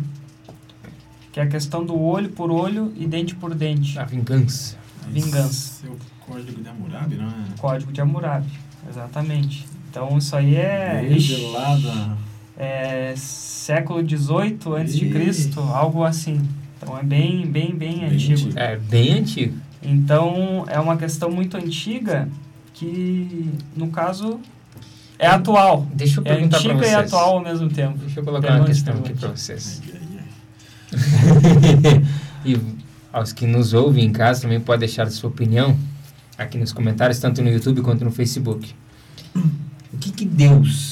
Que 1.33 1.41
é 1.41 1.45
a 1.45 1.47
questão 1.47 1.85
do 1.85 1.99
olho 1.99 2.31
por 2.31 2.51
olho 2.51 2.93
e 2.97 3.07
dente 3.07 3.35
por 3.35 3.55
dente. 3.55 3.99
A 3.99 4.05
vingança. 4.05 4.77
Vingança. 5.09 5.83
Seu 5.83 5.97
código 6.27 6.61
de 6.61 6.69
Hammurabi, 6.69 7.17
não 7.17 7.29
é? 7.29 7.45
Código 7.59 7.93
de 7.93 8.01
Hammurabi, 8.01 8.51
exatamente. 8.89 9.67
Então 9.89 10.19
isso 10.19 10.35
aí 10.37 10.57
é, 10.57 11.01
Desde 11.09 11.35
ixi, 11.35 11.53
lá 11.53 11.77
da... 11.77 12.17
é 12.63 13.15
século 13.17 14.07
XVIII 14.07 14.59
antes 14.79 14.95
de. 14.97 15.09
Cristo, 15.09 15.61
algo 15.61 16.05
assim. 16.05 16.41
Então 16.77 16.97
é 16.99 17.03
bem, 17.03 17.47
bem, 17.47 17.75
bem, 17.75 17.99
Bem 18.01 18.05
antigo. 18.07 18.33
antigo. 18.35 18.59
É 18.59 18.77
bem 18.77 19.19
antigo. 19.21 19.57
Então 19.83 20.65
é 20.69 20.79
uma 20.79 20.97
questão 20.99 21.31
muito 21.31 21.57
antiga 21.57 22.29
que, 22.75 23.49
no 23.75 23.89
caso, 23.89 24.39
é 25.19 25.27
atual. 25.27 25.87
Deixa 25.95 26.21
eu 26.21 26.25
É 26.27 26.35
perguntar 26.35 26.59
para 26.61 26.73
antiga 26.73 26.87
vocês. 26.87 26.93
e 26.93 26.95
atual 26.97 27.37
ao 27.39 27.41
mesmo 27.43 27.69
tempo. 27.71 27.99
Deixa 27.99 28.21
eu 28.21 28.25
colocar 28.25 28.57
uma 28.57 28.65
questão 28.67 28.95
aqui 28.99 29.15
para 29.15 29.29
vocês. 29.31 29.81
E 32.45 32.59
aos 33.13 33.33
que 33.35 33.47
nos 33.47 33.75
ouvem 33.75 34.07
em 34.07 34.13
casa 34.13 34.43
também 34.43 34.59
pode 34.59 34.81
deixar 34.81 35.03
a 35.07 35.11
sua 35.11 35.29
opinião 35.29 35.77
aqui 36.39 36.57
nos 36.57 36.73
comentários, 36.73 37.19
tanto 37.19 37.43
no 37.43 37.51
YouTube 37.51 37.83
quanto 37.83 38.03
no 38.05 38.11
Facebook. 38.11 38.75
O 39.37 39.99
que, 40.01 40.11
que 40.11 40.25
Deus 40.25 40.90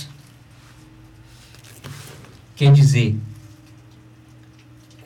quer 2.58 2.72
dizer 2.72 3.16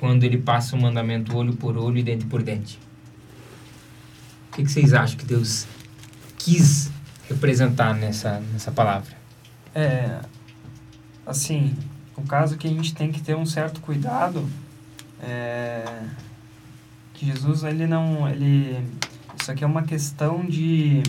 quando 0.01 0.25
ele 0.25 0.39
passa 0.39 0.75
o 0.75 0.81
mandamento 0.81 1.37
olho 1.37 1.55
por 1.55 1.77
olho 1.77 1.99
e 1.99 2.03
dente 2.03 2.25
por 2.25 2.43
dente? 2.43 2.79
O 4.49 4.57
que, 4.57 4.65
que 4.65 4.73
vocês 4.73 4.93
acham 4.93 5.19
que 5.19 5.25
Deus 5.25 5.67
quis 6.39 6.91
representar 7.29 7.95
nessa, 7.95 8.41
nessa 8.53 8.73
palavra? 8.73 9.15
É, 9.75 10.21
assim, 11.27 11.77
o 12.17 12.23
caso 12.23 12.57
que 12.57 12.67
a 12.67 12.71
gente 12.71 12.95
tem 12.95 13.13
que 13.13 13.21
ter 13.21 13.37
um 13.37 13.47
certo 13.47 13.81
cuidado 13.81 14.49
é 15.21 15.85
que 17.15 17.27
Jesus 17.27 17.63
ele 17.63 17.87
não 17.87 18.29
ele 18.29 18.85
isso 19.41 19.51
aqui 19.53 19.63
é 19.63 19.67
uma 19.67 19.83
questão 19.83 20.45
de 20.45 21.03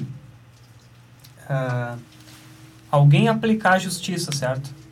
ah, 1.50 1.98
alguém 2.91 3.28
aplicar 3.28 3.74
a 3.74 3.80
justiça, 3.80 4.32
certo? 4.32 4.83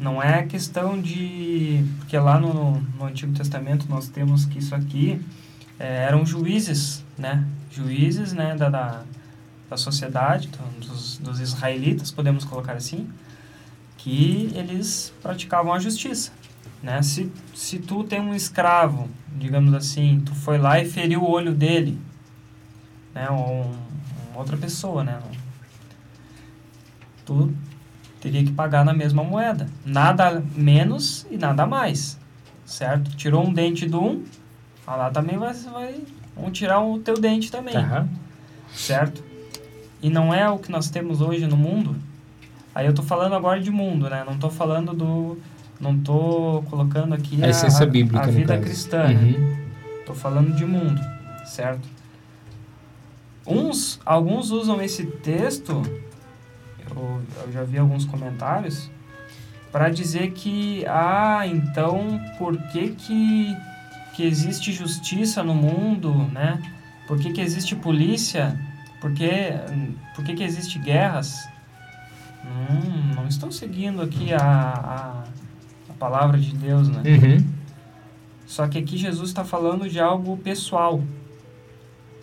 Não 0.00 0.22
é 0.22 0.42
questão 0.44 1.00
de 1.00 1.84
porque 1.98 2.16
lá 2.18 2.40
no, 2.40 2.80
no 2.80 3.04
Antigo 3.04 3.34
Testamento 3.34 3.86
nós 3.88 4.08
temos 4.08 4.46
que 4.46 4.58
isso 4.58 4.74
aqui 4.74 5.20
é, 5.78 6.04
eram 6.04 6.24
juízes, 6.24 7.04
né? 7.18 7.44
Juízes, 7.70 8.32
né? 8.32 8.56
Da, 8.56 8.70
da, 8.70 9.02
da 9.68 9.76
sociedade, 9.76 10.48
do- 10.48 10.86
dos, 10.86 11.18
dos 11.18 11.38
israelitas, 11.40 12.10
podemos 12.10 12.44
colocar 12.44 12.72
assim, 12.72 13.06
que 13.98 14.50
eles 14.54 15.12
praticavam 15.22 15.72
a 15.74 15.78
justiça, 15.78 16.32
né? 16.82 17.02
Se, 17.02 17.30
se 17.54 17.78
tu 17.78 18.02
tem 18.02 18.20
um 18.20 18.34
escravo, 18.34 19.06
digamos 19.36 19.74
assim, 19.74 20.22
tu 20.24 20.34
foi 20.34 20.56
lá 20.56 20.80
e 20.80 20.88
feriu 20.88 21.22
o 21.22 21.30
olho 21.30 21.54
dele, 21.54 21.98
né? 23.14 23.28
Ou 23.28 23.64
um, 23.66 23.72
uma 24.30 24.38
outra 24.38 24.56
pessoa, 24.56 25.04
né? 25.04 25.20
Tu 27.26 27.52
teria 28.20 28.44
que 28.44 28.52
pagar 28.52 28.84
na 28.84 28.92
mesma 28.92 29.24
moeda, 29.24 29.66
nada 29.84 30.42
menos 30.54 31.26
e 31.30 31.36
nada 31.36 31.66
mais, 31.66 32.18
certo? 32.64 33.16
Tirou 33.16 33.46
um 33.46 33.52
dente 33.52 33.86
do 33.86 34.02
um, 34.02 34.24
ah, 34.86 34.96
lá 34.96 35.10
também 35.10 35.38
vai, 35.38 35.54
vai 35.54 36.00
vão 36.36 36.50
tirar 36.50 36.80
o 36.80 36.98
teu 36.98 37.14
dente 37.14 37.50
também 37.50 37.74
Tá? 37.74 38.06
certo? 38.72 39.22
E 40.02 40.08
não 40.08 40.32
é 40.32 40.48
o 40.48 40.58
que 40.58 40.70
nós 40.70 40.88
temos 40.88 41.20
hoje 41.20 41.46
no 41.46 41.56
mundo. 41.56 41.96
Aí 42.74 42.86
eu 42.86 42.94
tô 42.94 43.02
falando 43.02 43.34
agora 43.34 43.60
de 43.60 43.70
mundo, 43.70 44.08
né? 44.08 44.24
Não 44.24 44.38
tô 44.38 44.48
falando 44.48 44.94
do 44.94 45.38
não 45.80 45.98
tô 45.98 46.62
colocando 46.68 47.14
aqui 47.14 47.42
A 47.42 47.48
essência 47.48 47.86
bíblica, 47.86 48.24
a 48.24 48.30
vida 48.30 48.58
cristã, 48.58 49.08
né? 49.08 49.14
Uhum. 49.14 49.56
Tô 50.04 50.14
falando 50.14 50.54
de 50.54 50.64
mundo, 50.66 51.00
certo? 51.46 51.88
Uns, 53.46 53.98
alguns 54.04 54.50
usam 54.50 54.80
esse 54.82 55.04
texto, 55.06 55.82
eu, 56.96 57.22
eu 57.46 57.52
já 57.52 57.62
vi 57.64 57.78
alguns 57.78 58.04
comentários, 58.04 58.90
para 59.70 59.88
dizer 59.88 60.32
que, 60.32 60.84
ah, 60.86 61.46
então 61.46 62.20
por 62.38 62.56
que 62.68 62.88
que, 62.90 63.56
que 64.14 64.22
existe 64.24 64.72
justiça 64.72 65.42
no 65.42 65.54
mundo, 65.54 66.12
né? 66.32 66.60
Por 67.06 67.18
que 67.18 67.32
que 67.32 67.40
existe 67.40 67.76
polícia? 67.76 68.58
Por 69.00 69.12
que, 69.12 69.30
por 70.14 70.24
que 70.24 70.34
que 70.34 70.42
existe 70.42 70.78
guerras? 70.78 71.48
Hum, 72.44 73.14
não 73.14 73.26
estou 73.28 73.50
seguindo 73.52 74.02
aqui 74.02 74.32
a, 74.32 74.38
a, 74.38 75.24
a 75.88 75.92
palavra 75.98 76.38
de 76.38 76.54
Deus, 76.54 76.88
né? 76.88 77.02
Uhum. 77.06 77.60
Só 78.46 78.66
que 78.66 78.78
aqui 78.78 78.96
Jesus 78.96 79.28
está 79.28 79.44
falando 79.44 79.88
de 79.88 80.00
algo 80.00 80.36
pessoal, 80.36 81.00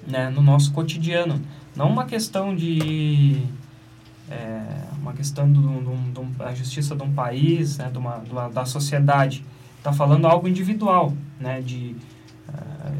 né, 0.06 0.30
no 0.30 0.42
nosso 0.42 0.74
cotidiano. 0.74 1.42
Não 1.74 1.90
uma 1.90 2.06
questão 2.06 2.54
de. 2.54 3.42
É, 4.30 4.62
uma 5.02 5.14
questão 5.14 5.52
do, 5.52 5.62
do, 5.62 5.96
do- 6.14 6.38
da 6.38 6.54
justiça 6.54 6.96
de 6.96 7.04
um 7.04 7.14
país, 7.14 7.78
né, 7.78 7.90
de 7.92 7.98
uma, 7.98 8.18
de 8.20 8.32
uma- 8.32 8.50
da 8.50 8.66
sociedade. 8.66 9.44
Está 9.78 9.94
falando 9.94 10.26
algo 10.28 10.48
individual, 10.48 11.14
né, 11.40 11.62
de. 11.62 11.96
ah, 12.50 12.92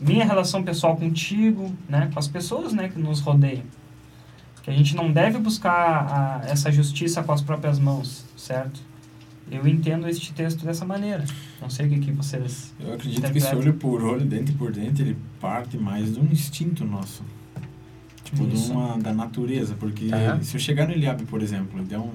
minha 0.00 0.24
relação 0.24 0.62
pessoal 0.62 0.96
contigo, 0.96 1.72
né, 1.88 2.10
com 2.12 2.18
as 2.18 2.26
pessoas, 2.26 2.72
né, 2.72 2.88
que 2.88 2.98
nos 2.98 3.20
rodeiam. 3.20 3.62
Que 4.62 4.70
a 4.70 4.74
gente 4.74 4.94
não 4.96 5.10
deve 5.12 5.38
buscar 5.38 6.42
a, 6.44 6.48
essa 6.50 6.70
justiça 6.72 7.22
com 7.22 7.32
as 7.32 7.40
próprias 7.40 7.78
mãos, 7.78 8.24
certo? 8.36 8.80
Eu 9.50 9.66
entendo 9.66 10.08
este 10.08 10.32
texto 10.32 10.64
dessa 10.64 10.84
maneira. 10.84 11.24
Não 11.60 11.70
sei 11.70 11.86
o 11.86 11.88
que, 11.90 11.98
que 12.00 12.12
vocês. 12.12 12.72
Eu 12.78 12.94
acredito 12.94 13.30
que 13.32 13.38
esse 13.38 13.54
olho 13.54 13.74
por 13.74 14.02
olho, 14.02 14.24
dente 14.24 14.52
por 14.52 14.70
dente, 14.70 15.02
ele 15.02 15.16
parte 15.40 15.76
mais 15.78 16.12
de 16.14 16.20
um 16.20 16.24
instinto 16.24 16.84
nosso. 16.84 17.22
Tipo, 18.30 18.46
de 18.46 18.56
uma, 18.70 18.96
da 18.98 19.12
natureza. 19.12 19.74
Porque 19.78 20.08
Aham. 20.12 20.42
se 20.42 20.56
eu 20.56 20.60
chegar 20.60 20.86
no 20.86 20.92
Eliabe, 20.92 21.24
por 21.24 21.42
exemplo, 21.42 21.80
e 21.80 21.84
der 21.84 21.98
um, 21.98 22.10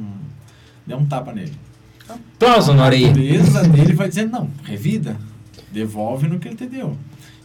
der 0.86 0.96
um 0.96 1.06
tapa 1.06 1.34
nele. 1.34 1.54
Aplauso 2.08 2.74
na 2.74 2.84
A 2.84 2.86
orelha. 2.88 3.08
natureza 3.08 3.68
dele 3.68 3.94
vai 3.94 4.08
dizer, 4.08 4.26
não, 4.30 4.50
revida, 4.64 5.18
devolve 5.72 6.28
no 6.28 6.40
que 6.40 6.48
ele 6.48 6.56
te 6.56 6.68
deu. 6.68 6.96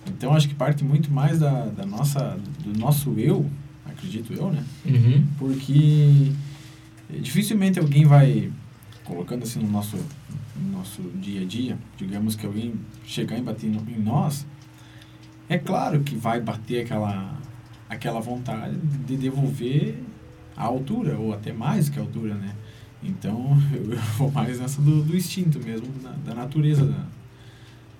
Então, 0.06 0.34
acho 0.34 0.48
que 0.48 0.54
parte 0.54 0.84
muito 0.84 1.10
mais 1.10 1.38
da, 1.38 1.66
da 1.66 1.84
nossa, 1.86 2.38
do 2.64 2.78
nosso 2.78 3.14
eu, 3.18 3.48
acredito 3.86 4.32
eu, 4.32 4.50
né? 4.50 4.64
Uhum. 4.84 5.26
Porque 5.38 6.32
dificilmente 7.20 7.78
alguém 7.78 8.04
vai, 8.04 8.50
colocando 9.04 9.42
assim 9.42 9.60
no 9.60 9.70
nosso, 9.70 9.96
no 10.56 10.78
nosso 10.78 11.02
dia 11.14 11.42
a 11.42 11.44
dia, 11.44 11.78
digamos 11.96 12.36
que 12.36 12.46
alguém 12.46 12.74
chegar 13.04 13.38
e 13.38 13.42
bater 13.42 13.66
em 13.66 14.00
nós, 14.00 14.46
é 15.48 15.58
claro 15.58 16.00
que 16.00 16.14
vai 16.14 16.40
bater 16.40 16.84
aquela, 16.84 17.36
aquela 17.90 18.20
vontade 18.20 18.74
de 19.06 19.16
devolver 19.16 19.98
a 20.56 20.64
altura, 20.64 21.18
ou 21.18 21.34
até 21.34 21.52
mais 21.52 21.88
que 21.90 21.98
a 21.98 22.02
altura, 22.02 22.34
né? 22.34 22.54
Então, 23.02 23.56
eu, 23.74 23.92
eu 23.92 23.98
vou 24.16 24.30
mais 24.30 24.58
nessa 24.60 24.80
do, 24.80 25.02
do 25.02 25.14
instinto 25.16 25.58
mesmo, 25.58 25.88
da, 26.02 26.10
da 26.24 26.34
natureza 26.34 26.86
da- 26.86 27.06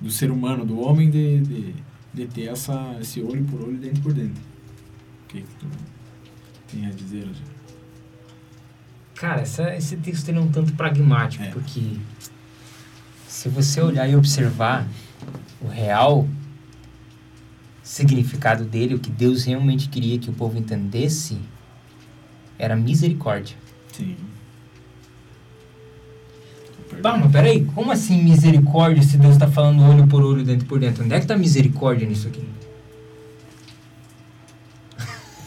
do 0.01 0.11
ser 0.11 0.31
humano, 0.31 0.65
do 0.65 0.81
homem, 0.81 1.11
de, 1.11 1.41
de, 1.41 1.75
de 2.15 2.27
ter 2.27 2.45
essa, 2.49 2.97
esse 3.01 3.21
olho 3.21 3.45
por 3.45 3.61
olho, 3.63 3.77
dente 3.77 4.01
por 4.01 4.13
dente. 4.15 4.41
O 5.25 5.29
que, 5.29 5.43
que 5.43 5.55
tu 5.59 5.67
tem 6.71 6.87
a 6.87 6.91
dizer? 6.91 7.29
Cara, 9.15 9.43
essa, 9.43 9.75
esse 9.77 9.97
texto 9.99 10.29
ele 10.31 10.39
é 10.39 10.41
um 10.41 10.51
tanto 10.51 10.73
pragmático, 10.73 11.45
É. 11.45 11.51
porque 11.51 11.83
se 13.29 13.49
você 13.51 13.81
olhar 13.83 14.09
e 14.09 14.17
observar 14.17 14.87
o 15.61 15.69
real 15.69 16.27
significado 17.91 18.65
dele, 18.65 18.95
o 18.95 19.01
que 19.01 19.11
Deus 19.11 19.43
realmente 19.43 19.89
queria 19.89 20.17
que 20.17 20.31
o 20.31 20.33
povo 20.33 20.57
entendesse, 20.57 21.37
era 22.57 22.77
misericórdia. 22.77 23.57
Sim. 23.93 24.17
Bah, 27.03 27.17
mas 27.17 27.33
peraí, 27.33 27.65
como 27.65 27.91
assim 27.91 28.23
misericórdia 28.23 29.03
se 29.03 29.17
Deus 29.17 29.33
está 29.33 29.49
falando 29.49 29.83
olho 29.83 30.07
por 30.07 30.23
olho, 30.23 30.45
dentro 30.45 30.69
por 30.69 30.79
dentro? 30.79 31.05
Onde 31.05 31.15
é 31.15 31.21
que 31.21 31.27
tá 31.27 31.37
misericórdia 31.37 32.07
nisso 32.07 32.29
aqui? 32.29 32.49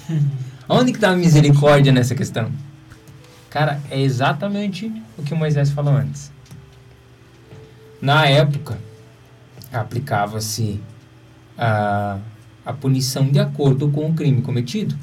Onde 0.68 0.92
que 0.92 1.00
tá 1.00 1.12
a 1.12 1.16
misericórdia 1.16 1.94
nessa 1.94 2.14
questão? 2.14 2.52
Cara, 3.50 3.80
é 3.90 4.02
exatamente 4.02 4.92
o 5.18 5.24
que 5.24 5.34
Moisés 5.34 5.72
falou 5.72 5.96
antes. 5.96 6.30
Na 8.02 8.28
época, 8.28 8.78
aplicava-se 9.72 10.82
a, 11.58 12.20
a 12.66 12.74
punição 12.74 13.30
de 13.30 13.40
acordo 13.40 13.90
com 13.90 14.10
o 14.10 14.14
crime 14.14 14.42
cometido. 14.42 14.96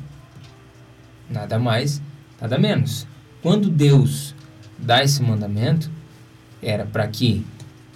Nada 1.29 1.59
mais, 1.59 2.01
nada 2.41 2.59
menos. 2.59 3.07
Quando 3.43 3.71
Deus 3.71 4.35
dá 4.79 5.03
esse 5.03 5.23
mandamento, 5.23 5.91
era 6.63 6.85
para 6.85 7.07
que, 7.07 7.45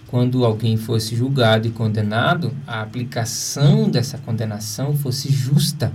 quando 0.06 0.44
alguém 0.44 0.76
fosse 0.76 1.16
julgado 1.16 1.66
e 1.66 1.70
condenado, 1.70 2.54
a 2.66 2.80
aplicação 2.80 3.90
dessa 3.90 4.18
condenação 4.18 4.96
fosse 4.96 5.30
justa 5.30 5.92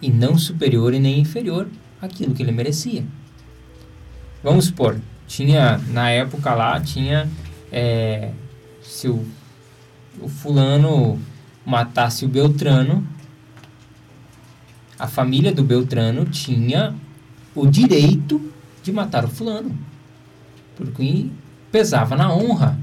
e 0.00 0.10
não 0.10 0.38
superior 0.38 0.94
e 0.94 0.98
nem 0.98 1.20
inferior 1.20 1.68
àquilo 2.00 2.34
que 2.34 2.42
ele 2.42 2.52
merecia. 2.52 3.04
Vamos 4.42 4.66
supor, 4.66 5.00
tinha 5.26 5.78
na 5.88 6.10
época 6.10 6.54
lá 6.54 6.80
tinha 6.80 7.28
é, 7.72 8.30
se 8.82 9.08
o, 9.08 9.24
o 10.20 10.28
fulano 10.28 11.18
matasse 11.64 12.24
o 12.24 12.28
Beltrano, 12.28 13.06
a 14.98 15.06
família 15.06 15.52
do 15.52 15.64
Beltrano 15.64 16.24
tinha 16.26 16.94
o 17.54 17.66
direito 17.66 18.52
de 18.82 18.92
matar 18.92 19.24
o 19.24 19.28
fulano, 19.28 19.76
porque 20.76 21.30
pesava 21.72 22.16
na 22.16 22.32
honra 22.32 22.78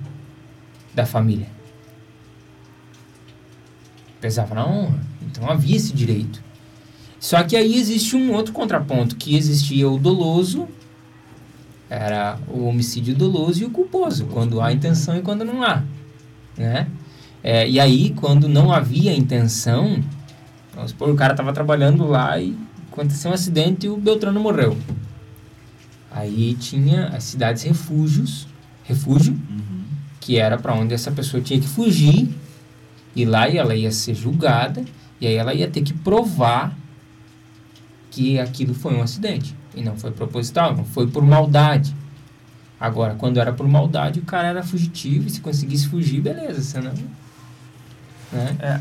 da 0.94 1.06
família. 1.06 1.48
Pesava 4.20 4.54
na 4.56 4.68
honra. 4.68 5.00
Então 5.22 5.50
havia 5.50 5.76
esse 5.76 5.94
direito. 5.94 6.44
Só 7.20 7.44
que 7.44 7.56
aí 7.56 7.76
existe 7.76 8.16
um 8.16 8.34
outro 8.34 8.52
contraponto, 8.52 9.16
que 9.16 9.36
existia 9.36 9.88
o 9.90 9.98
doloso, 9.98 10.68
era 11.90 12.40
o 12.48 12.66
homicídio 12.66 13.16
doloso 13.16 13.62
e 13.62 13.66
o 13.66 13.70
culposo, 13.70 14.26
quando 14.26 14.60
há 14.60 14.72
intenção 14.72 15.18
e 15.18 15.22
quando 15.22 15.46
não 15.46 15.62
há. 15.62 15.84
Né? 16.58 16.88
É, 17.44 17.68
e 17.68 17.80
aí, 17.80 18.12
quando 18.12 18.48
não 18.48 18.72
havia 18.72 19.16
intenção, 19.16 20.04
vamos 20.76 20.92
supor, 20.92 21.10
o 21.10 21.16
cara 21.16 21.34
estava 21.34 21.52
trabalhando 21.52 22.06
lá 22.06 22.40
e 22.40 22.56
aconteceu 22.92 23.32
um 23.32 23.34
acidente 23.34 23.88
e 23.88 23.90
o 23.90 23.98
Beltrano 23.98 24.40
morreu. 24.40 24.78
Aí 26.12 26.56
tinha 26.56 27.08
as 27.08 27.24
cidades 27.24 27.64
refúgios, 27.64 28.48
refúgio, 28.84 29.34
Uhum. 29.34 29.84
que 30.20 30.38
era 30.38 30.58
para 30.58 30.74
onde 30.74 30.94
essa 30.94 31.12
pessoa 31.12 31.42
tinha 31.42 31.60
que 31.60 31.68
fugir, 31.68 32.30
e 33.16 33.26
lá 33.26 33.50
ela 33.50 33.76
ia 33.76 33.92
ser 33.92 34.14
julgada, 34.14 34.84
e 35.20 35.26
aí 35.26 35.36
ela 35.36 35.54
ia 35.54 35.70
ter 35.70 35.82
que 35.82 35.94
provar 35.94 36.78
que 38.12 38.38
aquilo 38.40 38.74
foi 38.74 38.94
um 38.94 39.02
acidente, 39.02 39.56
e 39.74 39.82
não 39.82 39.96
foi 39.98 40.12
proposital, 40.12 40.76
não 40.76 40.84
foi 40.84 41.08
por 41.08 41.24
maldade. 41.24 41.96
Agora, 42.80 43.16
quando 43.16 43.40
era 43.40 43.54
por 43.54 43.68
maldade, 43.68 44.20
o 44.20 44.24
cara 44.24 44.50
era 44.50 44.64
fugitivo, 44.64 45.28
e 45.28 45.30
se 45.30 45.42
conseguisse 45.42 45.88
fugir, 45.88 46.22
beleza, 46.22 46.62
senão... 46.62 46.94
Né? 48.32 48.58
É, 48.60 48.80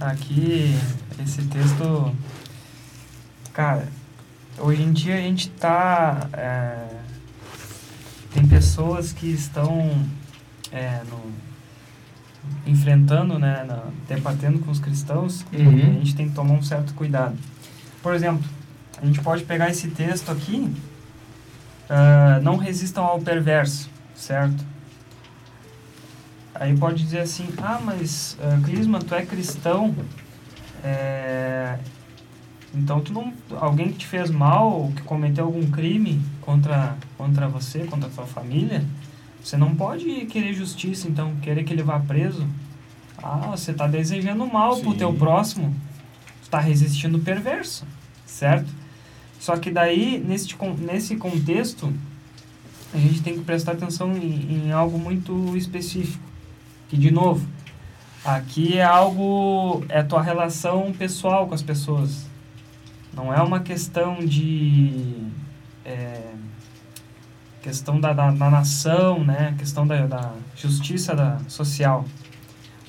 aqui, 0.00 0.78
esse 1.22 1.42
texto. 1.42 2.14
Cara, 3.52 3.88
hoje 4.58 4.82
em 4.82 4.92
dia 4.92 5.16
a 5.16 5.20
gente 5.20 5.50
tá. 5.50 6.28
é, 6.32 6.88
tem 8.32 8.46
pessoas 8.46 9.12
que 9.12 9.26
estão 9.26 9.90
é, 10.70 11.00
no, 11.10 12.70
enfrentando, 12.70 13.38
né, 13.38 13.64
na, 13.66 13.84
debatendo 14.06 14.58
com 14.60 14.70
os 14.70 14.78
cristãos, 14.78 15.44
Uhum. 15.52 15.78
e 15.78 15.82
a 15.82 15.92
gente 15.94 16.14
tem 16.14 16.28
que 16.28 16.34
tomar 16.34 16.54
um 16.54 16.62
certo 16.62 16.94
cuidado. 16.94 17.36
Por 18.02 18.14
exemplo, 18.14 18.44
a 19.00 19.06
gente 19.06 19.20
pode 19.20 19.44
pegar 19.44 19.70
esse 19.70 19.88
texto 19.88 20.30
aqui, 20.30 20.72
ah, 21.88 22.38
não 22.42 22.56
resistam 22.56 23.04
ao 23.04 23.20
perverso, 23.20 23.88
certo? 24.14 24.64
Aí 26.58 26.76
pode 26.76 27.04
dizer 27.04 27.20
assim, 27.20 27.46
ah, 27.58 27.80
mas 27.82 28.36
uh, 28.40 28.62
Clisma, 28.64 28.98
tu 28.98 29.14
é 29.14 29.24
cristão, 29.24 29.94
é, 30.82 31.78
então 32.74 33.00
tu 33.00 33.12
não, 33.12 33.32
alguém 33.60 33.92
que 33.92 33.98
te 33.98 34.06
fez 34.06 34.28
mal, 34.28 34.90
que 34.96 35.02
cometeu 35.02 35.44
algum 35.44 35.70
crime 35.70 36.20
contra, 36.40 36.96
contra 37.16 37.46
você, 37.46 37.84
contra 37.84 38.08
a 38.08 38.12
tua 38.12 38.26
família, 38.26 38.84
você 39.42 39.56
não 39.56 39.74
pode 39.74 40.26
querer 40.26 40.52
justiça, 40.52 41.08
então, 41.08 41.36
querer 41.36 41.62
que 41.62 41.72
ele 41.72 41.82
vá 41.82 42.00
preso. 42.00 42.44
Ah, 43.22 43.50
você 43.50 43.70
está 43.70 43.86
desejando 43.86 44.44
mal 44.46 44.76
pro 44.80 44.92
Sim. 44.92 44.98
teu 44.98 45.14
próximo, 45.14 45.74
está 46.42 46.58
resistindo 46.58 47.20
perverso, 47.20 47.86
certo? 48.26 48.68
Só 49.38 49.56
que 49.56 49.70
daí, 49.70 50.18
nesse, 50.18 50.54
nesse 50.80 51.16
contexto, 51.16 51.92
a 52.92 52.98
gente 52.98 53.22
tem 53.22 53.34
que 53.34 53.44
prestar 53.44 53.72
atenção 53.72 54.16
em, 54.16 54.66
em 54.66 54.72
algo 54.72 54.98
muito 54.98 55.56
específico. 55.56 56.27
Que, 56.88 56.96
de 56.96 57.10
novo, 57.10 57.46
aqui 58.24 58.78
é 58.78 58.84
algo, 58.84 59.84
é 59.88 60.02
tua 60.02 60.22
relação 60.22 60.92
pessoal 60.92 61.46
com 61.46 61.54
as 61.54 61.62
pessoas. 61.62 62.26
Não 63.12 63.32
é 63.32 63.42
uma 63.42 63.60
questão 63.60 64.18
de... 64.24 65.26
é, 65.84 66.32
questão 67.62 68.00
da, 68.00 68.12
da, 68.12 68.30
da 68.30 68.50
nação, 68.50 69.22
né? 69.24 69.54
Questão 69.58 69.86
da, 69.86 70.06
da 70.06 70.32
justiça 70.56 71.14
da, 71.14 71.38
social. 71.48 72.04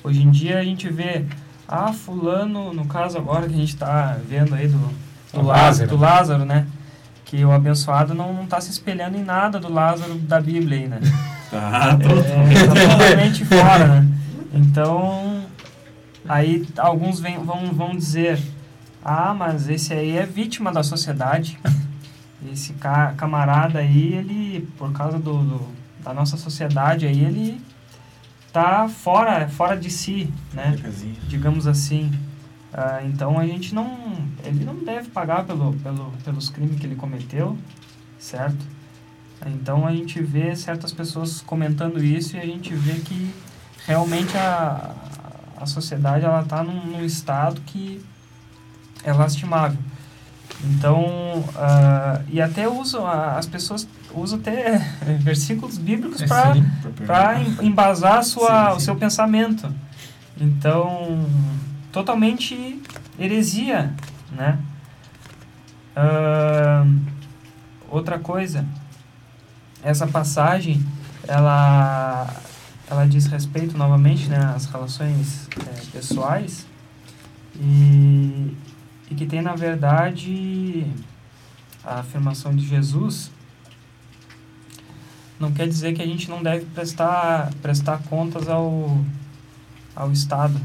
Hoje 0.02 0.22
em 0.22 0.30
dia 0.30 0.58
a 0.58 0.64
gente 0.64 0.88
vê, 0.88 1.26
ah, 1.68 1.92
fulano, 1.92 2.72
no 2.72 2.86
caso 2.86 3.18
agora 3.18 3.46
que 3.46 3.54
a 3.54 3.58
gente 3.58 3.74
está 3.74 4.16
vendo 4.26 4.54
aí 4.54 4.66
do, 4.66 4.78
do 5.32 5.42
Lázaro, 5.42 5.90
do 5.90 5.96
Lázaro, 5.96 6.44
né? 6.44 6.66
Que 7.24 7.44
o 7.44 7.52
abençoado 7.52 8.14
não, 8.14 8.32
não 8.32 8.46
tá 8.46 8.60
se 8.60 8.70
espelhando 8.70 9.16
em 9.16 9.22
nada 9.22 9.60
do 9.60 9.70
Lázaro 9.70 10.14
da 10.14 10.40
Bíblia 10.40 10.78
aí, 10.78 10.88
né? 10.88 11.00
Tá, 11.50 11.96
tô, 11.96 12.08
É, 12.20 12.66
tá 12.66 12.74
totalmente 12.74 13.44
fora, 13.46 13.86
né? 14.00 14.08
Então, 14.52 15.44
aí 16.28 16.66
alguns 16.78 17.20
vem, 17.20 17.38
vão, 17.38 17.72
vão 17.72 17.96
dizer, 17.96 18.40
ah, 19.04 19.34
mas 19.34 19.68
esse 19.68 19.92
aí 19.92 20.16
é 20.16 20.26
vítima 20.26 20.72
da 20.72 20.82
sociedade. 20.82 21.58
Esse 22.52 22.72
ca 22.74 23.12
camarada 23.16 23.78
aí, 23.80 24.14
ele, 24.14 24.68
por 24.78 24.92
causa 24.92 25.18
do, 25.18 25.38
do- 25.42 25.68
da 26.02 26.14
nossa 26.14 26.36
sociedade 26.38 27.06
aí, 27.06 27.22
ele 27.24 27.60
tá 28.52 28.88
fora, 28.88 29.46
fora 29.48 29.76
de 29.76 29.90
si, 29.90 30.32
né? 30.54 30.74
Digamos 31.28 31.66
assim. 31.66 32.10
Ah, 32.72 33.00
então 33.04 33.38
a 33.38 33.46
gente 33.46 33.74
não, 33.74 33.98
ele 34.44 34.64
não 34.64 34.74
deve 34.76 35.08
pagar 35.10 35.44
pelo, 35.44 35.74
pelo, 35.74 36.12
pelos 36.24 36.48
crimes 36.48 36.78
que 36.80 36.86
ele 36.86 36.94
cometeu, 36.94 37.58
certo? 38.18 38.64
Então 39.46 39.86
a 39.86 39.92
gente 39.92 40.22
vê 40.22 40.54
certas 40.54 40.92
pessoas 40.92 41.40
comentando 41.40 42.02
isso 42.02 42.36
e 42.36 42.40
a 42.40 42.44
gente 42.44 42.74
vê 42.74 42.94
que 43.00 43.34
realmente 43.86 44.36
a, 44.36 44.94
a 45.56 45.66
sociedade 45.66 46.24
ela 46.24 46.42
está 46.42 46.62
num, 46.62 46.86
num 46.86 47.04
estado 47.04 47.60
que 47.62 48.04
é 49.02 49.12
lastimável. 49.12 49.78
Então, 50.62 51.42
ah, 51.56 52.20
e 52.28 52.40
até 52.40 52.68
usam, 52.68 53.06
as 53.06 53.46
pessoas 53.46 53.88
usam 54.14 54.38
até 54.38 54.78
versículos 55.20 55.78
bíblicos 55.78 56.22
para 56.22 56.54
Sim. 56.54 56.64
para 57.06 57.42
embasar 57.62 58.22
sua, 58.24 58.70
Sim, 58.70 58.76
o 58.76 58.78
sim. 58.80 58.84
seu 58.84 58.96
pensamento. 58.96 59.72
Então, 60.38 61.26
totalmente 61.92 62.80
heresia, 63.18 63.92
né? 64.32 64.58
Ahn, 65.96 66.98
outra 67.90 68.18
coisa, 68.18 68.64
essa 69.82 70.06
passagem, 70.06 70.84
ela, 71.26 72.28
ela 72.88 73.06
diz 73.06 73.26
respeito 73.26 73.76
novamente 73.76 74.28
né, 74.28 74.38
às 74.54 74.66
relações 74.66 75.48
eh, 75.58 75.82
pessoais 75.92 76.66
e, 77.56 78.56
e 79.10 79.14
que 79.14 79.26
tem, 79.26 79.42
na 79.42 79.54
verdade, 79.54 80.86
a 81.84 82.00
afirmação 82.00 82.54
de 82.54 82.66
Jesus 82.66 83.30
não 85.40 85.50
quer 85.50 85.66
dizer 85.66 85.94
que 85.94 86.02
a 86.02 86.06
gente 86.06 86.28
não 86.28 86.42
deve 86.42 86.66
prestar, 86.66 87.50
prestar 87.62 88.02
contas 88.02 88.46
ao, 88.46 89.02
ao 89.96 90.12
Estado. 90.12 90.60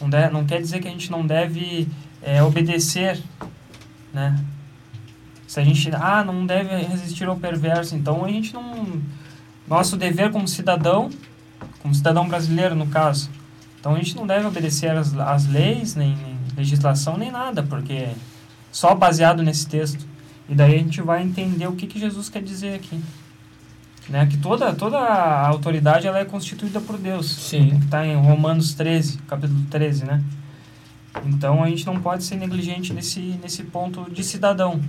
Não, 0.00 0.08
de, 0.08 0.30
não 0.30 0.46
quer 0.46 0.62
dizer 0.62 0.80
que 0.80 0.88
a 0.88 0.90
gente 0.90 1.10
não 1.10 1.26
deve 1.26 1.86
é, 2.22 2.42
obedecer, 2.42 3.22
né? 4.14 4.42
Se 5.46 5.60
a 5.60 5.64
gente, 5.64 5.90
ah, 5.94 6.24
não 6.24 6.44
deve 6.44 6.74
resistir 6.76 7.26
ao 7.28 7.36
perverso, 7.36 7.94
então 7.94 8.24
a 8.24 8.28
gente 8.28 8.52
não... 8.52 9.00
Nosso 9.68 9.96
dever 9.96 10.30
como 10.30 10.46
cidadão, 10.46 11.10
como 11.82 11.94
cidadão 11.94 12.28
brasileiro 12.28 12.74
no 12.74 12.86
caso, 12.86 13.28
então 13.80 13.94
a 13.94 13.98
gente 13.98 14.16
não 14.16 14.26
deve 14.26 14.46
obedecer 14.46 14.90
às, 14.90 15.16
às 15.16 15.46
leis, 15.46 15.94
nem 15.94 16.16
legislação, 16.56 17.16
nem 17.16 17.30
nada, 17.30 17.62
porque 17.62 18.08
só 18.72 18.94
baseado 18.94 19.42
nesse 19.42 19.66
texto. 19.68 20.04
E 20.48 20.54
daí 20.54 20.74
a 20.74 20.78
gente 20.78 21.00
vai 21.00 21.22
entender 21.22 21.66
o 21.66 21.72
que, 21.72 21.86
que 21.86 21.98
Jesus 21.98 22.28
quer 22.28 22.42
dizer 22.42 22.74
aqui. 22.74 23.00
Né? 24.08 24.26
Que 24.26 24.36
toda, 24.36 24.74
toda 24.74 24.98
a 24.98 25.46
autoridade 25.48 26.06
ela 26.06 26.18
é 26.18 26.24
constituída 26.24 26.80
por 26.80 26.98
Deus. 26.98 27.30
Sim. 27.30 27.78
Que 27.78 27.84
está 27.84 28.06
em 28.06 28.16
Romanos 28.16 28.74
13, 28.74 29.18
capítulo 29.18 29.60
13, 29.70 30.04
né? 30.04 30.22
Então 31.24 31.62
a 31.62 31.68
gente 31.68 31.86
não 31.86 32.00
pode 32.00 32.24
ser 32.24 32.36
negligente 32.36 32.92
nesse, 32.92 33.20
nesse 33.42 33.64
ponto 33.64 34.10
de 34.10 34.22
cidadão. 34.22 34.80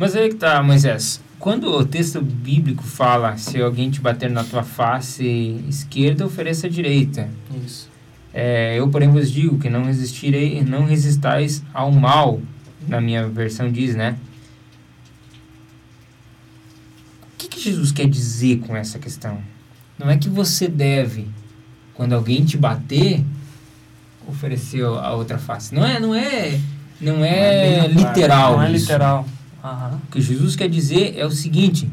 Mas 0.00 0.16
aí 0.16 0.30
que 0.30 0.36
tá, 0.36 0.62
Moisés. 0.62 1.20
Quando 1.38 1.70
o 1.70 1.84
texto 1.84 2.22
bíblico 2.22 2.82
fala 2.82 3.36
se 3.36 3.60
alguém 3.60 3.90
te 3.90 4.00
bater 4.00 4.30
na 4.30 4.42
tua 4.42 4.62
face 4.62 5.62
esquerda, 5.68 6.24
ofereça 6.24 6.66
a 6.66 6.70
direita. 6.70 7.28
Isso. 7.66 7.90
É, 8.32 8.78
eu, 8.78 8.88
porém, 8.88 9.10
vos 9.10 9.30
digo 9.30 9.58
que 9.58 9.68
não 9.68 9.84
resistirei, 9.84 10.64
não 10.64 10.86
resistais 10.86 11.62
ao 11.74 11.92
mal, 11.92 12.40
na 12.88 12.98
minha 12.98 13.28
versão 13.28 13.70
diz, 13.70 13.94
né? 13.94 14.16
O 17.22 17.36
que, 17.36 17.48
que 17.48 17.60
Jesus 17.60 17.92
quer 17.92 18.08
dizer 18.08 18.60
com 18.60 18.74
essa 18.74 18.98
questão? 18.98 19.38
Não 19.98 20.08
é 20.08 20.16
que 20.16 20.30
você 20.30 20.66
deve, 20.66 21.28
quando 21.92 22.14
alguém 22.14 22.42
te 22.42 22.56
bater, 22.56 23.22
oferecer 24.26 24.82
a 24.82 25.12
outra 25.12 25.36
face. 25.36 25.74
Não 25.74 25.84
é, 25.84 26.00
não 26.00 26.14
é, 26.14 26.58
não 26.98 27.22
é, 27.22 27.86
bem 27.86 27.92
literal. 27.92 28.56
Não 28.56 28.62
é 28.62 28.70
literal. 28.70 29.26
Aham. 29.62 30.00
O 30.08 30.10
que 30.12 30.20
Jesus 30.20 30.56
quer 30.56 30.68
dizer 30.68 31.14
é 31.16 31.24
o 31.26 31.30
seguinte: 31.30 31.88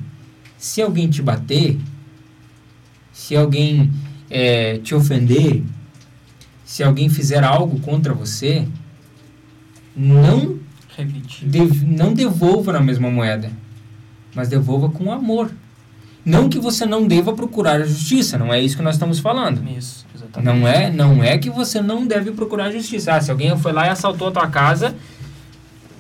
se 0.58 0.82
alguém 0.82 1.10
te 1.10 1.22
bater, 1.22 1.78
se 3.12 3.36
alguém 3.36 3.92
eh, 4.30 4.80
te 4.84 4.94
ofender, 4.96 5.64
se 6.64 6.84
alguém 6.84 7.10
fizer 7.10 7.44
algo 7.44 7.80
contra 7.80 8.14
você, 8.14 8.68
não, 9.96 10.60
dev- 11.46 11.84
não 11.88 12.14
devolva 12.14 12.72
na 12.74 12.80
mesma 12.80 13.10
moeda, 13.10 13.52
mas 14.36 14.48
devolva 14.50 14.90
com 14.90 15.12
amor. 15.12 15.52
Não 16.24 16.50
que 16.50 16.60
você 16.60 16.86
não 16.86 17.08
deva 17.08 17.32
procurar 17.34 17.82
a 17.82 17.86
justiça, 17.86 18.38
não 18.38 18.54
é 18.54 18.62
isso 18.62 18.76
que 18.76 18.84
nós 18.84 18.96
estamos 18.96 19.18
falando. 19.20 19.66
Isso, 19.78 20.06
exatamente. 20.14 20.46
Não 20.60 20.68
é, 20.68 20.92
não 20.92 21.24
é 21.24 21.38
que 21.38 21.50
você 21.50 21.82
não 21.82 22.06
deve 22.06 22.32
procurar 22.32 22.66
a 22.66 22.72
justiça. 22.72 23.14
Ah, 23.14 23.22
se 23.22 23.32
alguém 23.32 23.58
foi 23.58 23.72
lá 23.72 23.88
e 23.88 23.90
assaltou 23.90 24.28
a 24.28 24.32
tua 24.32 24.48
casa, 24.48 24.94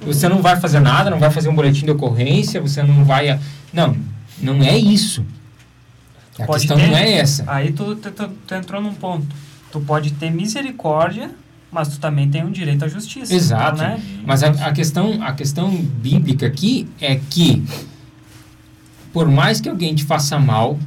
você 0.02 0.28
não 0.30 0.42
vai 0.42 0.60
fazer 0.60 0.80
nada, 0.80 1.10
não 1.10 1.20
vai 1.20 1.32
fazer 1.32 1.50
um 1.50 1.56
boletim 1.56 1.86
de 1.86 1.92
ocorrência, 1.92 2.62
você 2.62 2.82
não 2.84 3.04
vai. 3.04 3.30
a- 3.30 3.40
Não, 3.74 3.96
não 4.42 4.62
é 4.64 4.78
isso. 4.78 5.26
A 6.40 6.46
Pode 6.46 6.60
questão 6.62 6.78
ter. 6.78 6.88
não 6.88 6.98
é 6.98 7.14
essa. 7.14 7.44
Aí 7.48 7.72
tu, 7.72 7.96
tu, 7.96 8.12
tu, 8.12 8.28
tu 8.46 8.54
entrou 8.56 8.82
num 8.82 8.94
ponto. 8.94 9.26
Tu 9.72 9.80
pode 9.82 10.12
ter 10.14 10.30
misericórdia, 10.30 11.32
mas 11.72 11.88
tu 11.90 12.00
também 12.00 12.30
tem 12.30 12.46
um 12.46 12.52
direito 12.52 12.86
à 12.86 12.88
justiça. 12.88 13.34
Exato. 13.34 13.80
Né? 13.82 14.00
Mas 14.26 14.44
a, 14.44 14.50
a 14.50 14.72
questão, 14.72 15.22
a 15.24 15.34
questão 15.34 15.70
bíblica 15.76 16.46
aqui 16.46 16.88
é 17.02 17.16
que, 17.30 17.64
por 19.12 19.28
mais 19.28 19.60
que 19.60 19.68
alguém 19.68 19.96
te 19.96 20.04
faça 20.06 20.38
mal, 20.40 20.78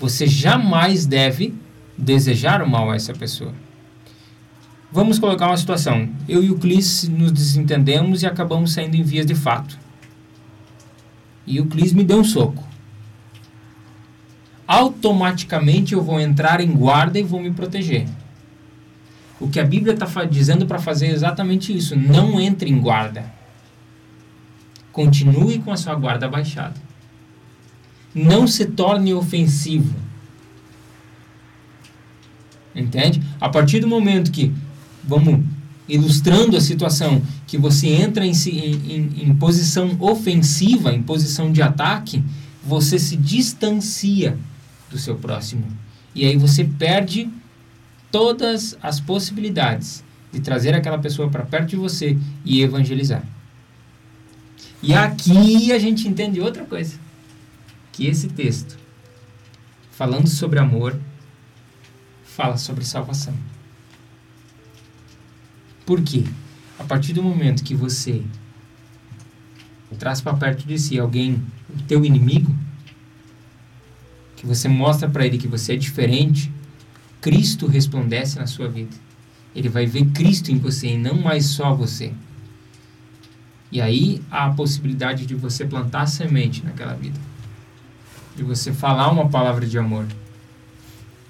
você 0.00 0.26
jamais 0.26 1.04
deve 1.06 1.54
desejar 1.96 2.62
o 2.62 2.68
mal 2.68 2.90
a 2.90 2.96
essa 2.96 3.12
pessoa. 3.12 3.52
Vamos 4.90 5.18
colocar 5.18 5.46
uma 5.48 5.56
situação. 5.56 6.08
Eu 6.28 6.42
e 6.42 6.50
o 6.50 6.58
Clis 6.58 7.08
nos 7.08 7.30
desentendemos 7.30 8.22
e 8.22 8.26
acabamos 8.26 8.72
saindo 8.72 8.96
em 8.96 9.02
vias 9.02 9.26
de 9.26 9.34
fato. 9.34 9.78
E 11.46 11.60
o 11.60 11.66
Clis 11.66 11.92
me 11.92 12.04
deu 12.04 12.20
um 12.20 12.24
soco. 12.24 12.66
Automaticamente 14.66 15.94
eu 15.94 16.02
vou 16.02 16.20
entrar 16.20 16.60
em 16.60 16.70
guarda 16.70 17.18
e 17.18 17.22
vou 17.22 17.40
me 17.40 17.50
proteger. 17.50 18.06
O 19.40 19.48
que 19.48 19.60
a 19.60 19.64
Bíblia 19.64 19.94
está 19.94 20.06
dizendo 20.24 20.66
para 20.66 20.78
fazer 20.78 21.06
é 21.06 21.12
exatamente 21.12 21.74
isso. 21.74 21.94
Não 21.94 22.40
entre 22.40 22.70
em 22.70 22.78
guarda. 22.78 23.32
Continue 24.90 25.58
com 25.60 25.70
a 25.70 25.76
sua 25.76 25.94
guarda 25.94 26.28
baixada. 26.28 26.74
Não 28.14 28.46
se 28.46 28.66
torne 28.66 29.14
ofensivo. 29.14 29.94
Entende? 32.74 33.22
A 33.40 33.48
partir 33.48 33.80
do 33.80 33.86
momento 33.86 34.30
que, 34.30 34.52
vamos 35.08 35.44
ilustrando 35.88 36.54
a 36.56 36.60
situação, 36.60 37.22
que 37.46 37.56
você 37.56 37.88
entra 37.88 38.24
em, 38.26 38.32
em- 38.32 39.22
em 39.24 39.34
posição 39.34 39.96
ofensiva, 39.98 40.92
em 40.92 41.02
posição 41.02 41.50
de 41.50 41.62
ataque, 41.62 42.22
você 42.62 42.98
se 42.98 43.16
distancia 43.16 44.36
do 44.90 44.98
seu 44.98 45.16
próximo. 45.16 45.64
E 46.14 46.26
aí 46.26 46.36
você 46.36 46.62
perde 46.62 47.30
todas 48.12 48.76
as 48.82 49.00
possibilidades 49.00 50.04
de 50.30 50.40
trazer 50.40 50.74
aquela 50.74 50.98
pessoa 50.98 51.30
para 51.30 51.44
perto 51.46 51.70
de 51.70 51.76
você 51.76 52.18
e 52.44 52.60
evangelizar. 52.60 53.24
E 54.82 54.92
aqui 54.94 55.72
a 55.72 55.78
gente 55.78 56.06
entende 56.06 56.38
outra 56.40 56.64
coisa, 56.64 56.96
que 57.92 58.06
esse 58.06 58.28
texto, 58.28 58.78
falando 59.90 60.28
sobre 60.28 60.58
amor, 60.58 60.98
fala 62.24 62.56
sobre 62.58 62.84
salvação. 62.84 63.34
Por 65.88 66.02
quê? 66.02 66.22
A 66.78 66.84
partir 66.84 67.14
do 67.14 67.22
momento 67.22 67.64
que 67.64 67.74
você 67.74 68.22
traz 69.98 70.20
para 70.20 70.36
perto 70.36 70.66
de 70.66 70.78
si 70.78 70.98
alguém, 70.98 71.42
o 71.74 71.82
teu 71.84 72.04
inimigo, 72.04 72.54
que 74.36 74.44
você 74.44 74.68
mostra 74.68 75.08
para 75.08 75.24
ele 75.24 75.38
que 75.38 75.48
você 75.48 75.72
é 75.72 75.76
diferente, 75.76 76.52
Cristo 77.22 77.66
resplandece 77.66 78.38
na 78.38 78.46
sua 78.46 78.68
vida. 78.68 78.94
Ele 79.56 79.70
vai 79.70 79.86
ver 79.86 80.04
Cristo 80.08 80.52
em 80.52 80.58
você 80.58 80.88
e 80.88 80.98
não 80.98 81.22
mais 81.22 81.46
só 81.46 81.74
você. 81.74 82.12
E 83.72 83.80
aí 83.80 84.20
há 84.30 84.44
a 84.44 84.52
possibilidade 84.52 85.24
de 85.24 85.34
você 85.34 85.64
plantar 85.64 86.04
semente 86.04 86.62
naquela 86.62 86.92
vida. 86.92 87.18
De 88.36 88.42
você 88.42 88.74
falar 88.74 89.10
uma 89.10 89.30
palavra 89.30 89.66
de 89.66 89.78
amor. 89.78 90.06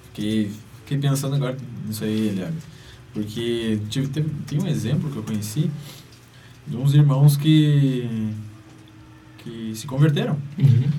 Fiquei, 0.06 0.52
fiquei 0.80 0.98
pensando 0.98 1.36
agora 1.36 1.56
nisso 1.86 2.02
aí, 2.02 2.26
Eliabe. 2.30 2.56
Porque 3.22 3.80
tive, 3.90 4.06
teve- 4.08 4.30
tem 4.46 4.62
um 4.62 4.66
exemplo 4.68 5.10
que 5.10 5.16
eu 5.16 5.22
conheci 5.24 5.68
de 6.68 6.76
uns 6.76 6.94
irmãos 6.94 7.36
que, 7.36 8.08
que 9.38 9.72
se 9.74 9.86
converteram. 9.88 10.38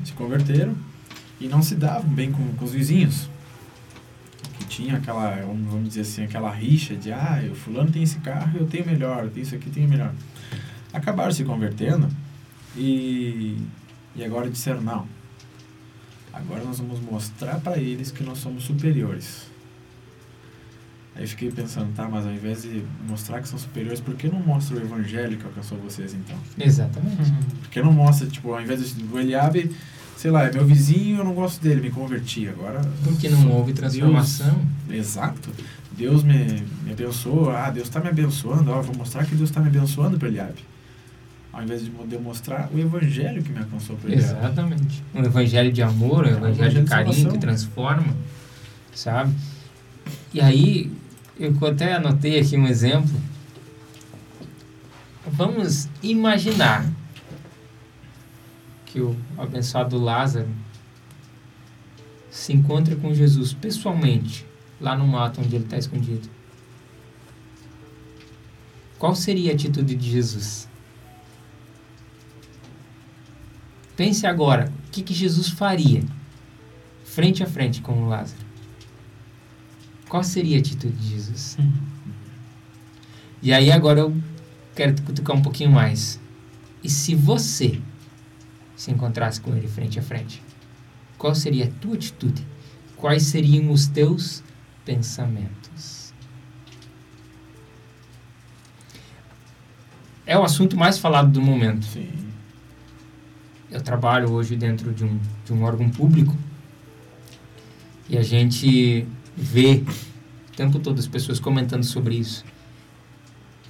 Se 0.03 0.11
converteram 0.13 0.75
e 1.39 1.47
não 1.47 1.61
se 1.61 1.75
davam 1.75 2.09
bem 2.09 2.29
com, 2.29 2.45
com 2.55 2.65
os 2.65 2.73
vizinhos. 2.73 3.29
Que 4.57 4.65
tinha 4.65 4.97
aquela, 4.97 5.33
vamos 5.45 5.87
dizer 5.87 6.01
assim, 6.01 6.23
aquela 6.23 6.51
rixa 6.51 6.93
de 6.95 7.09
ah, 7.13 7.41
o 7.49 7.55
fulano 7.55 7.89
tem 7.89 8.03
esse 8.03 8.19
carro, 8.19 8.57
eu 8.59 8.67
tenho 8.67 8.85
melhor, 8.85 9.29
isso 9.37 9.55
aqui, 9.55 9.69
tenho 9.69 9.87
melhor. 9.87 10.13
Acabaram 10.91 11.31
se 11.31 11.45
convertendo 11.45 12.09
e, 12.75 13.57
e 14.13 14.23
agora 14.25 14.49
disseram, 14.49 14.81
não, 14.81 15.07
Agora 16.33 16.63
nós 16.63 16.79
vamos 16.79 16.99
mostrar 16.99 17.59
para 17.59 17.77
eles 17.77 18.11
que 18.11 18.23
nós 18.23 18.37
somos 18.37 18.63
superiores. 18.63 19.47
Aí 21.19 21.27
fiquei 21.27 21.51
pensando, 21.51 21.93
tá, 21.93 22.07
mas 22.07 22.25
ao 22.25 22.31
invés 22.31 22.61
de 22.61 22.81
mostrar 23.05 23.41
que 23.41 23.49
são 23.49 23.59
superiores, 23.59 23.99
por 23.99 24.15
que 24.15 24.29
não 24.29 24.39
mostra 24.39 24.77
o 24.77 24.79
evangelho 24.79 25.37
que 25.37 25.45
alcançou 25.45 25.77
vocês 25.79 26.13
então? 26.13 26.37
Exatamente. 26.57 27.33
Por 27.61 27.69
que 27.69 27.81
não 27.81 27.91
mostra, 27.91 28.25
tipo, 28.25 28.53
ao 28.53 28.61
invés 28.61 28.95
de, 28.95 29.03
do 29.03 29.19
Eliabe, 29.19 29.69
sei 30.15 30.31
lá, 30.31 30.45
é 30.45 30.53
meu 30.53 30.65
vizinho, 30.65 31.17
eu 31.17 31.25
não 31.25 31.33
gosto 31.33 31.61
dele, 31.61 31.81
me 31.81 31.89
converti. 31.89 32.47
Agora. 32.47 32.79
Porque 33.03 33.27
não 33.27 33.51
houve 33.51 33.73
transformação. 33.73 34.61
Deus, 34.87 35.07
exato. 35.07 35.49
Deus 35.91 36.23
me, 36.23 36.63
me 36.85 36.93
abençoou, 36.93 37.49
ah, 37.49 37.69
Deus 37.69 37.89
está 37.89 37.99
me 37.99 38.07
abençoando, 38.07 38.71
ó, 38.71 38.81
vou 38.81 38.95
mostrar 38.95 39.25
que 39.25 39.35
Deus 39.35 39.49
está 39.49 39.59
me 39.59 39.67
abençoando 39.67 40.17
para 40.17 40.29
Eliabe. 40.29 40.63
Ao 41.51 41.61
invés 41.61 41.83
de 41.83 41.89
demonstrar 42.07 42.69
o 42.73 42.79
evangelho 42.79 43.43
que 43.43 43.51
me 43.51 43.59
alcançou 43.59 43.97
para 43.97 44.09
Eliabe. 44.09 44.37
Exatamente. 44.39 45.03
Um 45.13 45.19
evangelho 45.19 45.73
de 45.73 45.81
amor, 45.81 46.23
um 46.23 46.29
evangelho, 46.29 46.61
evangelho 46.61 46.83
de 46.85 46.89
carinho 46.89 47.25
de 47.25 47.31
que 47.33 47.37
transforma, 47.39 48.15
sabe? 48.93 49.33
E 50.33 50.39
aí, 50.39 50.91
eu 51.39 51.55
até 51.67 51.93
anotei 51.93 52.37
aqui 52.37 52.57
um 52.57 52.67
exemplo. 52.67 53.17
Vamos 55.25 55.87
imaginar 56.03 56.85
que 58.85 58.99
o 58.99 59.15
abençoado 59.37 59.97
Lázaro 59.97 60.49
se 62.29 62.51
encontra 62.51 62.95
com 62.95 63.13
Jesus 63.13 63.53
pessoalmente 63.53 64.45
lá 64.81 64.97
no 64.97 65.07
mato 65.07 65.39
onde 65.39 65.55
ele 65.55 65.63
está 65.63 65.77
escondido. 65.77 66.29
Qual 68.97 69.15
seria 69.15 69.51
a 69.51 69.55
atitude 69.55 69.95
de 69.95 70.11
Jesus? 70.11 70.67
Pense 73.95 74.27
agora, 74.27 74.71
o 74.87 74.91
que, 74.91 75.01
que 75.01 75.13
Jesus 75.13 75.47
faria 75.47 76.03
frente 77.05 77.43
a 77.43 77.45
frente 77.45 77.81
com 77.81 77.93
o 78.03 78.09
Lázaro? 78.09 78.48
Qual 80.09 80.23
seria 80.23 80.57
a 80.57 80.59
atitude 80.59 80.97
de 80.97 81.09
Jesus? 81.09 81.55
Uhum. 81.59 81.71
E 83.43 83.53
aí 83.53 83.71
agora 83.71 83.99
eu 83.99 84.17
quero 84.75 84.99
cutucar 85.03 85.35
um 85.35 85.41
pouquinho 85.41 85.71
mais. 85.71 86.19
E 86.83 86.89
se 86.89 87.13
você 87.13 87.79
se 88.75 88.91
encontrasse 88.91 89.39
com 89.39 89.55
ele 89.55 89.67
frente 89.67 89.99
a 89.99 90.01
frente? 90.01 90.41
Qual 91.17 91.35
seria 91.35 91.65
a 91.65 91.67
tua 91.79 91.95
atitude? 91.95 92.45
Quais 92.97 93.23
seriam 93.23 93.71
os 93.71 93.87
teus 93.87 94.43
pensamentos? 94.83 96.13
É 100.25 100.37
o 100.37 100.43
assunto 100.43 100.75
mais 100.75 100.97
falado 100.97 101.31
do 101.31 101.41
momento. 101.41 101.85
Sim. 101.85 102.09
Eu 103.69 103.81
trabalho 103.81 104.31
hoje 104.31 104.55
dentro 104.55 104.91
de 104.91 105.05
um, 105.05 105.19
de 105.45 105.53
um 105.53 105.63
órgão 105.63 105.89
público 105.89 106.35
e 108.09 108.17
a 108.17 108.23
gente 108.23 109.07
vê 109.39 109.83
o 110.51 110.55
tempo 110.55 110.79
todo 110.79 110.99
as 110.99 111.07
pessoas 111.07 111.39
comentando 111.39 111.83
sobre 111.83 112.15
isso. 112.15 112.43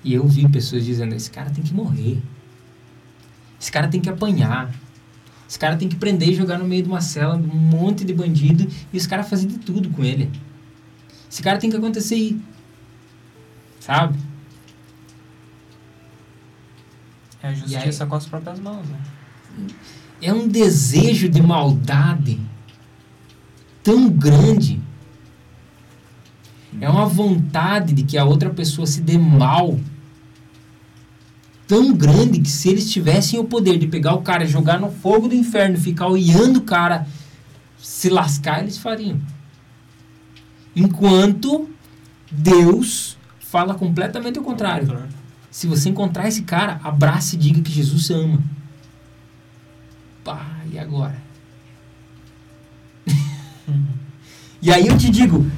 E 0.04 0.14
eu 0.14 0.28
vi 0.28 0.50
pessoas 0.50 0.84
dizendo: 0.84 1.14
esse 1.14 1.30
cara 1.30 1.50
tem 1.52 1.64
que 1.64 1.74
morrer. 1.74 2.22
Esse 3.60 3.72
cara 3.72 3.88
tem 3.88 4.02
que 4.02 4.10
apanhar. 4.10 4.74
Esse 5.48 5.58
cara 5.58 5.76
tem 5.76 5.90
que 5.90 5.96
prender 5.96 6.30
e 6.30 6.36
jogar 6.36 6.58
no 6.58 6.66
meio 6.66 6.84
de 6.84 6.90
uma 6.90 7.02
cela 7.02 7.36
um 7.36 7.40
monte 7.40 8.06
de 8.06 8.14
bandido 8.14 8.68
e 8.94 8.98
os 8.98 9.08
caras 9.08 9.30
fazem 9.30 9.48
de 9.48 9.58
tudo 9.58 9.90
com 9.90 10.04
ele. 10.04 10.32
Esse 11.30 11.42
cara 11.42 11.58
tem 11.58 11.70
que 11.70 11.76
acontecer 11.76 12.16
aí. 12.16 12.42
Sabe? 13.80 14.18
É 17.42 17.48
a 17.48 17.54
justiça 17.54 18.04
aí, 18.04 18.10
com 18.10 18.16
as 18.16 18.26
próprias 18.26 18.60
mãos, 18.60 18.88
né? 18.88 19.00
É 20.22 20.34
um 20.34 20.48
desejo 20.48 21.28
de 21.30 21.42
maldade 21.42 22.40
tão 23.84 24.10
grande 24.10 24.82
é 26.80 26.90
uma 26.90 27.06
vontade 27.06 27.94
de 27.94 28.04
que 28.04 28.18
a 28.18 28.26
outra 28.26 28.50
pessoa 28.50 28.86
se 28.86 29.02
dê 29.02 29.18
mal 29.18 29.80
tão 31.68 31.94
grande 31.94 32.40
que 32.40 32.50
se 32.50 32.68
eles 32.70 32.92
tivessem 32.92 33.40
o 33.40 33.44
poder 33.44 33.78
de 33.78 33.88
pegar 33.88 34.16
o 34.16 34.22
cara, 34.22 34.46
jogar 34.46 34.80
no 34.80 34.92
fogo 34.92 35.28
do 35.28 35.36
inferno, 35.36 35.78
ficar 35.78 36.08
olhando 36.08 36.58
o 36.58 36.64
cara 36.64 37.08
se 37.78 38.10
lascar, 38.10 38.62
eles 38.62 38.78
fariam. 38.78 39.20
Enquanto 40.76 41.70
Deus 42.32 43.18
fala 43.40 43.74
completamente 43.74 44.40
o 44.40 44.44
contrário. 44.44 45.08
Se 45.52 45.68
você 45.68 45.90
encontrar 45.90 46.28
esse 46.28 46.44
cara, 46.44 46.80
abrace 46.84 47.36
e 47.36 47.40
diga 47.40 47.62
que 47.62 47.72
Jesus 47.72 48.10
ama. 48.10 48.42
Pá, 50.24 50.46
e 50.72 50.78
agora? 50.78 51.22
e 54.62 54.72
aí 54.72 54.88
eu 54.88 54.98
te 54.98 55.10
digo, 55.10 55.50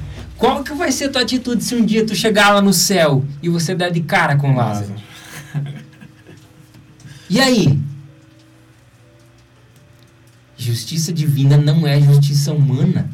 qual 0.42 0.64
que 0.64 0.74
vai 0.74 0.90
ser 0.90 1.04
a 1.04 1.08
tua 1.08 1.22
atitude 1.22 1.62
se 1.62 1.72
um 1.72 1.86
dia 1.86 2.04
tu 2.04 2.16
chegar 2.16 2.52
lá 2.52 2.60
no 2.60 2.72
céu 2.72 3.24
e 3.40 3.48
você 3.48 3.76
der 3.76 3.92
de 3.92 4.00
cara 4.00 4.34
com 4.34 4.56
Lázaro? 4.56 4.92
E 7.30 7.40
aí? 7.40 7.78
Justiça 10.58 11.12
divina 11.12 11.56
não 11.56 11.86
é 11.86 12.00
justiça 12.00 12.52
humana. 12.52 13.08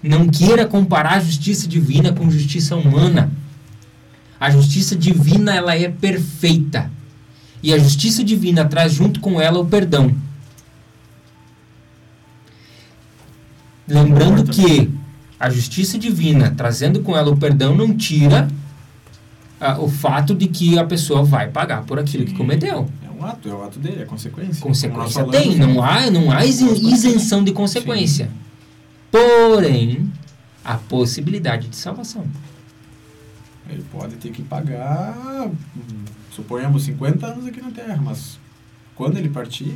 Não 0.00 0.28
queira 0.28 0.64
comparar 0.64 1.14
a 1.14 1.20
justiça 1.20 1.66
divina 1.66 2.12
com 2.12 2.30
justiça 2.30 2.76
humana. 2.76 3.32
A 4.38 4.48
justiça 4.48 4.94
divina 4.94 5.56
ela 5.56 5.76
é 5.76 5.88
perfeita. 5.88 6.88
E 7.60 7.74
a 7.74 7.78
justiça 7.78 8.22
divina 8.22 8.64
traz 8.64 8.92
junto 8.92 9.18
com 9.18 9.40
ela 9.40 9.58
o 9.58 9.66
perdão. 9.66 10.14
Lembrando 13.88 14.44
que 14.52 14.94
a 15.38 15.50
justiça 15.50 15.98
divina, 15.98 16.52
trazendo 16.56 17.00
com 17.00 17.16
ela 17.16 17.30
o 17.30 17.36
perdão, 17.36 17.74
não 17.74 17.94
tira 17.94 18.48
ah, 19.60 19.78
o 19.78 19.88
fato 19.88 20.34
de 20.34 20.48
que 20.48 20.78
a 20.78 20.84
pessoa 20.84 21.22
vai 21.22 21.48
pagar 21.48 21.84
por 21.84 21.98
aquilo 21.98 22.26
Sim. 22.26 22.32
que 22.32 22.36
cometeu. 22.36 22.88
É 23.02 23.10
um 23.10 23.24
ato, 23.24 23.48
é 23.48 23.52
o 23.52 23.62
ato 23.62 23.78
dele, 23.78 24.02
é 24.02 24.04
consequência. 24.04 24.62
Consequência 24.62 25.24
tem, 25.24 25.56
não 25.56 25.82
há, 25.82 26.10
não 26.10 26.30
há 26.30 26.44
isenção 26.44 27.44
de 27.44 27.52
consequência. 27.52 28.26
Sim. 28.26 28.32
Porém, 29.10 30.10
a 30.64 30.74
possibilidade 30.74 31.68
de 31.68 31.76
salvação. 31.76 32.26
Ele 33.68 33.84
pode 33.90 34.16
ter 34.16 34.30
que 34.30 34.42
pagar, 34.42 35.50
suponhamos, 36.30 36.84
50 36.84 37.26
anos 37.26 37.46
aqui 37.46 37.60
na 37.60 37.70
Terra, 37.70 37.98
mas 38.02 38.38
quando 38.94 39.16
ele 39.16 39.28
partir, 39.28 39.74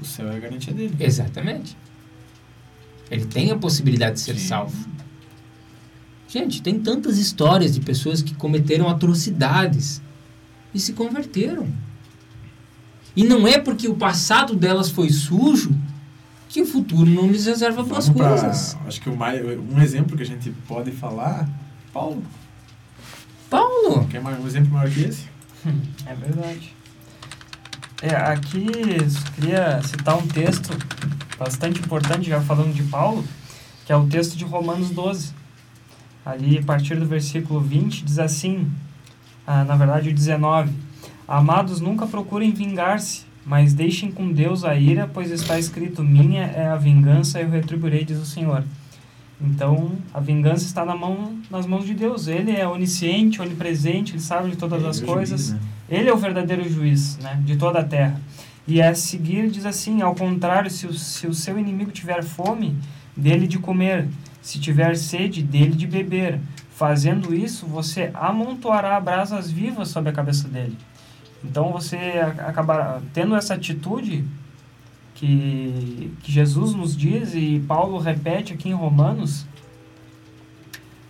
o 0.00 0.04
céu 0.04 0.30
é 0.30 0.36
a 0.36 0.38
garantia 0.38 0.72
dele. 0.72 0.94
Exatamente. 0.98 1.76
Ele 3.10 3.24
tem 3.24 3.50
a 3.50 3.56
possibilidade 3.56 4.14
de 4.14 4.20
ser 4.20 4.36
Sim. 4.36 4.46
salvo. 4.46 4.88
Gente, 6.28 6.62
tem 6.62 6.78
tantas 6.78 7.18
histórias 7.18 7.74
de 7.74 7.80
pessoas 7.80 8.22
que 8.22 8.34
cometeram 8.34 8.88
atrocidades 8.88 10.00
e 10.72 10.78
se 10.78 10.92
converteram. 10.92 11.66
E 13.16 13.24
não 13.24 13.48
é 13.48 13.58
porque 13.58 13.88
o 13.88 13.94
passado 13.96 14.54
delas 14.54 14.90
foi 14.90 15.10
sujo 15.10 15.76
que 16.48 16.62
o 16.62 16.66
futuro 16.66 17.10
não 17.10 17.28
lhes 17.28 17.46
reserva 17.46 17.82
boas 17.82 18.08
coisas. 18.08 18.76
Acho 18.86 19.00
que 19.00 19.08
o 19.08 19.16
mais, 19.16 19.40
um 19.44 19.80
exemplo 19.80 20.16
que 20.16 20.22
a 20.22 20.26
gente 20.26 20.50
pode 20.68 20.92
falar, 20.92 21.48
Paulo. 21.92 22.22
Paulo? 23.48 24.06
Quer 24.08 24.20
mais 24.20 24.38
um 24.38 24.46
exemplo 24.46 24.72
maior 24.72 24.88
que 24.88 25.00
esse? 25.00 25.24
É 26.06 26.14
verdade. 26.14 26.74
É, 28.02 28.14
aqui 28.14 28.66
queria 29.34 29.82
citar 29.82 30.16
um 30.16 30.26
texto 30.26 30.70
bastante 31.40 31.80
importante, 31.80 32.28
já 32.28 32.40
falando 32.40 32.72
de 32.72 32.84
Paulo, 32.84 33.24
que 33.84 33.92
é 33.92 33.96
o 33.96 34.06
texto 34.06 34.36
de 34.36 34.44
Romanos 34.44 34.90
12. 34.90 35.32
Ali, 36.24 36.58
a 36.58 36.62
partir 36.62 36.94
do 36.96 37.06
versículo 37.06 37.58
20, 37.60 38.04
diz 38.04 38.18
assim, 38.18 38.70
ah, 39.46 39.64
na 39.64 39.74
verdade 39.74 40.10
o 40.10 40.14
19, 40.14 40.70
Amados, 41.30 41.80
nunca 41.80 42.08
procurem 42.08 42.50
vingar-se, 42.50 43.22
mas 43.46 43.72
deixem 43.72 44.10
com 44.10 44.32
Deus 44.32 44.64
a 44.64 44.74
ira, 44.74 45.08
pois 45.14 45.30
está 45.30 45.60
escrito, 45.60 46.02
minha 46.02 46.42
é 46.42 46.66
a 46.66 46.74
vingança, 46.74 47.40
eu 47.40 47.48
retribuirei, 47.48 48.04
diz 48.04 48.18
o 48.18 48.26
Senhor. 48.26 48.64
Então, 49.40 49.92
a 50.12 50.18
vingança 50.18 50.64
está 50.64 50.84
na 50.84 50.96
mão, 50.96 51.38
nas 51.48 51.66
mãos 51.66 51.86
de 51.86 51.94
Deus. 51.94 52.26
Ele 52.26 52.50
é 52.50 52.66
onisciente, 52.66 53.40
onipresente, 53.40 54.14
ele 54.14 54.20
sabe 54.20 54.50
de 54.50 54.56
todas 54.56 54.80
ele 54.80 54.88
as 54.88 55.00
é 55.00 55.06
coisas. 55.06 55.46
Juiz, 55.46 55.52
né? 55.52 55.60
Ele 55.88 56.08
é 56.08 56.12
o 56.12 56.16
verdadeiro 56.16 56.68
juiz 56.68 57.16
né, 57.18 57.40
de 57.44 57.56
toda 57.56 57.78
a 57.78 57.84
terra. 57.84 58.20
E 58.70 58.80
a 58.80 58.94
seguir 58.94 59.50
diz 59.50 59.66
assim: 59.66 60.00
ao 60.00 60.14
contrário, 60.14 60.70
se 60.70 60.86
o, 60.86 60.92
se 60.94 61.26
o 61.26 61.34
seu 61.34 61.58
inimigo 61.58 61.90
tiver 61.90 62.22
fome, 62.22 62.78
dele 63.16 63.48
de 63.48 63.58
comer, 63.58 64.08
se 64.40 64.60
tiver 64.60 64.96
sede, 64.96 65.42
dele 65.42 65.74
de 65.74 65.88
beber. 65.88 66.38
Fazendo 66.70 67.34
isso, 67.34 67.66
você 67.66 68.12
amontoará 68.14 68.98
brasas 69.00 69.50
vivas 69.50 69.88
sobre 69.88 70.10
a 70.10 70.12
cabeça 70.12 70.46
dele. 70.46 70.78
Então 71.42 71.72
você 71.72 71.96
acabará 72.38 73.00
tendo 73.12 73.34
essa 73.34 73.54
atitude 73.54 74.24
que, 75.16 76.14
que 76.22 76.30
Jesus 76.30 76.72
nos 76.72 76.96
diz 76.96 77.34
e 77.34 77.58
Paulo 77.66 77.98
repete 77.98 78.52
aqui 78.52 78.68
em 78.68 78.72
Romanos. 78.72 79.46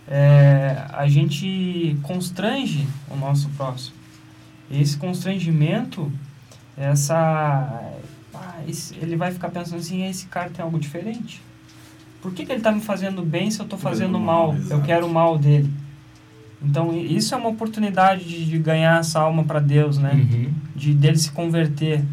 É, 0.07 0.83
a 0.91 1.07
gente 1.07 1.95
constrange 2.01 2.87
o 3.07 3.15
nosso 3.15 3.49
próximo. 3.49 3.95
Esse 4.69 4.97
constrangimento 4.97 6.11
essa 6.77 7.81
ah, 8.33 8.53
esse- 8.67 8.95
ele 8.95 9.15
vai 9.15 9.31
ficar 9.31 9.49
pensando 9.49 9.79
assim, 9.79 10.05
esse 10.07 10.25
cara 10.27 10.49
tem 10.49 10.63
algo 10.63 10.79
diferente. 10.79 11.41
Por 12.21 12.31
que, 12.33 12.45
que 12.45 12.51
ele 12.51 12.59
está 12.59 12.71
me 12.71 12.81
fazendo 12.81 13.23
bem 13.23 13.49
se 13.49 13.59
eu 13.59 13.63
estou 13.63 13.79
fazendo 13.79 14.19
mal? 14.19 14.55
Eu 14.69 14.81
quero 14.81 15.07
o 15.07 15.13
mal 15.13 15.37
dele. 15.37 15.71
Então, 16.63 16.95
isso 16.95 17.33
é 17.33 17.37
uma 17.37 17.49
oportunidade 17.49 18.23
de, 18.23 18.45
de 18.45 18.59
ganhar 18.59 18.99
essa 18.99 19.19
alma 19.19 19.43
para 19.43 19.59
Deus, 19.59 19.97
né? 19.97 20.11
Uhum. 20.13 20.53
de 20.75 20.93
dele 20.93 21.17
se 21.17 21.31
converter. 21.31 22.03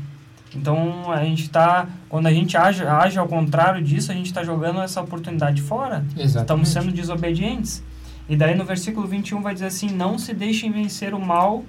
Então 0.57 1.13
a 1.13 1.23
gente 1.23 1.51
tá, 1.51 1.87
quando 2.09 2.27
a 2.27 2.33
gente 2.33 2.57
age, 2.57 2.83
age 2.83 3.19
ao 3.19 3.29
contrário 3.29 3.83
disso, 3.85 4.11
a 4.11 4.15
gente 4.15 4.27
está 4.27 4.43
jogando 4.43 4.81
essa 4.81 5.01
oportunidade 5.03 5.61
fora. 5.61 6.03
Exatamente. 6.17 6.37
Estamos 6.41 6.69
sendo 6.71 6.91
desobedientes. 6.91 7.83
E 8.31 8.35
daí 8.35 8.55
no 8.55 8.65
versículo 8.65 9.07
21 9.07 9.43
vai 9.43 9.53
dizer 9.53 9.67
assim: 9.67 9.89
Não 9.91 10.19
se 10.19 10.33
deixem 10.33 10.73
vencer 10.73 11.13
o 11.13 11.21
mal, 11.21 11.63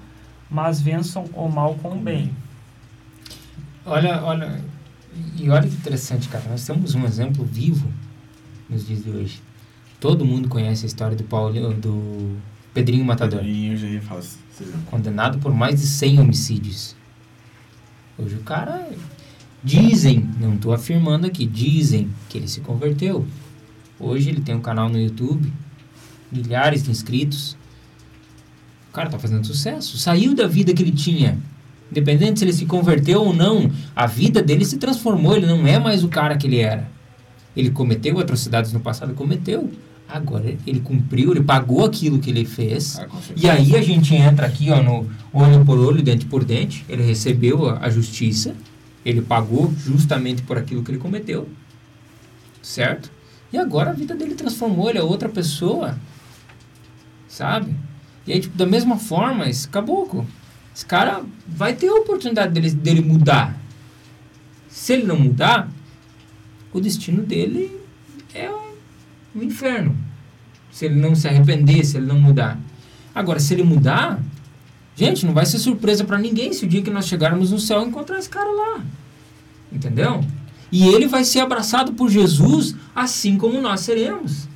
mas 0.50 0.80
vençam 0.80 1.26
o 1.34 1.50
mal 1.50 1.76
com 1.76 1.90
o 1.90 1.96
bem. 2.00 2.32
Olha, 3.90 4.22
olha, 4.24 4.64
e 5.36 5.50
olha 5.50 5.68
que 5.68 5.76
interessante, 5.76 6.30
cara. 6.30 6.46
Nós 6.48 6.64
temos 6.64 6.94
um 6.94 7.06
exemplo 7.06 7.44
vivo 7.44 7.92
nos 8.70 8.86
dias 8.86 9.04
de 9.04 9.10
hoje. 9.10 9.42
Todo 10.00 10.24
mundo 10.24 10.48
conhece 10.48 10.86
a 10.86 10.88
história 10.88 11.18
do 11.18 11.24
Paulo, 11.24 11.74
do 11.74 12.38
Pedrinho 12.72 13.04
Matador, 13.04 13.40
Pedrinho 13.40 13.76
já 13.76 13.88
ia 13.88 14.00
falar 14.00 14.22
condenado 14.92 15.40
por 15.40 15.52
mais 15.52 15.82
de 15.82 15.88
100 15.88 16.20
homicídios. 16.20 16.96
Hoje 18.16 18.36
o 18.36 18.44
cara 18.44 18.92
dizem, 19.64 20.20
não 20.40 20.54
estou 20.54 20.72
afirmando 20.72 21.26
aqui, 21.26 21.48
dizem 21.48 22.12
que 22.30 22.38
ele 22.38 22.48
se 22.48 22.62
converteu. 22.62 23.26
Hoje 24.00 24.30
ele 24.30 24.42
tem 24.42 24.54
um 24.54 24.62
canal 24.62 24.88
no 24.88 25.00
YouTube, 25.00 25.52
milhares 26.32 26.84
de 26.84 26.92
inscritos. 26.92 27.58
O 28.90 28.94
cara 28.94 29.10
tá 29.10 29.18
fazendo 29.18 29.48
sucesso, 29.48 29.98
saiu 29.98 30.36
da 30.36 30.46
vida 30.46 30.76
que 30.76 30.84
ele 30.84 30.92
tinha. 30.92 31.40
Independente 31.92 32.40
se 32.40 32.46
ele 32.46 32.54
se 32.54 32.66
converteu 32.66 33.22
ou 33.24 33.34
não, 33.34 33.72
a 33.96 34.06
vida 34.06 34.42
dele 34.42 34.64
se 34.64 34.78
transformou, 34.78 35.36
ele 35.36 35.48
não 35.48 35.66
é 35.66 35.80
mais 35.80 36.04
o 36.04 36.08
cara 36.08 36.38
que 36.38 36.46
ele 36.46 36.60
era. 36.60 36.90
Ele 37.56 37.72
cometeu 37.72 38.20
atrocidades 38.20 38.72
no 38.72 38.80
passado, 38.80 39.14
cometeu. 39.14 39.72
Agora 40.08 40.44
ele 40.66 40.80
cumpriu, 40.80 41.32
ele 41.32 41.44
pagou 41.44 41.86
aquilo 41.86 42.20
que 42.20 42.30
ele 42.32 42.46
fez. 42.46 43.00
Ah. 43.00 43.08
E 43.36 43.50
aí 43.50 43.76
a 43.76 43.82
gente 43.82 44.16
entra 44.16 44.48
aqui 44.48 44.72
ó, 44.72 44.82
no 44.82 45.08
olho 45.32 45.64
por 45.64 45.78
olho, 45.78 46.02
dente 46.02 46.26
por 46.26 46.44
dente. 46.44 46.84
Ele 46.90 47.04
recebeu 47.04 47.70
a, 47.70 47.86
a 47.86 47.90
justiça, 47.90 48.56
ele 49.06 49.22
pagou 49.22 49.72
justamente 49.78 50.42
por 50.42 50.58
aquilo 50.58 50.84
que 50.84 50.92
ele 50.92 50.98
cometeu, 50.98 51.48
certo? 52.62 53.12
E 53.52 53.58
agora 53.58 53.92
a 53.92 53.94
vida 53.94 54.16
dele 54.16 54.36
transformou, 54.36 54.90
ele 54.90 55.00
é 55.00 55.04
outra 55.04 55.30
pessoa, 55.30 55.98
sabe? 57.28 57.76
E 58.26 58.34
aí, 58.34 58.40
tipo, 58.40 58.58
da 58.58 58.66
mesma 58.66 58.98
forma, 58.98 59.50
esse 59.50 59.68
caboclo, 59.68 60.26
esse 60.80 60.86
cara 60.86 61.24
vai 61.46 61.74
ter 61.74 61.90
a 61.90 61.94
oportunidade 61.94 62.54
dele, 62.54 62.72
dele 62.72 63.02
mudar. 63.02 63.54
Se 64.70 64.94
ele 64.94 65.04
não 65.04 65.18
mudar, 65.18 65.70
o 66.72 66.80
destino 66.80 67.22
dele 67.22 67.78
é 68.34 68.50
o 68.50 69.44
inferno. 69.44 69.94
Se 70.72 70.86
ele 70.86 70.96
não 70.96 71.16
se 71.16 71.28
arrepender, 71.28 71.84
se 71.84 71.98
ele 71.98 72.06
não 72.06 72.18
mudar. 72.18 72.58
Agora, 73.14 73.42
se 73.42 73.54
ele 73.54 73.64
mudar, 73.64 74.22
gente, 74.96 75.26
não 75.26 75.34
vai 75.34 75.46
ser 75.46 75.60
surpresa 75.60 76.06
para 76.06 76.18
ninguém 76.18 76.54
se 76.54 76.64
o 76.64 76.68
dia 76.68 76.82
que 76.82 76.90
nós 76.90 77.08
chegarmos 77.08 77.52
no 77.52 77.60
céu 77.60 77.86
encontrar 77.86 78.18
esse 78.18 78.30
cara 78.30 78.50
lá. 78.50 78.82
Entendeu? 79.70 80.24
E 80.72 80.88
ele 80.88 81.08
vai 81.08 81.26
ser 81.26 81.42
abraçado 81.42 81.92
por 81.92 82.10
Jesus 82.10 82.74
assim 82.96 83.38
como 83.38 83.60
nós 83.60 83.82
seremos. 83.82 84.48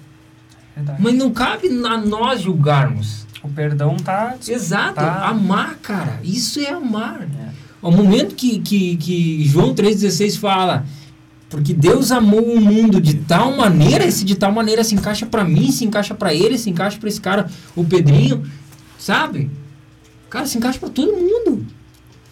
Verdade. 0.75 1.01
Mas 1.01 1.13
não 1.13 1.31
cabe 1.31 1.67
a 1.67 1.97
nós 1.97 2.41
julgarmos. 2.41 3.25
O 3.43 3.49
perdão 3.49 3.97
tá. 3.97 4.35
Exato. 4.47 4.95
Tá. 4.95 5.27
Amar, 5.27 5.77
cara. 5.81 6.19
Isso 6.23 6.59
é 6.59 6.69
amar. 6.69 7.21
É. 7.21 7.49
O 7.81 7.91
momento 7.91 8.33
que, 8.35 8.59
que, 8.59 8.95
que 8.95 9.45
João 9.45 9.75
3,16 9.75 10.39
fala, 10.39 10.85
porque 11.49 11.73
Deus 11.73 12.11
amou 12.11 12.41
o 12.41 12.61
mundo 12.61 13.01
de 13.01 13.15
tal 13.15 13.55
maneira, 13.57 14.05
esse 14.05 14.23
de 14.23 14.35
tal 14.35 14.53
maneira 14.53 14.83
se 14.83 14.95
encaixa 14.95 15.25
para 15.25 15.43
mim, 15.43 15.69
se 15.69 15.83
encaixa 15.83 16.15
para 16.15 16.33
ele, 16.33 16.57
se 16.57 16.69
encaixa 16.69 16.97
para 16.97 17.09
esse 17.09 17.19
cara, 17.19 17.49
o 17.75 17.83
Pedrinho, 17.83 18.43
sabe? 18.97 19.51
Cara, 20.29 20.45
se 20.47 20.57
encaixa 20.57 20.79
para 20.79 20.89
todo 20.89 21.11
mundo. 21.11 21.65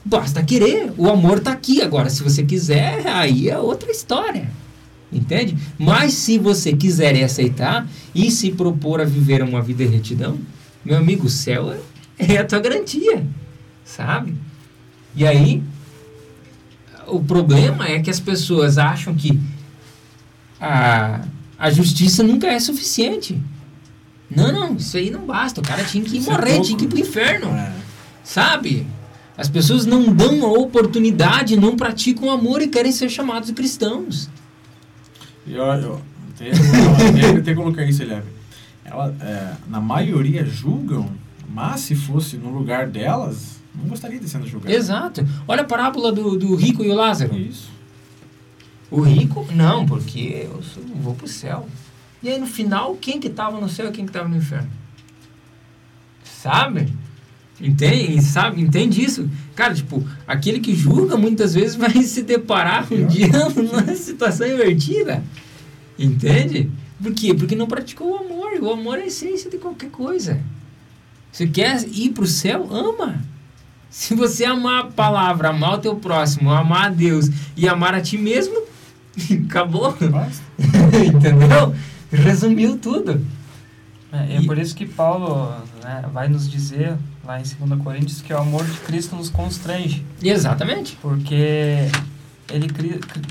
Basta 0.03 0.41
querer. 0.41 0.91
O 0.97 1.09
amor 1.09 1.39
tá 1.39 1.51
aqui. 1.51 1.81
Agora, 1.81 2.09
se 2.09 2.23
você 2.23 2.43
quiser, 2.43 3.05
aí 3.05 3.49
é 3.49 3.57
outra 3.57 3.91
história. 3.91 4.49
Entende? 5.12 5.57
Mas 5.78 6.14
se 6.14 6.38
você 6.38 6.74
quiser 6.74 7.22
aceitar 7.24 7.88
e 8.16 8.32
se 8.32 8.51
propor 8.51 9.01
a 9.01 9.03
viver 9.03 9.43
uma 9.43 9.62
vida 9.62 9.86
de 9.86 9.91
retidão, 9.91 10.39
meu 10.86 10.97
amigo, 10.97 11.28
o 11.28 11.30
céu 11.30 11.72
é, 12.18 12.34
é 12.34 12.38
a 12.38 12.45
tua 12.45 12.59
garantia. 12.59 13.26
Sabe? 13.84 14.34
E 15.16 15.28
aí, 15.28 15.62
o 17.07 17.20
problema 17.22 17.88
é 17.88 17.99
que 17.99 18.09
as 18.09 18.20
pessoas 18.20 18.78
acham 18.78 19.14
que 19.14 19.38
a, 20.59 21.22
a 21.59 21.70
justiça 21.70 22.24
nunca 22.24 22.47
é 22.47 22.59
suficiente. 22.59 23.38
Não, 24.34 24.51
não, 24.51 24.76
isso 24.76 24.95
aí 24.95 25.12
não 25.12 25.26
basta. 25.26 25.59
O 25.59 25.64
cara 25.64 25.84
tinha 25.84 26.03
que 26.03 26.18
Isso 26.18 26.30
é 26.30 26.34
morrer, 26.34 26.51
pouco. 26.51 26.66
tinha 26.66 26.78
que 26.78 26.86
ir 26.86 26.88
pro 26.88 26.99
inferno. 26.99 27.49
É. 27.49 27.74
Sabe? 28.24 28.88
As 29.38 29.49
pessoas 29.49 29.86
não 29.86 30.14
dão 30.14 30.45
a 30.45 30.51
oportunidade, 30.51 31.57
não 31.57 31.76
praticam 31.76 32.32
amor 32.32 32.62
e 32.62 32.68
querem 32.68 32.91
ser 32.91 33.09
chamados 33.09 33.51
cristãos. 33.51 34.30
E 35.51 35.55
eu, 35.55 35.65
eu 35.65 36.01
até, 36.33 36.49
até, 36.49 37.37
até 37.39 37.53
colocar 37.53 37.83
isso, 37.83 38.01
Eliab. 38.03 38.23
Ela, 38.85 39.13
é, 39.19 39.53
na 39.67 39.81
maioria 39.81 40.45
julgam, 40.45 41.09
mas 41.49 41.81
se 41.81 41.93
fosse 41.93 42.37
no 42.37 42.49
lugar 42.49 42.87
delas, 42.87 43.57
não 43.75 43.89
gostaria 43.89 44.17
de 44.17 44.29
sendo 44.29 44.47
julgado. 44.47 44.73
Exato. 44.73 45.27
Olha 45.45 45.61
a 45.63 45.65
parábola 45.65 46.11
do, 46.13 46.37
do 46.37 46.55
rico 46.55 46.83
e 46.85 46.89
o 46.89 46.93
Lázaro. 46.95 47.35
Isso. 47.35 47.69
O 48.89 49.01
rico, 49.01 49.45
não, 49.53 49.85
porque 49.85 50.47
eu 50.49 50.63
sou- 50.63 50.83
vou 50.95 51.15
pro 51.15 51.27
céu. 51.27 51.67
E 52.23 52.29
aí 52.29 52.39
no 52.39 52.47
final, 52.47 52.95
quem 52.95 53.19
que 53.19 53.29
tava 53.29 53.59
no 53.59 53.67
céu 53.67 53.89
e 53.89 53.91
quem 53.91 54.05
que 54.05 54.11
tava 54.11 54.29
no 54.29 54.37
inferno? 54.37 54.69
Sabe? 56.23 56.93
Entende? 57.62 58.22
Sabe? 58.22 58.62
Entende 58.62 59.03
isso? 59.03 59.30
Cara, 59.55 59.74
tipo, 59.74 60.03
aquele 60.28 60.59
que 60.59 60.76
julga 60.76 61.16
muitas 61.16 61.53
vezes 61.53 61.76
vai 61.78 62.01
se 62.03 62.24
deparar 62.24 62.91
um 62.91 63.05
dia 63.05 63.30
numa 63.55 63.95
situação 63.95 64.47
invertida. 64.47 65.24
Entende? 65.97 66.70
Por 67.01 67.14
quê? 67.14 67.34
Porque 67.34 67.55
não 67.55 67.68
praticou 67.68 68.12
o 68.12 68.18
amor. 68.18 68.53
O 68.62 68.72
amor 68.72 68.97
é 68.97 69.03
a 69.03 69.07
essência 69.07 69.49
de 69.49 69.57
qualquer 69.57 69.89
coisa. 69.89 70.39
Você 71.32 71.47
quer 71.47 71.84
ir 71.88 72.09
pro 72.09 72.26
céu? 72.26 72.68
Ama. 72.72 73.22
Se 73.89 74.16
você 74.16 74.45
amar 74.45 74.82
a 74.82 74.88
palavra, 74.88 75.49
amar 75.49 75.76
o 75.76 75.78
teu 75.78 75.95
próximo, 75.95 76.49
amar 76.49 76.88
a 76.88 76.89
Deus 76.89 77.30
e 77.57 77.68
amar 77.68 77.93
a 77.93 78.01
ti 78.01 78.18
mesmo, 78.18 78.64
acabou. 79.45 79.95
Entendeu? 81.05 81.76
Resumiu 82.12 82.78
tudo. 82.78 83.26
É, 84.12 84.36
é 84.36 84.41
E- 84.41 84.45
por 84.45 84.57
isso 84.57 84.76
que 84.76 84.86
Paulo 84.86 85.49
né, 85.84 86.03
vai 86.12 86.28
nos 86.28 86.49
dizer 86.49 86.97
lá 87.24 87.39
em 87.39 87.43
2 87.43 87.82
Coríntios 87.82 88.22
que 88.22 88.34
o 88.34 88.38
amor 88.38 88.66
de 88.66 88.78
Cristo 88.80 89.16
nos 89.16 89.30
constrange. 89.30 90.05
Exatamente. 90.22 90.97
Porque 91.01 91.88
ele, 92.49 92.68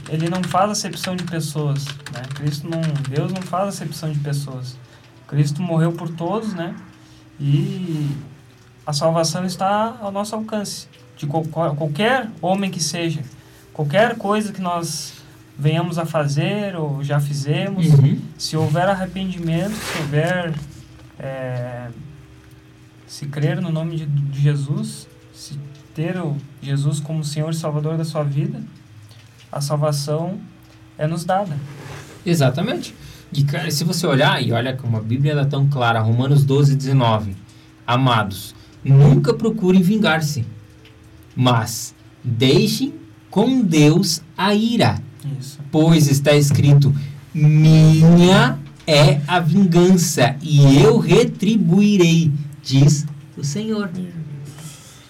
ele 0.08 0.28
não 0.30 0.42
faz 0.42 0.70
acepção 0.70 1.14
de 1.16 1.24
pessoas. 1.24 1.84
Né? 1.84 2.22
Cristo 2.34 2.68
não, 2.68 2.80
Deus 3.08 3.32
não 3.32 3.42
faz 3.42 3.68
acepção 3.68 4.10
de 4.10 4.18
pessoas. 4.20 4.76
Cristo 5.26 5.60
morreu 5.62 5.92
por 5.92 6.08
todos, 6.08 6.54
né? 6.54 6.74
E 7.38 8.10
a 8.86 8.92
salvação 8.92 9.44
está 9.44 9.96
ao 10.00 10.10
nosso 10.10 10.34
alcance. 10.34 10.88
De 11.16 11.26
qual- 11.26 11.44
qual- 11.44 11.76
qualquer 11.76 12.28
homem 12.40 12.70
que 12.70 12.82
seja. 12.82 13.22
Qualquer 13.72 14.16
coisa 14.16 14.52
que 14.52 14.60
nós 14.60 15.12
venhamos 15.60 15.98
a 15.98 16.06
fazer 16.06 16.74
ou 16.74 17.04
já 17.04 17.20
fizemos. 17.20 17.86
Uhum. 17.86 18.18
Se 18.38 18.56
houver 18.56 18.88
arrependimento, 18.88 19.74
se 19.74 19.98
houver. 19.98 20.54
é, 21.18 21.88
se 23.06 23.26
crer 23.26 23.60
no 23.60 23.70
nome 23.70 23.96
de, 23.96 24.06
de 24.06 24.40
Jesus, 24.40 25.08
se 25.34 25.58
ter 25.94 26.16
o 26.16 26.36
Jesus 26.62 27.00
como 27.00 27.24
Senhor 27.24 27.50
e 27.50 27.54
Salvador 27.56 27.98
da 27.98 28.04
sua 28.04 28.22
vida, 28.22 28.62
a 29.50 29.60
salvação 29.60 30.38
é 30.96 31.08
nos 31.08 31.24
dada. 31.24 31.56
Exatamente. 32.24 32.94
E 33.32 33.42
cara, 33.42 33.68
se 33.70 33.82
você 33.82 34.06
olhar, 34.06 34.40
e 34.42 34.52
olha 34.52 34.76
como 34.76 34.96
a 34.96 35.00
Bíblia 35.00 35.32
é 35.32 35.44
tão 35.44 35.68
clara, 35.68 36.00
Romanos 36.00 36.44
12, 36.44 36.76
19. 36.76 37.36
Amados, 37.84 38.54
nunca 38.82 39.34
procurem 39.34 39.82
vingar-se, 39.82 40.46
mas 41.34 41.94
deixem 42.22 42.94
com 43.28 43.60
Deus 43.60 44.22
a 44.38 44.54
ira. 44.54 45.02
Isso. 45.38 45.58
Pois 45.70 46.08
está 46.08 46.34
escrito: 46.34 46.94
Minha 47.34 48.58
é 48.86 49.20
a 49.26 49.38
vingança, 49.40 50.36
e 50.42 50.78
eu 50.78 50.98
retribuirei, 50.98 52.30
diz 52.62 53.06
o 53.36 53.44
Senhor. 53.44 53.90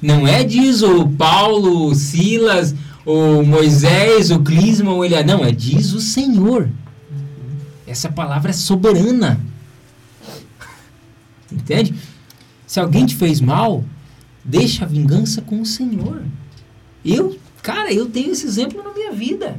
Não 0.03 0.27
é 0.27 0.43
diz 0.43 0.83
o 0.83 1.07
Paulo, 1.09 1.87
o 1.87 1.95
Silas, 1.95 2.75
o 3.05 3.43
Moisés, 3.43 4.31
o 4.31 4.41
Clisma, 4.41 4.93
o 4.93 5.05
Elias. 5.05 5.27
Não, 5.27 5.45
é 5.45 5.53
diz 5.53 5.93
o 5.93 6.01
Senhor. 6.01 6.69
Essa 7.87 8.09
palavra 8.09 8.51
é 8.51 8.55
soberana. 8.55 9.41
Entende? 11.53 11.95
Se 12.67 12.79
alguém 12.79 13.05
te 13.05 13.17
fez 13.17 13.41
mal, 13.41 13.85
deixa 14.45 14.85
a 14.85 14.89
vingança 14.89 15.43
com 15.43 15.61
o 15.61 15.67
Senhor. 15.67 16.23
Eu 17.05 17.37
Cara, 17.63 17.93
eu 17.93 18.09
tenho 18.09 18.33
esse 18.33 18.47
exemplo 18.47 18.83
na 18.83 18.93
minha 18.93 19.13
vida. 19.13 19.59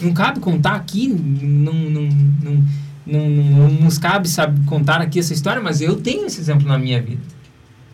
Não 0.00 0.12
cabe 0.12 0.40
contar 0.40 0.74
aqui, 0.74 1.08
não, 1.08 1.72
não, 1.72 2.02
não, 2.02 2.64
não, 3.06 3.28
não, 3.28 3.68
nos 3.68 3.98
cabe 3.98 4.28
sabe, 4.28 4.64
contar 4.66 5.00
aqui 5.00 5.18
essa 5.18 5.32
história, 5.32 5.60
mas 5.60 5.80
eu 5.80 6.00
tenho 6.00 6.26
esse 6.26 6.40
exemplo 6.40 6.66
na 6.66 6.78
minha 6.78 7.00
vida. 7.00 7.22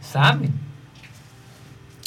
Sabe? 0.01 0.51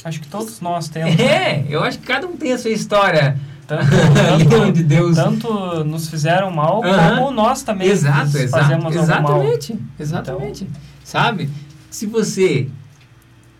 Acho 0.03 0.19
que 0.19 0.27
todos 0.27 0.59
nós 0.61 0.89
temos. 0.89 1.15
É, 1.19 1.65
eu 1.69 1.83
acho 1.83 1.99
que 1.99 2.05
cada 2.05 2.27
um 2.27 2.35
tem 2.35 2.53
a 2.53 2.57
sua 2.57 2.71
história. 2.71 3.37
Tanto, 3.67 3.85
tanto, 4.49 4.55
onde 4.63 4.83
Deus. 4.83 5.15
tanto 5.15 5.83
nos 5.83 6.09
fizeram 6.09 6.51
mal, 6.51 6.81
como 6.81 7.31
nós 7.31 7.63
também 7.63 7.87
Exato, 7.87 8.25
nos 8.25 8.35
exato. 8.35 8.63
fazemos 8.63 8.97
algum 8.97 9.21
mal. 9.21 9.43
Exatamente. 9.43 9.79
Exatamente. 9.99 10.69
Sabe? 11.03 11.49
Se 11.89 12.05
você 12.05 12.67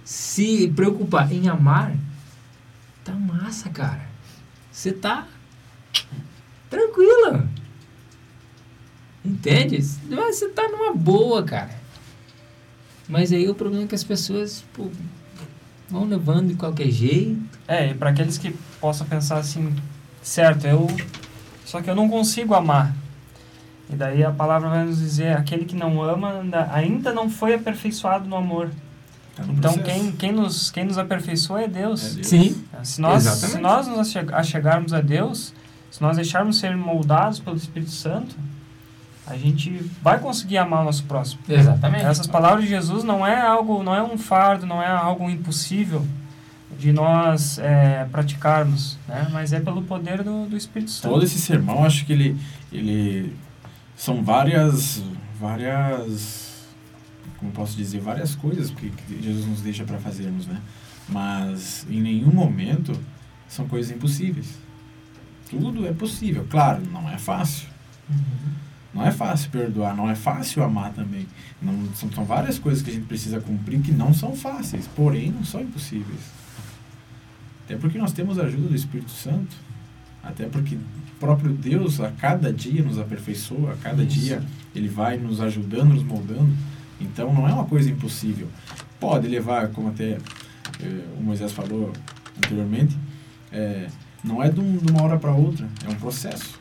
se 0.03 0.67
preocupar 0.75 1.31
em 1.31 1.47
amar, 1.47 1.93
tá 3.03 3.13
massa, 3.13 3.69
cara. 3.69 4.09
Você 4.71 4.91
tá 4.91 5.25
tranquilo. 6.69 7.47
Entende? 9.23 9.81
Você 9.81 10.49
tá 10.49 10.67
numa 10.67 10.93
boa, 10.93 11.43
cara. 11.43 11.69
Mas 13.07 13.31
aí 13.31 13.47
o 13.49 13.53
problema 13.55 13.83
é 13.83 13.87
que 13.87 13.95
as 13.95 14.03
pessoas 14.03 14.63
pô, 14.73 14.87
vão 15.89 16.05
levando 16.05 16.47
de 16.49 16.55
qualquer 16.55 16.89
jeito. 16.89 17.39
É, 17.67 17.89
e 17.91 17.93
para 17.93 18.09
aqueles 18.09 18.37
que 18.37 18.51
possam 18.79 19.05
pensar 19.05 19.37
assim, 19.37 19.75
certo, 20.21 20.65
eu 20.65 20.87
só 21.65 21.81
que 21.81 21.89
eu 21.89 21.95
não 21.95 22.09
consigo 22.09 22.53
amar. 22.55 22.95
E 23.89 23.95
daí 23.95 24.23
a 24.23 24.31
palavra 24.31 24.69
vai 24.69 24.85
nos 24.85 24.97
dizer, 24.99 25.35
aquele 25.35 25.65
que 25.65 25.75
não 25.75 26.01
ama 26.01 26.45
ainda- 26.71 27.13
não 27.13 27.29
foi 27.29 27.53
aperfeiçoado 27.53 28.27
no 28.27 28.35
amor. 28.37 28.69
Tá 29.35 29.43
no 29.43 29.53
Então 29.53 29.73
processo. 29.73 29.99
quem, 30.01 30.11
quem, 30.13 30.31
nos, 30.31 30.71
quem 30.71 30.85
nos 30.85 30.97
aperfeiçoa 30.97 31.61
é 31.63 31.67
Deus. 31.67 32.11
É 32.11 32.13
Deus. 32.15 32.27
Sim. 32.27 32.65
Se 32.83 32.99
nós, 33.01 33.25
Exatamente. 33.25 33.51
se 33.51 33.61
nós 33.61 33.87
nos 33.87 33.99
acheg- 33.99 34.33
achegarmos 34.33 34.93
a 34.93 35.01
Deus, 35.01 35.53
se 35.91 36.01
nós 36.01 36.15
deixarmos 36.15 36.57
ser 36.57 36.75
moldados 36.75 37.39
pelo 37.39 37.57
Espírito 37.57 37.91
Santo, 37.91 38.35
a 39.27 39.37
gente 39.37 39.69
vai 40.01 40.17
conseguir 40.19 40.57
amar 40.57 40.81
o 40.81 40.85
nosso 40.85 41.03
próximo. 41.03 41.41
Exatamente. 41.47 42.05
Essas 42.05 42.27
palavras 42.27 42.63
de 42.63 42.69
Jesus 42.69 43.03
não 43.03 43.27
é 43.27 43.39
algo, 43.39 43.83
não 43.83 43.93
é 43.93 44.01
um 44.01 44.17
fardo, 44.17 44.65
não 44.65 44.81
é 44.81 44.89
algo 44.89 45.29
impossível 45.29 46.05
de 46.79 46.93
nós 46.93 47.59
é, 47.59 48.07
praticarmos, 48.09 48.97
né? 49.07 49.27
Mas 49.31 49.51
é 49.51 49.59
pelo 49.59 49.81
poder 49.83 50.23
do, 50.23 50.45
do 50.47 50.57
Espírito 50.57 50.91
Santo. 50.91 51.11
Todo 51.11 51.23
esse 51.23 51.37
sermão, 51.37 51.83
acho 51.83 52.05
que 52.05 52.13
ele, 52.13 52.37
ele 52.71 53.35
são 53.95 54.23
várias, 54.23 55.03
várias, 55.39 56.65
como 57.37 57.51
posso 57.51 57.75
dizer, 57.75 57.99
várias 57.99 58.33
coisas 58.33 58.69
que, 58.71 58.89
que 58.89 59.21
Jesus 59.21 59.45
nos 59.45 59.61
deixa 59.61 59.83
para 59.83 59.97
fazermos, 59.97 60.47
né? 60.47 60.59
Mas 61.09 61.85
em 61.89 61.99
nenhum 62.01 62.31
momento 62.31 62.97
são 63.47 63.67
coisas 63.67 63.91
impossíveis. 63.91 64.57
Tudo 65.51 65.85
é 65.85 65.91
possível. 65.91 66.47
Claro, 66.49 66.81
não 66.91 67.09
é 67.09 67.17
fácil. 67.17 67.67
Não 68.93 69.05
é 69.05 69.11
fácil 69.11 69.49
perdoar, 69.51 69.95
não 69.95 70.09
é 70.09 70.15
fácil 70.15 70.63
amar 70.63 70.91
também. 70.93 71.27
Não, 71.61 71.93
são, 71.93 72.11
são 72.11 72.25
várias 72.25 72.57
coisas 72.57 72.81
que 72.81 72.89
a 72.89 72.93
gente 72.93 73.05
precisa 73.05 73.39
cumprir 73.39 73.81
que 73.81 73.91
não 73.91 74.13
são 74.13 74.35
fáceis, 74.35 74.87
porém 74.87 75.29
não 75.29 75.45
são 75.45 75.61
impossíveis. 75.61 76.19
Até 77.65 77.75
porque 77.77 77.97
nós 77.97 78.11
temos 78.11 78.39
a 78.39 78.43
ajuda 78.43 78.69
do 78.69 78.75
Espírito 78.75 79.11
Santo. 79.11 79.55
Até 80.23 80.45
porque 80.45 80.75
o 80.75 81.19
próprio 81.19 81.51
Deus 81.51 81.99
a 81.99 82.11
cada 82.11 82.51
dia 82.51 82.83
nos 82.83 82.97
aperfeiçoa, 82.97 83.73
a 83.73 83.77
cada 83.77 84.03
Isso. 84.03 84.19
dia 84.19 84.43
ele 84.75 84.87
vai 84.87 85.17
nos 85.17 85.41
ajudando, 85.41 85.93
nos 85.93 86.03
moldando. 86.03 86.53
Então 86.99 87.33
não 87.33 87.47
é 87.47 87.53
uma 87.53 87.65
coisa 87.65 87.89
impossível. 87.89 88.47
Pode 88.99 89.27
levar, 89.27 89.69
como 89.69 89.89
até 89.89 90.17
eh, 90.79 91.05
o 91.17 91.23
Moisés 91.23 91.51
falou 91.51 91.91
anteriormente, 92.37 92.95
eh, 93.51 93.87
não 94.23 94.41
é 94.41 94.49
de, 94.49 94.59
um- 94.59 94.77
de 94.77 94.91
uma 94.91 95.03
hora 95.03 95.17
para 95.17 95.31
outra, 95.31 95.67
é 95.85 95.89
um 95.89 95.95
processo. 95.95 96.57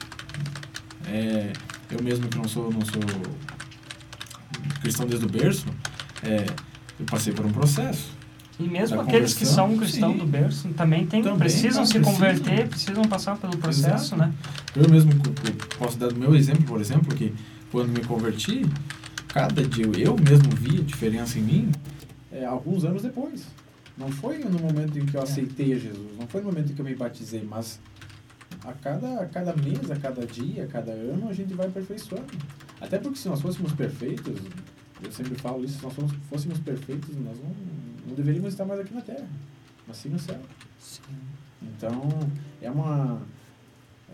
É, 1.06 1.52
eu 1.90 2.02
mesmo 2.02 2.28
que 2.28 2.36
não 2.38 2.46
sou, 2.48 2.70
não 2.72 2.80
sou 2.82 3.00
cristão 4.80 5.06
desde 5.06 5.26
o 5.26 5.28
berço, 5.28 5.66
eh, 6.22 6.46
eu 6.98 7.06
passei 7.06 7.32
por 7.32 7.44
um 7.44 7.52
processo. 7.52 8.10
E 8.58 8.64
mesmo 8.64 9.00
aqueles 9.00 9.32
que 9.34 9.46
são 9.46 9.74
cristãos 9.76 10.18
do 10.18 10.26
berço 10.26 10.68
também, 10.70 11.06
tem, 11.06 11.22
Também, 11.22 11.38
precisam 11.38 11.84
se 11.86 11.94
precisam. 11.94 12.12
converter, 12.12 12.68
precisam 12.68 13.02
passar 13.04 13.36
pelo 13.38 13.56
processo, 13.56 14.14
Exato. 14.14 14.16
né? 14.16 14.32
Eu 14.76 14.88
mesmo 14.90 15.12
posso 15.78 15.96
dar 15.98 16.08
do 16.08 16.16
meu 16.20 16.34
exemplo, 16.36 16.62
por 16.64 16.78
exemplo, 16.80 17.14
que 17.14 17.32
quando 17.72 17.88
me 17.88 18.04
converti, 18.04 18.66
cada 19.28 19.62
dia 19.66 19.84
eu- 19.86 19.94
eu 19.94 20.16
mesmo 20.18 20.50
vi 20.54 20.78
a 20.78 20.82
diferença 20.82 21.38
em 21.38 21.42
mim 21.42 21.72
é, 22.30 22.44
alguns 22.44 22.84
anos 22.84 23.02
depois. 23.02 23.44
Não 23.96 24.10
foi 24.10 24.38
no 24.38 24.58
momento 24.58 24.98
em 24.98 25.04
que 25.04 25.14
eu 25.14 25.22
aceitei 25.22 25.74
a 25.74 25.78
Jesus, 25.78 26.16
não 26.18 26.26
foi 26.26 26.40
no 26.40 26.48
momento 26.48 26.72
em 26.72 26.74
que 26.74 26.80
eu 26.80 26.84
me 26.84 26.94
batizei, 26.94 27.42
mas 27.42 27.78
a 28.64 28.72
cada, 28.72 29.20
a 29.20 29.26
cada 29.26 29.54
mês, 29.56 29.90
a 29.90 29.96
cada 29.96 30.26
dia, 30.26 30.64
a 30.64 30.66
cada 30.66 30.92
ano, 30.92 31.28
a 31.28 31.32
gente 31.32 31.54
vai 31.54 31.66
aperfeiçoando. 31.66 32.26
Até 32.80 32.98
porque 32.98 33.18
se 33.18 33.28
nós 33.28 33.40
fôssemos 33.40 33.72
perfeitos, 33.72 34.40
eu 35.02 35.12
sempre 35.12 35.34
falo 35.36 35.64
isso, 35.64 35.78
se 35.78 35.82
nós 35.82 35.94
fôssemos, 36.28 36.58
perfeitos, 36.58 37.14
nós 37.16 37.38
não, 37.38 37.54
não 38.06 38.14
deveríamos 38.14 38.52
estar 38.52 38.64
mais 38.64 38.80
aqui 38.80 38.94
na 38.94 39.02
Terra, 39.02 39.28
mas 39.86 39.96
sim 39.96 40.08
no 40.08 40.18
céu. 40.18 40.40
Então, 41.62 42.08
é 42.60 42.70
uma, 42.70 43.22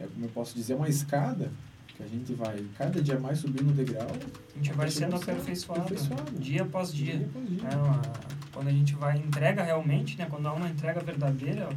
é, 0.00 0.06
como 0.06 0.24
eu 0.24 0.30
posso 0.30 0.54
dizer, 0.54 0.72
é 0.72 0.76
uma 0.76 0.88
escada 0.88 1.50
que 1.96 2.02
a 2.02 2.06
gente 2.06 2.34
vai 2.34 2.64
cada 2.76 3.00
dia 3.02 3.18
mais 3.18 3.38
subindo 3.38 3.70
o 3.70 3.72
degrau. 3.72 4.06
A 4.06 4.56
gente 4.56 4.72
vai 4.72 4.90
sendo 4.90 5.16
aperfeiçoado, 5.16 5.82
aperfeiçoado. 5.82 6.38
dia 6.38 6.62
após 6.62 6.92
dia. 6.92 7.26
após 7.30 7.48
dia. 7.48 7.68
né? 7.68 7.76
Uma- 7.76 8.02
quando 8.52 8.68
a 8.68 8.72
gente 8.72 8.94
vai 8.94 9.18
entrega 9.18 9.62
realmente, 9.62 10.16
né? 10.18 10.26
Quando 10.30 10.46
há 10.46 10.52
uma 10.52 10.68
entrega 10.68 11.00
verdadeira, 11.00 11.68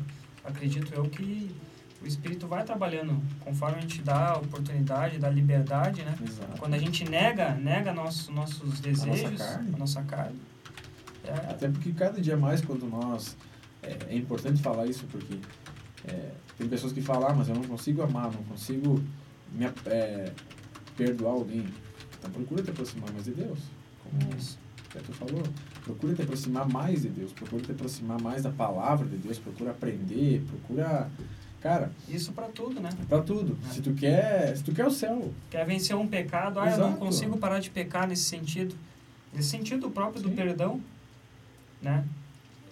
acredito 0.44 0.94
eu 0.94 1.04
que 1.04 1.54
o 2.02 2.08
Espírito 2.08 2.48
vai 2.48 2.64
trabalhando 2.64 3.22
conforme 3.42 3.78
a 3.78 3.82
gente 3.82 4.02
dá 4.02 4.30
a 4.30 4.38
oportunidade, 4.38 5.18
dá 5.20 5.30
liberdade, 5.30 6.04
né? 6.04 6.16
Exato. 6.26 6.58
Quando 6.58 6.74
a 6.74 6.78
gente 6.78 7.04
nega, 7.10 7.52
nega 7.56 7.94
nosso, 7.94 8.32
nossos 8.32 8.80
desejos, 8.80 9.38
carne. 9.42 9.72
a 9.74 9.78
nossa 9.78 10.02
carne, 10.04 10.40
é, 11.26 11.32
Até 11.52 11.68
porque 11.68 11.92
cada 11.92 12.20
dia 12.22 12.38
mais, 12.38 12.62
quando 12.62 12.86
nós. 12.90 13.36
É, 13.82 13.98
é 14.10 14.16
importante 14.18 14.62
falar 14.62 14.86
isso, 14.88 15.06
porque 15.12 15.38
é, 16.08 16.32
tem 16.58 16.68
pessoas 16.68 16.92
que 16.92 17.02
falam, 17.02 17.30
ah, 17.30 17.34
mas 17.34 17.48
eu 17.48 17.56
não 17.56 17.64
consigo 17.64 18.02
amar, 18.02 18.32
não 18.32 18.44
consigo 18.44 19.02
me, 19.54 19.66
é, 19.86 20.32
perdoar 20.98 21.34
alguém. 21.34 21.66
Então 22.18 22.32
procura 22.32 22.62
te 22.64 22.70
aproximar 22.72 23.12
mais 23.12 23.26
de 23.26 23.32
Deus. 23.32 23.60
Como 24.04 24.36
Isso. 24.38 24.58
até 24.90 25.00
tu 25.00 25.14
falou. 25.14 25.44
Procura 25.84 26.14
te 26.14 26.22
aproximar 26.22 26.68
mais 26.68 27.02
de 27.04 27.10
Deus, 27.10 27.32
procura 27.32 27.62
te 27.64 27.72
aproximar 27.72 28.22
mais 28.22 28.44
da 28.44 28.52
palavra 28.52 29.08
de 29.08 29.18
Deus, 29.18 29.38
procura 29.40 29.72
aprender, 29.72 30.44
procura. 30.48 31.10
Cara, 31.62 31.92
isso 32.08 32.32
para 32.32 32.48
tudo, 32.48 32.80
né? 32.80 32.90
é 33.02 33.06
pra 33.06 33.22
tudo. 33.22 33.58
É. 33.70 33.74
Se 33.74 33.82
tu 33.82 33.94
quer. 33.94 34.56
Se 34.58 34.64
tu 34.64 34.72
quer 34.74 34.86
o 34.88 34.92
céu. 34.92 35.34
Quer 35.50 35.66
vencer 35.66 35.96
um 35.96 36.08
pecado, 36.08 36.60
ah, 36.60 36.70
eu 36.70 36.78
não 36.78 36.94
consigo 36.96 37.38
parar 37.38 37.60
de 37.60 37.70
pecar 37.70 38.08
nesse 38.08 38.24
sentido. 38.24 38.76
Nesse 39.34 39.50
sentido 39.50 39.90
próprio 39.92 40.22
do 40.22 40.30
Sim. 40.30 40.36
perdão, 40.36 40.82
né? 41.82 42.04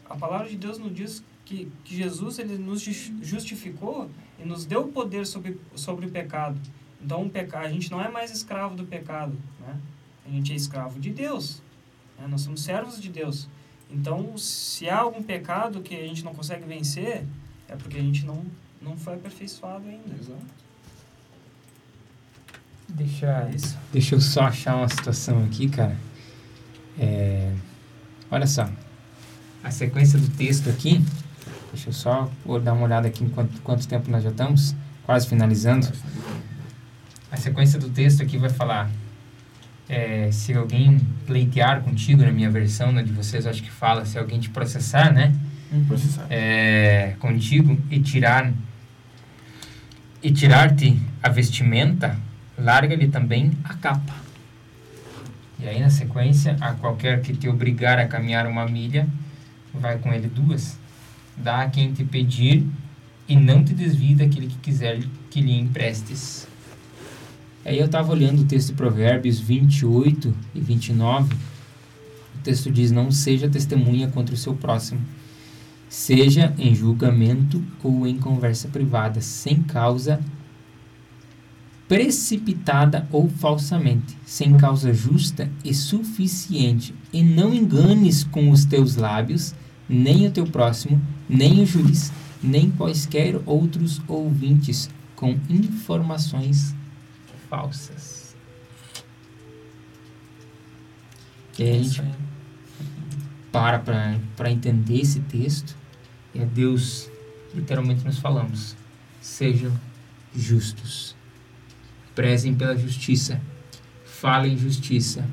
A 0.10 0.16
palavra 0.16 0.48
de 0.50 0.56
Deus 0.56 0.78
nos 0.78 0.94
diz 0.96 1.22
que, 1.44 1.70
que 1.84 1.96
Jesus 1.98 2.40
ele 2.40 2.58
nos 2.58 2.82
jus- 2.82 3.12
justificou 3.22 4.10
e 4.40 4.46
nos 4.46 4.66
deu 4.66 4.82
o 4.82 4.88
poder 4.88 5.26
sobre, 5.26 5.60
sobre 5.76 6.06
o 6.06 6.10
pecado. 6.12 6.60
Então, 7.02 7.24
o 7.24 7.30
peca, 7.30 7.60
a 7.60 7.70
gente 7.70 7.90
não 7.92 8.02
é 8.02 8.10
mais 8.10 8.32
escravo 8.32 8.76
do 8.76 8.84
pecado, 8.86 9.38
né? 9.60 9.78
A 10.26 10.30
gente 10.30 10.52
é 10.52 10.56
escravo 10.56 11.00
de 11.00 11.10
Deus. 11.12 11.62
né? 12.20 12.28
Nós 12.28 12.42
somos 12.42 12.62
servos 12.64 13.02
de 13.02 13.10
Deus. 13.10 13.48
Então, 13.90 14.38
se 14.38 14.90
há 14.90 14.98
algum 15.00 15.24
pecado 15.24 15.82
que 15.82 15.96
a 15.96 16.02
gente 16.06 16.26
não 16.26 16.34
consegue 16.34 16.66
vencer, 16.66 17.24
é 17.70 17.76
porque 17.76 17.98
a 17.98 18.02
gente 18.02 18.26
não, 18.26 18.46
não 18.82 18.98
foi 18.98 19.14
aperfeiçoado 19.14 19.88
ainda. 19.88 20.14
Exato. 20.20 20.42
Deixa, 22.90 23.48
É 23.52 23.56
isso. 23.56 23.78
deixa 23.92 24.16
eu 24.16 24.22
só 24.22 24.42
achar 24.44 24.76
uma 24.76 24.88
situação 24.90 25.44
aqui, 25.46 25.70
cara. 25.70 25.98
É, 27.00 27.54
olha 28.32 28.48
só. 28.48 28.70
A 29.64 29.72
sequência 29.72 30.18
do 30.18 30.30
texto 30.30 30.70
aqui. 30.70 31.02
Deixa 31.74 31.90
eu 31.90 31.94
só 31.94 32.30
dar 32.64 32.74
uma 32.74 32.84
olhada 32.84 33.08
aqui 33.08 33.24
em 33.24 33.30
quanto, 33.30 33.62
quanto 33.62 33.88
tempo 33.88 34.10
nós 34.10 34.24
já 34.24 34.30
estamos. 34.30 34.76
Quase 35.06 35.28
finalizando. 35.28 35.88
A 37.32 37.38
sequência 37.38 37.80
do 37.80 37.90
texto 37.90 38.22
aqui 38.22 38.38
vai 38.38 38.50
falar. 38.50 38.90
é, 39.90 40.30
se 40.32 40.54
alguém 40.54 41.00
pleitear 41.26 41.82
contigo, 41.82 42.22
na 42.22 42.32
minha 42.32 42.50
versão, 42.50 42.92
na 42.92 43.02
de 43.02 43.12
vocês, 43.12 43.48
acho 43.48 43.64
que 43.64 43.72
fala 43.72 44.06
se 44.06 44.18
alguém 44.18 44.40
te 44.40 44.50
processar, 44.50 45.14
né? 45.14 45.34
Processar. 45.88 46.26
é, 46.30 47.16
contigo 47.20 47.78
e 47.90 48.00
tirar 48.00 48.52
e 50.22 50.32
tirar-te 50.32 51.00
a 51.22 51.30
vestimenta, 51.30 52.18
larga-lhe 52.58 53.08
também 53.08 53.52
a 53.64 53.76
capa. 53.76 54.14
E 55.60 55.68
aí 55.68 55.80
na 55.80 55.90
sequência, 55.90 56.58
a 56.60 56.74
qualquer 56.74 57.22
que 57.22 57.34
te 57.34 57.48
obrigar 57.48 58.00
a 58.00 58.08
caminhar 58.08 58.46
uma 58.48 58.66
milha, 58.66 59.08
vai 59.74 59.98
com 60.00 60.12
ele 60.12 60.28
duas. 60.28 60.78
Dá 61.38 61.62
a 61.62 61.70
quem 61.70 61.94
te 61.94 62.04
pedir 62.04 62.66
e 63.28 63.36
não 63.36 63.64
te 63.64 63.74
desvie 63.74 64.16
daquele 64.16 64.48
que 64.48 64.58
quiser 64.58 65.00
que 65.30 65.42
lhe 65.42 65.58
emprestes. 65.58 66.48
Aí 67.64 67.78
eu 67.78 67.86
estava 67.86 68.12
olhando 68.12 68.42
o 68.42 68.46
texto 68.46 68.70
de 68.70 68.74
Provérbios 68.74 69.40
28 69.40 70.34
e 70.56 70.60
29. 70.60 71.34
O 71.34 72.38
texto 72.44 72.72
diz: 72.72 72.92
Não 72.92 73.12
seja 73.12 73.50
testemunha 73.50 74.08
contra 74.08 74.34
o 74.34 74.38
seu 74.38 74.56
próximo 74.56 75.02
seja 75.90 76.54
em 76.58 76.76
julgamento 76.76 77.64
ou 77.84 78.06
em 78.06 78.18
conversa 78.18 78.68
privada, 78.68 79.22
sem 79.22 79.62
causa 79.64 80.20
precipitada 81.88 83.08
ou 83.12 83.30
falsamente, 83.30 84.18
sem 84.26 84.58
causa 84.58 84.94
justa 84.94 85.50
e 85.64 85.74
suficiente, 85.74 86.94
e 87.14 87.24
não 87.24 87.54
enganes 87.54 88.26
com 88.26 88.50
os 88.52 88.66
teus 88.66 88.98
lábios 88.98 89.56
nem 89.88 90.28
o 90.28 90.32
teu 90.32 90.46
próximo, 90.46 91.02
nem 91.28 91.62
o 91.62 91.66
juiz, 91.66 92.12
nem 92.42 92.72
quaisquer 92.72 93.40
outros 93.46 94.02
ouvintes 94.08 94.90
com 95.16 95.38
informações 95.50 96.76
falsas. 97.50 98.36
E 101.58 101.64
aí 101.64 101.80
a 101.80 101.84
gente 101.84 102.04
para 103.52 103.80
para 104.36 104.52
entender 104.52 105.02
esse 105.02 105.20
texto 105.22 105.76
e 106.34 106.42
a 106.42 106.46
Deus 106.46 107.10
literalmente 107.54 108.06
nos 108.06 108.20
falamos: 108.20 108.76
sejam 109.20 109.72
justos, 110.36 111.16
prezem 112.14 112.54
pela 112.54 112.78
justiça, 112.78 113.42
falem 114.06 114.58
justiça, 114.58 115.28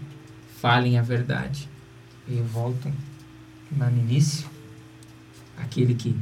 falem 0.60 0.98
a 0.98 1.02
verdade. 1.02 1.68
E 2.26 2.38
eu 2.38 2.44
volto 2.44 2.90
lá 3.76 3.90
no 3.90 3.98
início, 3.98 4.48
aquele 5.56 5.94
que 5.94 6.16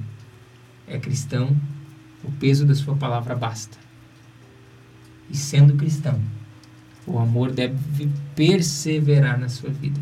é 0.87 0.99
cristão, 0.99 1.57
o 2.25 2.31
peso 2.33 2.65
da 2.65 2.75
sua 2.75 2.95
palavra 2.95 3.35
basta. 3.35 3.79
E 5.31 5.37
sendo 5.37 5.75
cristão, 5.77 6.21
o 7.07 7.19
amor 7.19 7.51
deve 7.53 8.11
perseverar 8.35 9.39
na 9.39 9.49
sua 9.49 9.71
vida. 9.71 10.01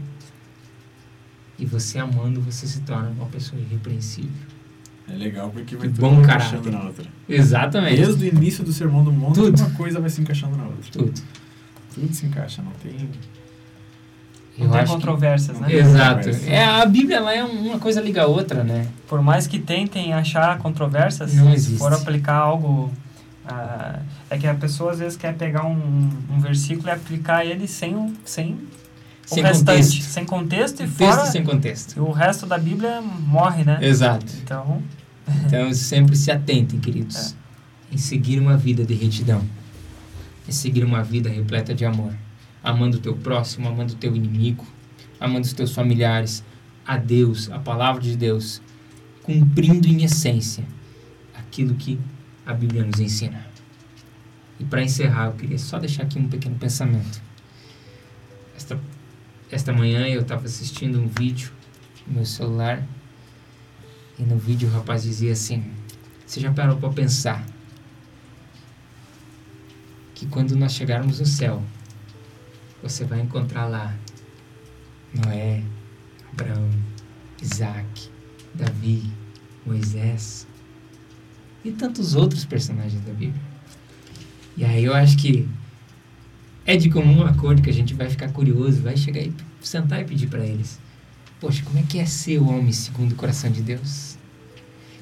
E 1.59 1.65
você 1.67 1.99
amando, 1.99 2.41
você 2.41 2.67
se 2.67 2.81
torna 2.81 3.11
uma 3.11 3.27
pessoa 3.27 3.61
irrepreensível. 3.61 4.31
É 5.09 5.13
legal 5.15 5.51
porque 5.51 5.77
vai 5.77 5.89
Que 5.89 5.95
tudo 5.95 6.09
bom 6.09 6.21
encaixando 6.21 6.63
caráter. 6.63 6.73
na 6.73 6.89
outra. 6.89 7.07
Exatamente. 7.29 7.97
Desde 7.97 8.25
o 8.25 8.29
início 8.29 8.65
do 8.65 8.73
Sermão 8.73 9.05
do 9.05 9.13
Monte, 9.13 9.35
Tudo. 9.37 9.59
uma 9.61 9.71
coisa 9.71 10.01
vai 10.01 10.09
se 10.09 10.21
encaixando 10.21 10.57
na 10.57 10.65
outra. 10.65 10.91
Tudo. 10.91 11.21
Tudo 11.95 12.15
se 12.15 12.27
encaixa, 12.27 12.63
não 12.63 12.71
tem... 12.73 13.09
Não 14.59 14.67
Eu 14.67 14.73
tem 14.73 14.81
acho 14.81 14.89
que- 14.89 14.95
controvérsias, 14.99 15.59
né? 15.61 15.73
Exato. 15.73 16.29
É, 16.47 16.65
a 16.65 16.85
Bíblia 16.85 17.17
ela 17.17 17.35
é 17.35 17.43
uma 17.43 17.79
coisa 17.79 18.01
liga 18.01 18.23
a 18.23 18.27
outra, 18.27 18.63
né? 18.63 18.87
Por 19.09 19.23
mais 19.23 19.47
que 19.47 19.59
tentem 19.59 20.13
achar 20.13 20.59
controvérsias, 20.59 21.33
Não 21.35 21.47
se 21.49 21.53
existe. 21.55 21.79
for 21.79 21.93
aplicar 21.93 22.35
algo. 22.37 22.91
ah, 23.47 23.99
é 24.29 24.37
que 24.39 24.47
a 24.47 24.55
pessoa 24.55 24.93
às 24.93 24.99
vezes 24.99 25.17
quer 25.17 25.35
pegar 25.35 25.65
um, 25.67 26.11
um 26.31 26.39
versículo 26.41 26.89
e 26.89 26.91
aplicar 26.91 27.45
ele 27.45 27.67
sem, 27.67 27.95
o- 27.97 28.13
sem, 28.25 28.59
Sem 29.27 29.43
o 29.43 29.47
restante. 29.47 29.77
contexto. 29.83 30.03
Sem 30.05 30.25
contexto 30.25 30.75
e 30.83 30.87
Texto 30.87 30.97
fora. 31.17 31.27
sem 31.27 31.43
contexto. 31.45 31.97
E 31.97 32.01
o 32.01 32.11
resto 32.13 32.47
da 32.47 32.59
Bíblia 32.59 33.01
morre, 33.01 33.65
né? 33.65 33.79
Exato. 33.81 34.27
Então, 34.45 34.83
Então 35.47 35.73
sempre 35.73 36.15
se 36.17 36.31
atentem, 36.31 36.79
queridos, 36.79 37.35
em 37.91 37.97
seguir 37.97 38.39
uma 38.41 38.57
vida 38.57 38.85
de 38.85 38.95
retidão, 38.95 39.43
em 40.49 40.53
seguir 40.53 40.85
uma 40.85 41.03
vida 41.03 41.29
repleta 41.29 41.75
de 41.75 41.85
amor, 41.85 42.13
amando 42.63 42.99
o 42.99 43.01
teu 43.01 43.17
próximo, 43.17 43.69
amando 43.69 43.95
o 43.95 43.97
teu 43.97 44.15
inimigo, 44.15 44.67
amando 45.19 45.47
os 45.47 45.53
teus 45.53 45.73
familiares, 45.73 46.45
a 46.87 46.97
Deus, 46.97 47.51
a 47.51 47.59
palavra 47.59 48.03
de 48.03 48.17
Deus, 48.17 48.61
cumprindo 49.23 49.87
em 49.87 50.03
essência 50.03 50.65
aquilo 51.35 51.75
que 51.75 51.99
a 52.45 52.53
Bíblia 52.53 52.85
nos 52.85 52.99
ensina. 52.99 53.47
E 54.59 54.65
para 54.65 54.83
encerrar, 54.83 55.27
eu 55.27 55.33
queria 55.33 55.59
só 55.59 55.79
deixar 55.79 56.03
aqui 56.03 56.19
um 56.19 56.29
pequeno 56.29 56.57
pensamento. 56.57 57.23
Esta, 58.57 58.79
esta 59.51 59.73
manhã 59.73 60.07
eu 60.07 60.21
estava 60.21 60.45
assistindo 60.45 61.01
um 61.01 61.07
vídeo 61.07 61.51
no 62.07 62.15
meu 62.15 62.27
celular 62.27 62.87
e 64.19 64.23
no 64.23 64.37
vídeo 64.37 64.69
o 64.69 64.73
rapaz 64.73 65.03
dizia 65.03 65.33
assim: 65.33 65.65
Você 66.27 66.41
já 66.41 66.53
parou 66.53 66.77
para 66.77 66.91
pensar 66.91 67.45
que 70.15 70.27
quando 70.27 70.55
nós 70.55 70.73
chegarmos 70.73 71.21
no 71.21 71.27
céu, 71.27 71.63
você 72.83 73.05
vai 73.05 73.21
encontrar 73.21 73.67
lá 73.67 73.95
Noé, 75.15 75.63
Abraão, 76.33 76.71
Isaac, 77.43 78.09
Davi, 78.55 79.11
Moisés 79.67 80.47
e 81.65 81.71
tantos 81.71 82.15
outros 82.15 82.45
personagens 82.45 83.03
da 83.05 83.13
Bíblia. 83.13 83.43
E 84.57 84.65
aí 84.65 84.85
eu 84.85 84.95
acho 84.95 85.17
que 85.17 85.49
é 86.65 86.77
de 86.77 86.91
comum 86.91 87.25
acordo 87.25 87.63
que 87.63 87.71
a 87.71 87.73
gente 87.73 87.95
vai 87.95 88.09
ficar 88.09 88.31
curioso, 88.31 88.83
vai 88.83 88.97
chegar 88.97 89.21
e 89.21 89.33
sentar 89.61 90.01
e 90.01 90.05
pedir 90.05 90.29
para 90.29 90.45
eles: 90.45 90.79
Poxa, 91.41 91.63
como 91.65 91.79
é 91.79 91.83
que 91.83 91.99
é 91.99 92.05
ser 92.05 92.39
o 92.39 92.49
homem 92.49 92.73
segundo 92.73 93.13
o 93.13 93.17
coração 93.17 93.51
de 93.51 93.63
Deus? 93.63 94.17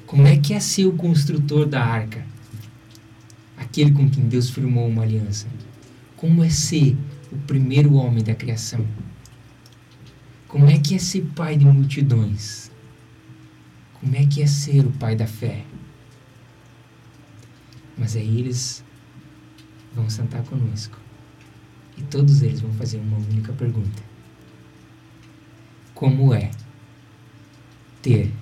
Como 0.05 0.25
é 0.25 0.37
que 0.37 0.53
é 0.53 0.59
ser 0.59 0.85
o 0.85 0.93
construtor 0.93 1.67
da 1.67 1.83
arca? 1.83 2.25
Aquele 3.57 3.91
com 3.91 4.09
quem 4.09 4.27
Deus 4.27 4.49
firmou 4.49 4.87
uma 4.87 5.03
aliança. 5.03 5.47
Como 6.15 6.43
é 6.43 6.49
ser 6.49 6.97
o 7.31 7.37
primeiro 7.39 7.93
homem 7.93 8.23
da 8.23 8.33
criação? 8.33 8.85
Como 10.47 10.67
é 10.67 10.79
que 10.79 10.95
é 10.95 10.97
ser 10.97 11.25
pai 11.35 11.55
de 11.55 11.65
multidões? 11.65 12.71
Como 13.99 14.15
é 14.15 14.25
que 14.25 14.41
é 14.41 14.47
ser 14.47 14.85
o 14.85 14.91
pai 14.91 15.15
da 15.15 15.27
fé? 15.27 15.63
Mas 17.97 18.15
aí 18.15 18.39
eles 18.39 18.83
vão 19.93 20.09
sentar 20.09 20.43
conosco. 20.43 20.97
E 21.97 22.01
todos 22.03 22.41
eles 22.41 22.61
vão 22.61 22.73
fazer 22.73 22.97
uma 22.97 23.17
única 23.17 23.51
pergunta: 23.53 24.01
Como 25.93 26.33
é 26.33 26.49
ter? 28.01 28.33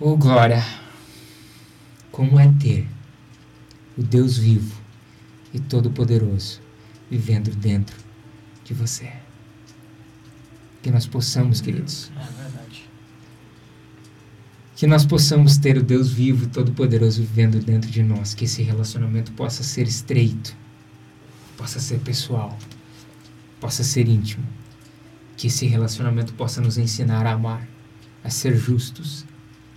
Oh 0.00 0.16
glória! 0.16 0.64
Como 2.12 2.38
é 2.38 2.50
ter 2.60 2.86
o 3.96 4.02
Deus 4.02 4.38
vivo 4.38 4.77
e 5.52 5.58
todo-poderoso 5.58 6.60
vivendo 7.10 7.50
dentro 7.54 7.96
de 8.64 8.74
você? 8.74 9.12
Que 10.82 10.90
nós 10.90 11.06
possamos, 11.06 11.60
queridos, 11.60 12.10
é 12.16 12.42
verdade. 12.42 12.88
que 14.76 14.86
nós 14.86 15.04
possamos 15.04 15.56
ter 15.56 15.76
o 15.76 15.82
Deus 15.82 16.10
vivo 16.10 16.44
e 16.44 16.48
todo-poderoso 16.48 17.20
vivendo 17.22 17.58
dentro 17.64 17.90
de 17.90 18.02
nós, 18.02 18.34
que 18.34 18.44
esse 18.44 18.62
relacionamento 18.62 19.32
possa 19.32 19.62
ser 19.62 19.88
estreito, 19.88 20.56
possa 21.56 21.80
ser 21.80 21.98
pessoal, 21.98 22.56
possa 23.60 23.82
ser 23.82 24.06
íntimo, 24.08 24.46
que 25.36 25.48
esse 25.48 25.66
relacionamento 25.66 26.32
possa 26.34 26.60
nos 26.60 26.78
ensinar 26.78 27.26
a 27.26 27.32
amar, 27.32 27.66
a 28.22 28.30
ser 28.30 28.56
justos, 28.56 29.24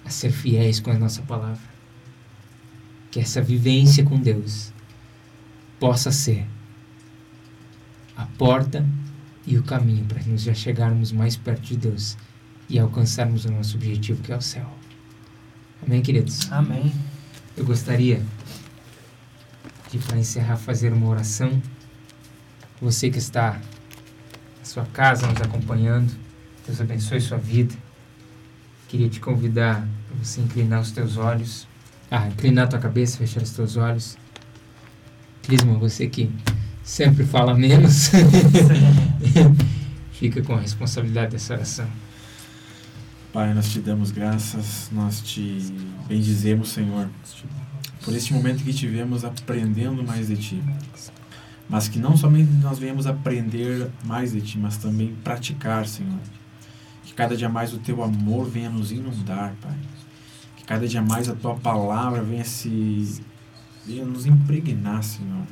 a 0.06 0.10
ser 0.10 0.32
fiéis 0.32 0.80
com 0.80 0.91
a 0.91 0.98
nossa 0.98 1.22
palavra. 1.24 1.72
Que 3.10 3.20
essa 3.20 3.41
vivência 3.41 4.04
com 4.04 4.20
Deus 4.20 4.72
possa 5.82 6.12
ser 6.12 6.48
a 8.16 8.28
porta 8.38 8.86
e 9.48 9.58
o 9.58 9.64
caminho 9.64 10.06
para 10.06 10.22
nos 10.22 10.44
já 10.44 10.53
chegarmos 10.53 11.12
mais 11.12 11.36
perto 11.36 11.64
de 11.64 11.76
Deus 11.76 12.16
e 12.70 12.78
alcançarmos 12.78 13.45
o 13.45 13.52
nosso 13.52 13.78
objetivo 13.78 14.22
que 14.22 14.32
é 14.32 14.38
o 14.38 14.41
céu. 14.41 14.72
Amém, 15.84 16.03
queridos? 16.03 16.52
Amém. 16.52 16.94
Eu 17.58 17.66
gostaria 17.66 18.24
de, 19.90 19.98
para 19.98 20.20
encerrar, 20.20 20.58
fazer 20.58 20.94
uma 20.94 21.08
oração. 21.08 21.60
Você 22.80 23.10
que 23.10 23.18
está 23.18 23.60
na 24.60 24.66
sua 24.66 24.86
casa 24.86 25.26
nos 25.26 25.41
acompanhando, 25.41 26.14
Deus 26.64 26.80
abençoe 26.80 27.20
sua 27.20 27.40
vida. 27.40 27.74
Queria 28.88 29.10
te 29.10 29.20
convidar 29.20 29.88
para 30.08 30.24
você 30.24 30.41
inclinar 30.41 30.80
os 30.82 30.91
teus 30.91 31.18
olhos. 31.18 31.68
Ah, 32.12 32.28
inclinar 32.28 32.66
a 32.66 32.68
tua 32.68 32.80
cabeça, 32.80 33.18
fechar 33.18 33.41
os 33.41 33.52
teus 33.52 33.78
olhos. 33.78 34.20
Clisma, 35.44 35.74
você 35.78 36.08
que 36.08 36.30
sempre 36.84 37.26
fala 37.26 37.54
menos, 37.54 38.12
fica 40.14 40.42
com 40.42 40.54
a 40.54 40.60
responsabilidade 40.60 41.32
dessa 41.32 41.54
oração. 41.54 41.88
Pai, 43.34 43.54
nós 43.54 43.72
te 43.72 43.80
damos 43.80 44.12
graças, 44.12 44.90
nós 44.92 45.22
te 45.22 45.74
bendizemos, 46.08 46.70
Senhor, 46.70 47.10
por 48.04 48.14
este 48.14 48.34
momento 48.34 48.64
que 48.64 48.74
tivemos 48.74 49.24
aprendendo 49.24 50.04
mais 50.04 50.28
de 50.28 50.36
Ti. 50.36 50.64
Mas 51.70 51.88
que 51.88 51.98
não 51.98 52.18
somente 52.18 52.52
nós 52.62 52.78
venhamos 52.78 53.08
aprender 53.08 53.90
mais 54.04 54.34
de 54.34 54.42
Ti, 54.42 54.58
mas 54.58 54.76
também 54.76 55.16
praticar, 55.24 55.88
Senhor. 55.88 56.20
Que 57.06 57.14
cada 57.14 57.38
dia 57.38 57.48
mais 57.48 57.74
o 57.74 57.78
Teu 57.78 58.04
amor 58.04 58.50
venha 58.50 58.70
nos 58.70 58.92
inundar, 58.92 59.54
Pai. 59.62 59.78
Que 60.58 60.66
cada 60.66 60.86
dia 60.86 61.02
mais 61.02 61.30
a 61.30 61.34
Tua 61.34 61.56
palavra 61.56 62.22
venha 62.22 62.44
se 62.44 63.22
venha 63.86 64.06
nos 64.06 64.26
impregnar, 64.26 65.03
Senhor. 65.03 65.45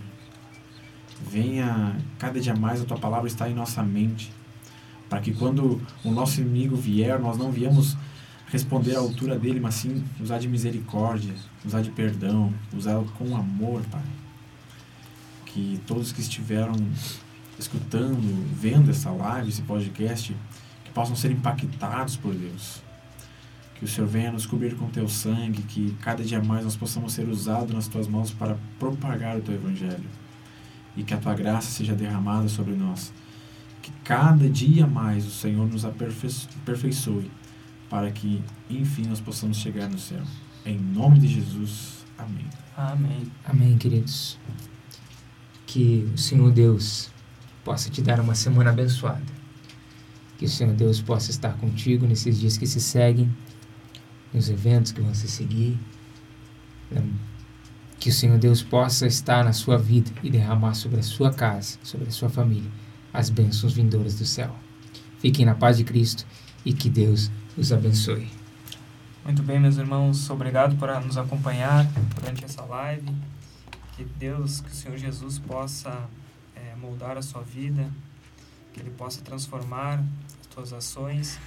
Venha 1.30 1.98
cada 2.18 2.40
dia 2.40 2.56
mais 2.56 2.82
a 2.82 2.86
Tua 2.86 2.98
palavra 2.98 3.28
estar 3.28 3.50
em 3.50 3.54
nossa 3.54 3.84
mente 3.84 4.32
para 5.10 5.20
que 5.20 5.34
quando 5.34 5.82
o 6.04 6.12
nosso 6.12 6.40
inimigo 6.40 6.76
vier, 6.76 7.20
nós 7.20 7.38
não 7.38 7.52
viemos 7.52 7.98
responder 8.48 8.96
à 8.96 9.00
altura 9.00 9.38
dele, 9.38 9.60
mas 9.60 9.76
sim 9.76 10.04
usar 10.20 10.38
de 10.38 10.48
misericórdia, 10.48 11.34
usar 11.66 11.82
de 11.82 11.90
perdão, 11.90 12.54
usar 12.74 13.04
com 13.18 13.36
amor, 13.36 13.82
Pai. 13.92 14.04
Que 15.46 15.82
todos 15.88 16.12
que 16.12 16.22
estiveram 16.22 16.74
escutando, 17.58 18.22
vendo 18.56 18.92
essa 18.92 19.10
live, 19.10 19.50
esse 19.50 19.64
podcast, 19.64 20.36
que 20.86 20.92
possam 20.92 21.16
ser 21.16 21.32
impactados 21.32 22.16
por 22.16 22.34
Deus. 22.34 22.82
Que 23.80 23.86
o 23.86 23.88
Senhor 23.88 24.08
venha 24.08 24.32
nos 24.32 24.46
cobrir 24.46 24.76
com 24.76 24.88
teu 24.90 25.08
sangue, 25.08 25.62
que 25.64 25.96
cada 26.02 26.24
dia 26.24 26.44
mais 26.44 26.66
nós 26.66 26.76
possamos 26.76 27.14
ser 27.14 27.28
usados 27.28 27.74
nas 27.74 27.88
tuas 27.88 28.08
mãos 28.08 28.30
para 28.32 28.58
propagar 28.78 29.38
o 29.38 29.42
teu 29.42 29.56
evangelho. 29.56 30.04
E 30.98 31.04
que 31.04 31.14
a 31.14 31.18
tua 31.18 31.34
graça 31.34 31.72
seja 31.72 31.96
derramada 31.96 32.50
sobre 32.50 32.76
nós. 32.76 33.14
Que 33.82 33.92
cada 34.04 34.50
dia 34.50 34.86
mais 34.86 35.26
o 35.26 35.32
Senhor 35.32 35.66
nos 35.66 35.86
aperfeiçoe 35.86 37.32
para 37.90 38.12
que, 38.12 38.42
enfim, 38.70 39.06
nós 39.08 39.22
possamos 39.22 39.58
chegar 39.58 39.90
no 39.90 39.98
céu. 39.98 40.22
Em 40.66 40.78
nome 40.78 41.20
de 41.20 41.28
Jesus. 41.28 42.06
Amém. 42.18 42.46
Amém. 42.76 43.32
Amém, 43.46 43.78
queridos. 43.78 44.38
Que 45.66 46.10
o 46.14 46.18
Senhor 46.18 46.52
Deus 46.52 47.10
possa 47.64 47.90
te 47.90 48.02
dar 48.02 48.20
uma 48.20 48.36
semana 48.36 48.72
abençoada. 48.72 49.24
Que 50.38 50.46
o 50.46 50.50
Senhor 50.50 50.74
Deus 50.74 51.02
possa 51.02 51.32
estar 51.32 51.54
contigo 51.58 52.06
nesses 52.06 52.40
dias 52.40 52.58
que 52.58 52.68
se 52.68 52.80
seguem, 52.80 53.34
nos 54.34 54.50
eventos 54.50 54.92
que 54.92 55.02
vão 55.02 55.14
se 55.14 55.28
seguir. 55.28 55.78
Que 58.00 58.10
o 58.10 58.14
Senhor 58.14 58.38
Deus 58.38 58.64
possa 58.64 59.06
estar 59.06 59.44
na 59.44 59.54
sua 59.54 59.78
vida 59.78 60.12
e 60.24 60.30
derramar 60.30 60.74
sobre 60.74 61.00
a 61.00 61.04
sua 61.04 61.34
casa, 61.34 61.78
sobre 61.84 62.08
a 62.08 62.12
sua 62.12 62.30
família, 62.30 62.72
as 63.14 63.30
bênçãos 63.30 63.74
vindouras 63.74 64.16
do 64.16 64.26
céu. 64.26 64.56
Fiquem 65.20 65.46
na 65.46 65.54
paz 65.54 65.78
de 65.78 65.84
Cristo 65.84 66.26
e 66.64 66.74
que 66.74 66.90
Deus 66.90 67.30
os 67.58 67.74
abençoe. 67.74 68.30
Muito 69.24 69.44
bem, 69.44 69.60
meus 69.60 69.78
irmãos, 69.78 70.30
obrigado 70.30 70.78
por 70.78 70.90
nos 71.02 71.18
acompanhar 71.18 71.86
durante 72.16 72.46
essa 72.46 72.64
live. 72.64 73.14
Que 73.96 74.04
Deus, 74.04 74.62
que 74.62 74.72
o 74.72 74.74
Senhor 74.74 74.98
Jesus 74.98 75.38
possa 75.38 76.08
é, 76.56 76.74
moldar 76.76 77.18
a 77.18 77.22
sua 77.22 77.42
vida, 77.42 77.92
que 78.74 78.80
Ele 78.80 78.90
possa 78.92 79.22
transformar 79.22 80.02
as 80.40 80.54
suas 80.54 80.74
ações, 80.74 81.38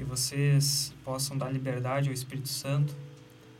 que 0.00 0.04
vocês 0.04 0.94
possam 1.04 1.36
dar 1.36 1.50
liberdade 1.50 2.08
ao 2.08 2.14
Espírito 2.14 2.48
Santo 2.48 2.96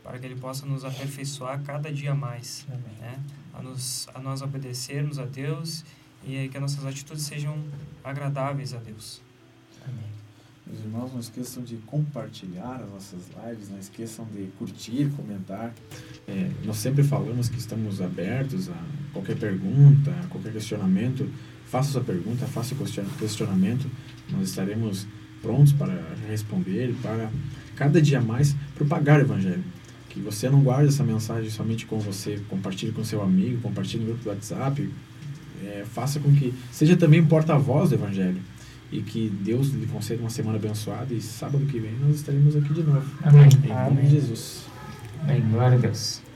para 0.02 0.18
que 0.18 0.24
Ele 0.24 0.36
possa 0.36 0.64
nos 0.64 0.86
aperfeiçoar 0.86 1.62
cada 1.62 1.92
dia 1.92 2.14
mais, 2.14 2.66
né? 2.98 3.22
a, 3.52 3.60
nos, 3.62 4.08
a 4.14 4.20
nós 4.20 4.40
obedecermos 4.40 5.18
a 5.18 5.26
Deus 5.26 5.84
e 6.24 6.48
que 6.48 6.56
as 6.56 6.62
nossas 6.62 6.86
atitudes 6.86 7.24
sejam 7.24 7.62
agradáveis 8.02 8.72
a 8.72 8.78
Deus. 8.78 9.20
Amém. 9.84 10.06
Meus 10.66 10.80
irmãos, 10.80 11.12
não 11.12 11.20
esqueçam 11.20 11.62
de 11.62 11.76
compartilhar 11.76 12.80
as 12.82 12.88
nossas 12.88 13.20
lives, 13.44 13.68
não 13.68 13.78
esqueçam 13.78 14.24
de 14.24 14.46
curtir, 14.58 15.10
comentar. 15.14 15.74
É, 16.26 16.50
nós 16.64 16.78
sempre 16.78 17.04
falamos 17.04 17.50
que 17.50 17.58
estamos 17.58 18.00
abertos 18.00 18.70
a 18.70 18.84
qualquer 19.12 19.36
pergunta, 19.38 20.10
a 20.24 20.26
qualquer 20.28 20.54
questionamento. 20.54 21.30
Faça 21.66 21.92
sua 21.92 22.02
pergunta, 22.02 22.46
faça 22.46 22.74
o 22.74 23.18
questionamento. 23.18 23.90
Nós 24.30 24.48
estaremos 24.48 25.06
prontos 25.42 25.72
para 25.72 25.98
responder, 26.28 26.94
para 27.02 27.30
cada 27.76 28.00
dia 28.00 28.20
mais 28.20 28.54
propagar 28.74 29.18
o 29.18 29.22
Evangelho. 29.22 29.64
Que 30.08 30.20
você 30.20 30.48
não 30.50 30.62
guarde 30.62 30.88
essa 30.88 31.04
mensagem 31.04 31.48
somente 31.50 31.86
com 31.86 31.98
você, 31.98 32.40
compartilhe 32.48 32.92
com 32.92 33.04
seu 33.04 33.22
amigo, 33.22 33.60
compartilhe 33.60 34.00
no 34.00 34.06
grupo 34.06 34.24
do 34.24 34.30
WhatsApp. 34.30 34.90
É, 35.64 35.84
faça 35.92 36.18
com 36.18 36.34
que 36.34 36.54
seja 36.72 36.96
também 36.96 37.24
porta-voz 37.24 37.90
do 37.90 37.94
Evangelho 37.94 38.40
e 38.90 39.00
que 39.02 39.28
Deus 39.28 39.68
lhe 39.68 39.86
conceda 39.86 40.20
uma 40.20 40.30
semana 40.30 40.56
abençoada 40.56 41.14
e 41.14 41.20
sábado 41.20 41.64
que 41.66 41.78
vem 41.78 41.92
nós 42.00 42.16
estaremos 42.16 42.56
aqui 42.56 42.74
de 42.74 42.82
novo. 42.82 43.04
Amém. 43.22 43.48
Em 43.64 43.68
nome 43.68 44.02
de 44.02 44.10
Jesus. 44.10 44.64
Amém. 45.22 45.42
Glória 45.50 45.76
a 45.76 45.80
Deus. 45.80 46.29